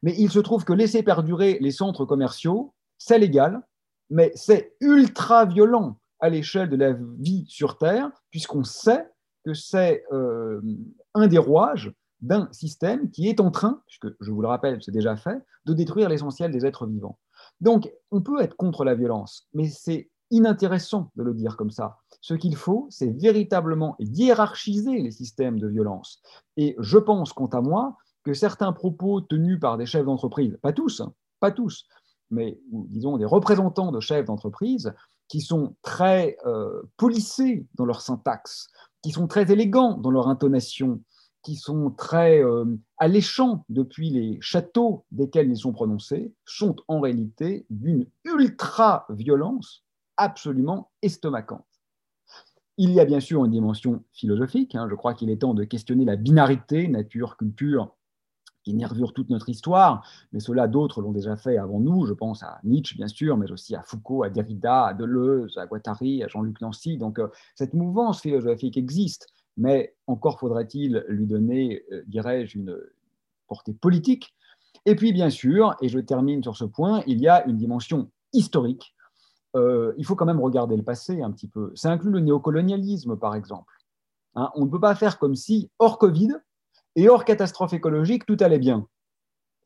Mais 0.03 0.15
il 0.17 0.31
se 0.31 0.39
trouve 0.39 0.65
que 0.65 0.73
laisser 0.73 1.03
perdurer 1.03 1.59
les 1.61 1.73
centres 1.73 2.07
commerciaux, 2.07 2.73
c'est 2.97 3.19
légal, 3.19 3.61
mais 4.09 4.33
c'est 4.35 4.75
ultra 4.81 5.45
violent 5.45 5.99
à 6.21 6.31
l'échelle 6.31 6.71
de 6.71 6.77
la 6.77 6.93
vie 7.19 7.45
sur 7.49 7.77
Terre, 7.77 8.11
puisqu'on 8.31 8.65
sait 8.65 9.11
que 9.45 9.55
c'est 9.55 10.05
euh, 10.13 10.61
un 11.15 11.27
des 11.27 11.39
rouages 11.39 11.93
d'un 12.21 12.49
système 12.53 13.11
qui 13.11 13.29
est 13.29 13.41
en 13.41 13.51
train, 13.51 13.83
puisque 13.87 14.09
je 14.21 14.31
vous 14.31 14.43
le 14.43 14.49
rappelle, 14.49 14.81
c'est 14.83 14.93
déjà 14.93 15.17
fait, 15.17 15.43
de 15.67 15.75
détruire 15.75 16.09
l'essentiel 16.09 16.53
des 16.53 16.65
êtres 16.65 16.87
vivants. 16.87 17.19
Donc, 17.61 17.93
on 18.11 18.21
peut 18.21 18.41
être 18.41 18.57
contre 18.57 18.85
la 18.85 18.95
violence, 18.95 19.49
mais 19.55 19.69
c'est 19.69 20.09
inintéressant 20.31 21.11
de 21.17 21.23
le 21.23 21.35
dire 21.35 21.57
comme 21.57 21.71
ça. 21.71 21.99
Ce 22.21 22.35
qu'il 22.35 22.57
faut, 22.57 22.87
c'est 22.91 23.11
véritablement 23.11 23.97
hiérarchiser 23.99 25.03
les 25.03 25.11
systèmes 25.11 25.59
de 25.59 25.69
violence. 25.69 26.23
Et 26.57 26.75
je 26.79 26.99
pense, 26.99 27.33
quant 27.33 27.47
à 27.47 27.61
moi, 27.61 27.97
que 28.25 28.33
certains 28.35 28.73
propos 28.73 29.21
tenus 29.21 29.61
par 29.61 29.77
des 29.77 29.87
chefs 29.87 30.07
d'entreprise, 30.07 30.59
pas 30.63 30.73
tous, 30.73 31.01
hein, 31.01 31.13
pas 31.41 31.51
tous, 31.51 31.87
mais 32.31 32.59
disons 32.71 33.19
des 33.19 33.25
représentants 33.25 33.93
de 33.93 34.01
chefs 34.01 34.25
d'entreprise, 34.25 34.93
qui 35.33 35.41
sont 35.41 35.75
très 35.81 36.37
euh, 36.45 36.83
polissés 36.99 37.67
dans 37.77 37.87
leur 37.87 38.03
syntaxe, 38.03 38.69
qui 39.01 39.13
sont 39.13 39.27
très 39.27 39.51
élégants 39.51 39.97
dans 39.97 40.11
leur 40.11 40.29
intonation, 40.29 41.01
qui 41.43 41.57
sont 41.57 41.91
très 41.91 42.45
euh, 42.45 42.67
alléchants 42.99 43.65
depuis 43.71 44.11
les 44.11 44.37
châteaux 44.43 45.07
desquels 45.11 45.49
ils 45.49 45.57
sont 45.57 45.73
prononcés, 45.73 46.35
sont 46.45 46.77
en 46.87 47.01
réalité 47.01 47.65
d'une 47.71 48.05
ultra-violence 48.25 49.87
absolument 50.19 50.91
estomacante. 51.01 51.65
Il 52.77 52.91
y 52.91 53.01
a 53.01 53.07
bien 53.07 53.21
sûr 53.21 53.43
une 53.47 53.53
dimension 53.53 54.05
philosophique. 54.13 54.75
Hein. 54.75 54.87
je 54.91 54.95
crois 54.95 55.15
qu'il 55.15 55.31
est 55.31 55.39
temps 55.39 55.55
de 55.55 55.65
questionner 55.65 56.05
la 56.05 56.17
binarité 56.17 56.89
nature-culture 56.89 57.97
qui 58.63 58.75
nervure 58.75 59.13
toute 59.13 59.31
notre 59.31 59.49
histoire, 59.49 60.07
mais 60.33 60.41
cela 60.41 60.69
d'autres 60.69 61.01
l'ont 61.03 61.13
déjà 61.13 61.37
fait 61.37 61.57
avant 61.57 61.81
nous. 61.81 62.07
Je 62.07 62.13
pense 62.13 62.43
à 62.43 62.61
Nietzsche, 62.65 62.97
bien 62.97 63.09
sûr, 63.09 63.37
mais 63.37 63.51
aussi 63.51 63.75
à 63.75 63.83
Foucault, 63.83 64.23
à 64.23 64.31
Derrida, 64.31 64.87
à 64.87 64.95
Deleuze, 64.95 65.59
à 65.59 65.67
Guattari, 65.67 66.23
à 66.23 66.29
Jean-Luc 66.29 66.61
Nancy. 66.61 66.99
Donc 66.99 67.19
euh, 67.19 67.29
cette 67.55 67.75
mouvance 67.75 68.21
philosophique 68.21 68.77
existe 68.77 69.33
mais 69.57 69.95
encore 70.07 70.39
faudrait-il 70.39 71.05
lui 71.09 71.27
donner, 71.27 71.85
euh, 71.93 72.03
dirais-je, 72.07 72.59
une 72.59 72.79
portée 73.49 73.75
politique. 73.75 74.35
Et 74.87 74.97
puis, 74.97 75.13
bien 75.13 75.31
sûr, 75.31 75.77
et 75.81 75.89
je 75.89 75.99
termine 75.99 76.43
sur 76.43 76.57
ce 76.57 76.65
point, 76.65 77.03
il 77.07 77.21
y 77.21 77.29
a 77.29 77.47
une 77.47 77.57
dimension 77.57 78.11
historique. 78.33 78.95
Euh, 79.55 79.93
il 79.99 80.07
faut 80.07 80.17
quand 80.17 80.25
même 80.25 80.41
regarder 80.41 80.77
le 80.77 80.83
passé 80.83 81.23
un 81.23 81.31
petit 81.31 81.49
peu. 81.49 81.71
Ça 81.75 81.91
inclut 81.91 82.11
le 82.11 82.21
néocolonialisme, 82.21 83.17
par 83.17 83.35
exemple. 83.35 83.73
Hein, 84.35 84.51
on 84.55 84.65
ne 84.65 84.71
peut 84.71 84.81
pas 84.81 84.95
faire 84.95 85.19
comme 85.19 85.35
si, 85.35 85.71
hors 85.79 85.99
Covid 85.99 86.31
et 86.97 87.09
hors 87.09 87.25
catastrophe 87.25 87.73
écologique, 87.73 88.27
tout 88.27 88.37
allait 88.41 88.59
bien. 88.59 88.87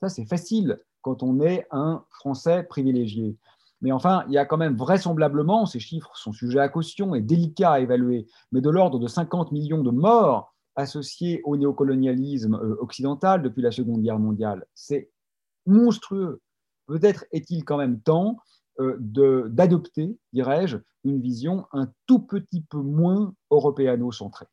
Ça, 0.01 0.09
c'est 0.09 0.27
facile 0.27 0.81
quand 1.03 1.22
on 1.22 1.41
est 1.41 1.66
un 1.70 2.05
Français 2.11 2.62
privilégié. 2.64 3.37
Mais 3.81 3.93
enfin, 3.93 4.24
il 4.29 4.33
y 4.33 4.39
a 4.39 4.47
quand 4.47 4.57
même 4.57 4.77
vraisemblablement, 4.77 5.66
ces 5.66 5.81
chiffres 5.81 6.16
sont 6.16 6.33
sujets 6.33 6.61
à 6.61 6.68
caution 6.68 7.14
et 7.14 7.20
délicats 7.20 7.72
à 7.72 7.81
évaluer, 7.81 8.27
mais 8.53 8.61
de 8.61 8.70
l'ordre 8.70 8.99
de 8.99 9.07
50 9.07 9.53
millions 9.53 9.83
de 9.83 9.91
morts 9.91 10.55
associés 10.77 11.41
au 11.45 11.57
néocolonialisme 11.57 12.55
euh, 12.55 12.77
occidental 12.81 13.43
depuis 13.43 13.62
la 13.62 13.70
Seconde 13.70 14.03
Guerre 14.03 14.18
mondiale. 14.18 14.66
C'est 14.74 15.11
monstrueux. 15.66 16.41
Peut-être 16.87 17.24
est-il 17.33 17.64
quand 17.64 17.79
même 17.79 18.01
temps 18.01 18.39
euh, 18.79 18.97
d'adopter, 19.01 20.18
dirais-je, 20.33 20.77
une 21.05 21.20
vision 21.20 21.66
un 21.72 21.91
tout 22.07 22.18
petit 22.18 22.61
peu 22.61 22.79
moins 22.79 23.35
européano-centrée. 23.51 24.47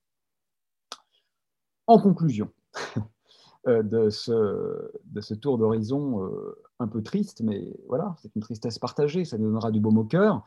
En 1.87 1.99
conclusion, 1.99 2.49
de, 3.67 4.09
ce, 4.09 4.91
de 5.05 5.21
ce 5.21 5.33
tour 5.33 5.57
d'horizon 5.57 6.25
euh, 6.25 6.61
un 6.79 6.87
peu 6.87 7.01
triste, 7.01 7.41
mais 7.41 7.73
voilà, 7.87 8.15
c'est 8.21 8.35
une 8.35 8.41
tristesse 8.41 8.77
partagée, 8.79 9.25
ça 9.25 9.37
nous 9.37 9.47
donnera 9.47 9.71
du 9.71 9.79
baume 9.79 9.97
au 9.97 10.03
cœur. 10.03 10.43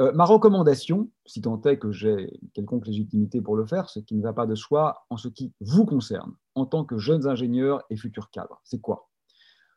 Euh, 0.00 0.12
ma 0.12 0.24
recommandation, 0.24 1.10
si 1.26 1.40
tant 1.40 1.60
est 1.62 1.78
que 1.78 1.90
j'ai 1.90 2.38
quelconque 2.54 2.86
légitimité 2.86 3.40
pour 3.40 3.56
le 3.56 3.66
faire, 3.66 3.88
ce 3.88 3.98
qui 3.98 4.14
ne 4.14 4.22
va 4.22 4.32
pas 4.32 4.46
de 4.46 4.54
soi 4.54 5.04
en 5.10 5.16
ce 5.16 5.28
qui 5.28 5.52
vous 5.60 5.86
concerne, 5.86 6.34
en 6.54 6.66
tant 6.66 6.84
que 6.84 6.98
jeunes 6.98 7.26
ingénieurs 7.26 7.82
et 7.90 7.96
futurs 7.96 8.30
cadres, 8.30 8.60
c'est 8.64 8.80
quoi? 8.80 9.08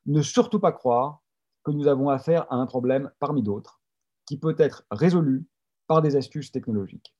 Ne 0.05 0.21
surtout 0.21 0.59
pas 0.59 0.71
croire 0.71 1.21
que 1.63 1.71
nous 1.71 1.87
avons 1.87 2.09
affaire 2.09 2.45
à 2.51 2.55
un 2.55 2.67
problème 2.67 3.09
parmi 3.19 3.41
d'autres, 3.41 3.81
qui 4.27 4.37
peut 4.37 4.55
être 4.59 4.85
résolu 4.91 5.47
par 5.87 6.01
des 6.01 6.15
astuces 6.15 6.51
technologiques. 6.51 7.15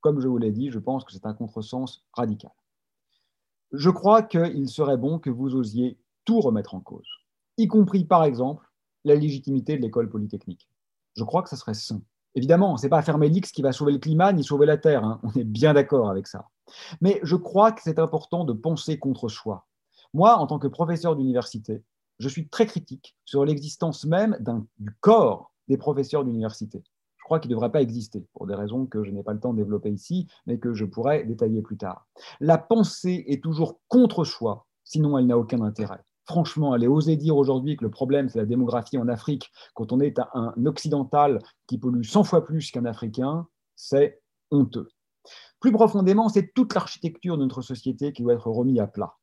Comme 0.00 0.20
je 0.20 0.28
vous 0.28 0.38
l'ai 0.38 0.52
dit, 0.52 0.70
je 0.70 0.78
pense 0.78 1.04
que 1.04 1.12
c'est 1.12 1.26
un 1.26 1.34
contresens 1.34 2.06
radical 2.12 2.52
je 3.76 3.90
crois 3.90 4.22
qu'il 4.22 4.68
serait 4.68 4.96
bon 4.96 5.18
que 5.18 5.30
vous 5.30 5.54
osiez 5.54 5.98
tout 6.24 6.40
remettre 6.40 6.74
en 6.74 6.80
cause, 6.80 7.08
y 7.58 7.66
compris 7.66 8.04
par 8.04 8.24
exemple 8.24 8.64
la 9.04 9.14
légitimité 9.14 9.76
de 9.76 9.82
l'école 9.82 10.08
polytechnique. 10.08 10.68
Je 11.16 11.24
crois 11.24 11.42
que 11.42 11.48
ça 11.48 11.56
serait 11.56 11.74
sain. 11.74 12.00
Évidemment, 12.34 12.76
ce 12.76 12.84
n'est 12.84 12.88
pas 12.88 13.02
fermer 13.02 13.28
l'X 13.28 13.52
qui 13.52 13.62
va 13.62 13.72
sauver 13.72 13.92
le 13.92 13.98
climat 13.98 14.32
ni 14.32 14.42
sauver 14.42 14.66
la 14.66 14.78
Terre, 14.78 15.04
hein. 15.04 15.20
on 15.22 15.30
est 15.38 15.44
bien 15.44 15.74
d'accord 15.74 16.10
avec 16.10 16.26
ça. 16.26 16.48
Mais 17.00 17.20
je 17.22 17.36
crois 17.36 17.72
que 17.72 17.82
c'est 17.82 17.98
important 17.98 18.44
de 18.44 18.52
penser 18.52 18.98
contre 18.98 19.28
soi. 19.28 19.66
Moi, 20.14 20.36
en 20.36 20.46
tant 20.46 20.58
que 20.58 20.66
professeur 20.66 21.16
d'université, 21.16 21.82
je 22.18 22.28
suis 22.28 22.48
très 22.48 22.66
critique 22.66 23.16
sur 23.24 23.44
l'existence 23.44 24.04
même 24.04 24.38
du 24.78 24.90
corps 25.00 25.52
des 25.68 25.76
professeurs 25.76 26.24
d'université 26.24 26.82
je 27.24 27.26
crois 27.26 27.40
qu'il 27.40 27.48
ne 27.48 27.54
devrait 27.54 27.72
pas 27.72 27.80
exister, 27.80 28.28
pour 28.34 28.46
des 28.46 28.54
raisons 28.54 28.84
que 28.84 29.02
je 29.02 29.10
n'ai 29.10 29.22
pas 29.22 29.32
le 29.32 29.40
temps 29.40 29.54
de 29.54 29.56
développer 29.56 29.90
ici, 29.90 30.28
mais 30.44 30.58
que 30.58 30.74
je 30.74 30.84
pourrais 30.84 31.24
détailler 31.24 31.62
plus 31.62 31.78
tard. 31.78 32.06
La 32.38 32.58
pensée 32.58 33.24
est 33.28 33.42
toujours 33.42 33.80
contre 33.88 34.24
soi, 34.24 34.66
sinon 34.84 35.16
elle 35.16 35.26
n'a 35.26 35.38
aucun 35.38 35.62
intérêt. 35.62 36.04
Franchement, 36.26 36.74
aller 36.74 36.86
oser 36.86 37.16
dire 37.16 37.34
aujourd'hui 37.34 37.78
que 37.78 37.84
le 37.84 37.90
problème, 37.90 38.28
c'est 38.28 38.38
la 38.38 38.44
démographie 38.44 38.98
en 38.98 39.08
Afrique, 39.08 39.50
quand 39.72 39.90
on 39.90 40.00
est 40.00 40.18
un 40.34 40.66
occidental 40.66 41.42
qui 41.66 41.78
pollue 41.78 42.02
100 42.02 42.24
fois 42.24 42.44
plus 42.44 42.70
qu'un 42.70 42.84
Africain, 42.84 43.46
c'est 43.74 44.20
honteux. 44.50 44.90
Plus 45.60 45.72
profondément, 45.72 46.28
c'est 46.28 46.52
toute 46.52 46.74
l'architecture 46.74 47.38
de 47.38 47.44
notre 47.44 47.62
société 47.62 48.12
qui 48.12 48.22
doit 48.22 48.34
être 48.34 48.50
remise 48.50 48.80
à 48.80 48.86
plat. 48.86 49.14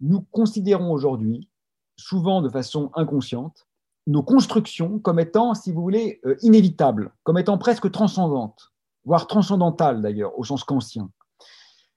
Nous 0.00 0.22
considérons 0.30 0.90
aujourd'hui, 0.90 1.50
souvent 1.96 2.40
de 2.40 2.48
façon 2.48 2.90
inconsciente, 2.94 3.66
nos 4.06 4.22
constructions 4.22 4.98
comme 4.98 5.20
étant, 5.20 5.54
si 5.54 5.72
vous 5.72 5.82
voulez, 5.82 6.20
euh, 6.24 6.36
inévitables, 6.42 7.12
comme 7.22 7.38
étant 7.38 7.58
presque 7.58 7.90
transcendantes, 7.90 8.72
voire 9.04 9.26
transcendantales 9.26 10.02
d'ailleurs, 10.02 10.38
au 10.38 10.44
sens 10.44 10.64
kantien. 10.64 11.10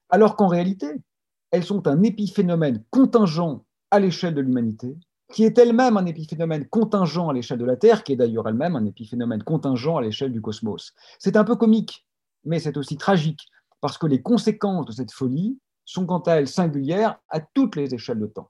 Alors 0.09 0.35
qu'en 0.35 0.47
réalité, 0.47 0.87
elles 1.51 1.63
sont 1.63 1.87
un 1.87 2.03
épiphénomène 2.03 2.83
contingent 2.89 3.65
à 3.91 3.99
l'échelle 3.99 4.35
de 4.35 4.41
l'humanité, 4.41 4.97
qui 5.33 5.43
est 5.43 5.57
elle-même 5.57 5.97
un 5.97 6.05
épiphénomène 6.05 6.67
contingent 6.67 7.29
à 7.29 7.33
l'échelle 7.33 7.57
de 7.57 7.65
la 7.65 7.77
Terre, 7.77 8.03
qui 8.03 8.13
est 8.13 8.15
d'ailleurs 8.15 8.47
elle-même 8.47 8.75
un 8.75 8.85
épiphénomène 8.85 9.43
contingent 9.43 9.97
à 9.97 10.01
l'échelle 10.01 10.31
du 10.31 10.41
cosmos. 10.41 10.93
C'est 11.19 11.37
un 11.37 11.43
peu 11.43 11.55
comique, 11.55 12.05
mais 12.43 12.59
c'est 12.59 12.77
aussi 12.77 12.97
tragique, 12.97 13.47
parce 13.81 13.97
que 13.97 14.07
les 14.07 14.21
conséquences 14.21 14.85
de 14.85 14.91
cette 14.91 15.11
folie 15.11 15.59
sont 15.85 16.05
quant 16.05 16.19
à 16.19 16.33
elles 16.33 16.47
singulières 16.47 17.17
à 17.29 17.39
toutes 17.39 17.75
les 17.75 17.93
échelles 17.93 18.19
de 18.19 18.27
temps. 18.27 18.49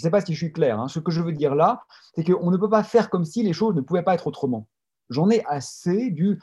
Je 0.00 0.06
ne 0.06 0.06
sais 0.06 0.10
pas 0.10 0.22
si 0.22 0.32
je 0.32 0.38
suis 0.38 0.52
clair. 0.52 0.80
Hein. 0.80 0.88
Ce 0.88 0.98
que 0.98 1.10
je 1.10 1.20
veux 1.20 1.32
dire 1.32 1.54
là, 1.54 1.82
c'est 2.14 2.24
qu'on 2.24 2.50
ne 2.50 2.56
peut 2.56 2.70
pas 2.70 2.82
faire 2.82 3.10
comme 3.10 3.26
si 3.26 3.42
les 3.42 3.52
choses 3.52 3.74
ne 3.74 3.82
pouvaient 3.82 4.02
pas 4.02 4.14
être 4.14 4.26
autrement. 4.26 4.66
J'en 5.10 5.28
ai 5.28 5.44
assez 5.44 6.10
du 6.10 6.40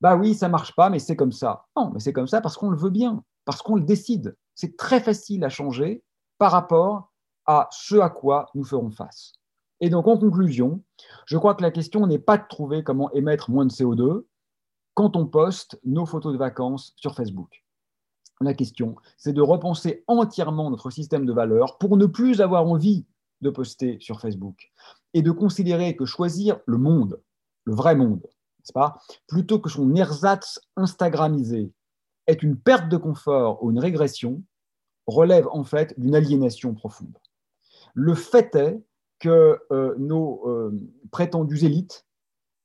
bah 0.00 0.14
oui, 0.14 0.34
ça 0.34 0.48
marche 0.48 0.74
pas, 0.76 0.88
mais 0.88 1.00
c'est 1.00 1.16
comme 1.16 1.32
ça. 1.32 1.66
Non, 1.76 1.90
mais 1.92 1.98
c'est 1.98 2.12
comme 2.12 2.28
ça 2.28 2.40
parce 2.40 2.56
qu'on 2.56 2.70
le 2.70 2.76
veut 2.76 2.90
bien, 2.90 3.24
parce 3.44 3.60
qu'on 3.60 3.74
le 3.74 3.82
décide. 3.82 4.36
C'est 4.54 4.76
très 4.76 5.00
facile 5.00 5.42
à 5.42 5.48
changer 5.48 6.04
par 6.38 6.52
rapport 6.52 7.12
à 7.46 7.68
ce 7.72 7.96
à 7.96 8.08
quoi 8.08 8.46
nous 8.54 8.62
ferons 8.62 8.92
face. 8.92 9.32
Et 9.80 9.90
donc, 9.90 10.06
en 10.06 10.16
conclusion, 10.16 10.80
je 11.26 11.36
crois 11.38 11.56
que 11.56 11.62
la 11.62 11.72
question 11.72 12.06
n'est 12.06 12.20
pas 12.20 12.38
de 12.38 12.46
trouver 12.48 12.84
comment 12.84 13.10
émettre 13.12 13.50
moins 13.50 13.66
de 13.66 13.72
CO2 13.72 14.24
quand 14.94 15.16
on 15.16 15.26
poste 15.26 15.80
nos 15.84 16.06
photos 16.06 16.32
de 16.32 16.38
vacances 16.38 16.92
sur 16.96 17.16
Facebook. 17.16 17.64
La 18.42 18.54
question, 18.54 18.96
c'est 19.16 19.32
de 19.32 19.40
repenser 19.40 20.04
entièrement 20.06 20.70
notre 20.70 20.90
système 20.90 21.26
de 21.26 21.32
valeurs 21.32 21.78
pour 21.78 21.96
ne 21.96 22.06
plus 22.06 22.40
avoir 22.40 22.66
envie 22.66 23.06
de 23.40 23.50
poster 23.50 23.98
sur 24.00 24.20
Facebook 24.20 24.72
et 25.14 25.22
de 25.22 25.30
considérer 25.30 25.96
que 25.96 26.04
choisir 26.04 26.58
le 26.66 26.78
monde, 26.78 27.20
le 27.64 27.74
vrai 27.74 27.94
monde, 27.94 28.26
pas, 28.72 28.98
plutôt 29.26 29.58
que 29.58 29.68
son 29.68 29.94
ersatz 29.96 30.60
Instagramisé 30.76 31.72
est 32.28 32.42
une 32.44 32.56
perte 32.56 32.88
de 32.88 32.96
confort 32.96 33.62
ou 33.64 33.72
une 33.72 33.80
régression, 33.80 34.42
relève 35.08 35.48
en 35.50 35.64
fait 35.64 35.98
d'une 35.98 36.14
aliénation 36.14 36.74
profonde. 36.74 37.18
Le 37.94 38.14
fait 38.14 38.54
est 38.54 38.80
que 39.18 39.58
euh, 39.72 39.94
nos 39.98 40.48
euh, 40.48 40.70
prétendues 41.10 41.64
élites 41.64 42.06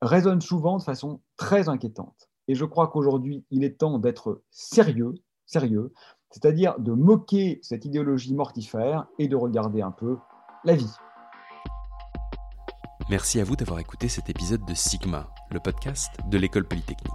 résonnent 0.01 0.41
souvent 0.41 0.77
de 0.77 0.83
façon 0.83 1.21
très 1.37 1.69
inquiétante. 1.69 2.29
Et 2.47 2.55
je 2.55 2.65
crois 2.65 2.87
qu'aujourd'hui, 2.87 3.43
il 3.49 3.63
est 3.63 3.79
temps 3.79 3.97
d'être 3.97 4.41
sérieux, 4.51 5.15
sérieux, 5.47 5.93
c'est-à-dire 6.29 6.77
de 6.77 6.91
moquer 6.91 7.59
cette 7.63 7.85
idéologie 7.85 8.35
mortifère 8.35 9.07
et 9.17 9.27
de 9.27 9.35
regarder 9.35 9.81
un 9.81 9.91
peu 9.91 10.17
la 10.63 10.75
vie. 10.75 10.93
Merci 13.09 13.39
à 13.39 13.45
vous 13.45 13.55
d'avoir 13.55 13.79
écouté 13.79 14.09
cet 14.09 14.29
épisode 14.29 14.65
de 14.65 14.73
Sigma, 14.73 15.29
le 15.49 15.61
podcast 15.61 16.11
de 16.29 16.37
l'école 16.37 16.67
polytechnique. 16.67 17.13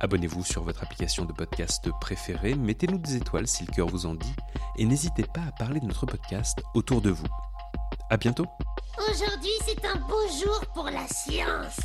Abonnez-vous 0.00 0.44
sur 0.44 0.62
votre 0.62 0.84
application 0.84 1.24
de 1.24 1.32
podcast 1.32 1.90
préférée, 2.00 2.54
mettez-nous 2.54 2.98
des 2.98 3.16
étoiles 3.16 3.48
si 3.48 3.66
le 3.66 3.72
cœur 3.72 3.88
vous 3.88 4.06
en 4.06 4.14
dit, 4.14 4.34
et 4.76 4.84
n'hésitez 4.84 5.24
pas 5.24 5.42
à 5.48 5.52
parler 5.52 5.80
de 5.80 5.86
notre 5.86 6.06
podcast 6.06 6.62
autour 6.74 7.00
de 7.00 7.10
vous. 7.10 7.26
À 8.10 8.16
bientôt 8.16 8.46
Aujourd'hui, 9.10 9.50
c'est 9.66 9.84
un 9.84 9.98
beau 10.06 10.28
jour 10.40 10.60
pour 10.72 10.84
la 10.84 11.06
science 11.08 11.80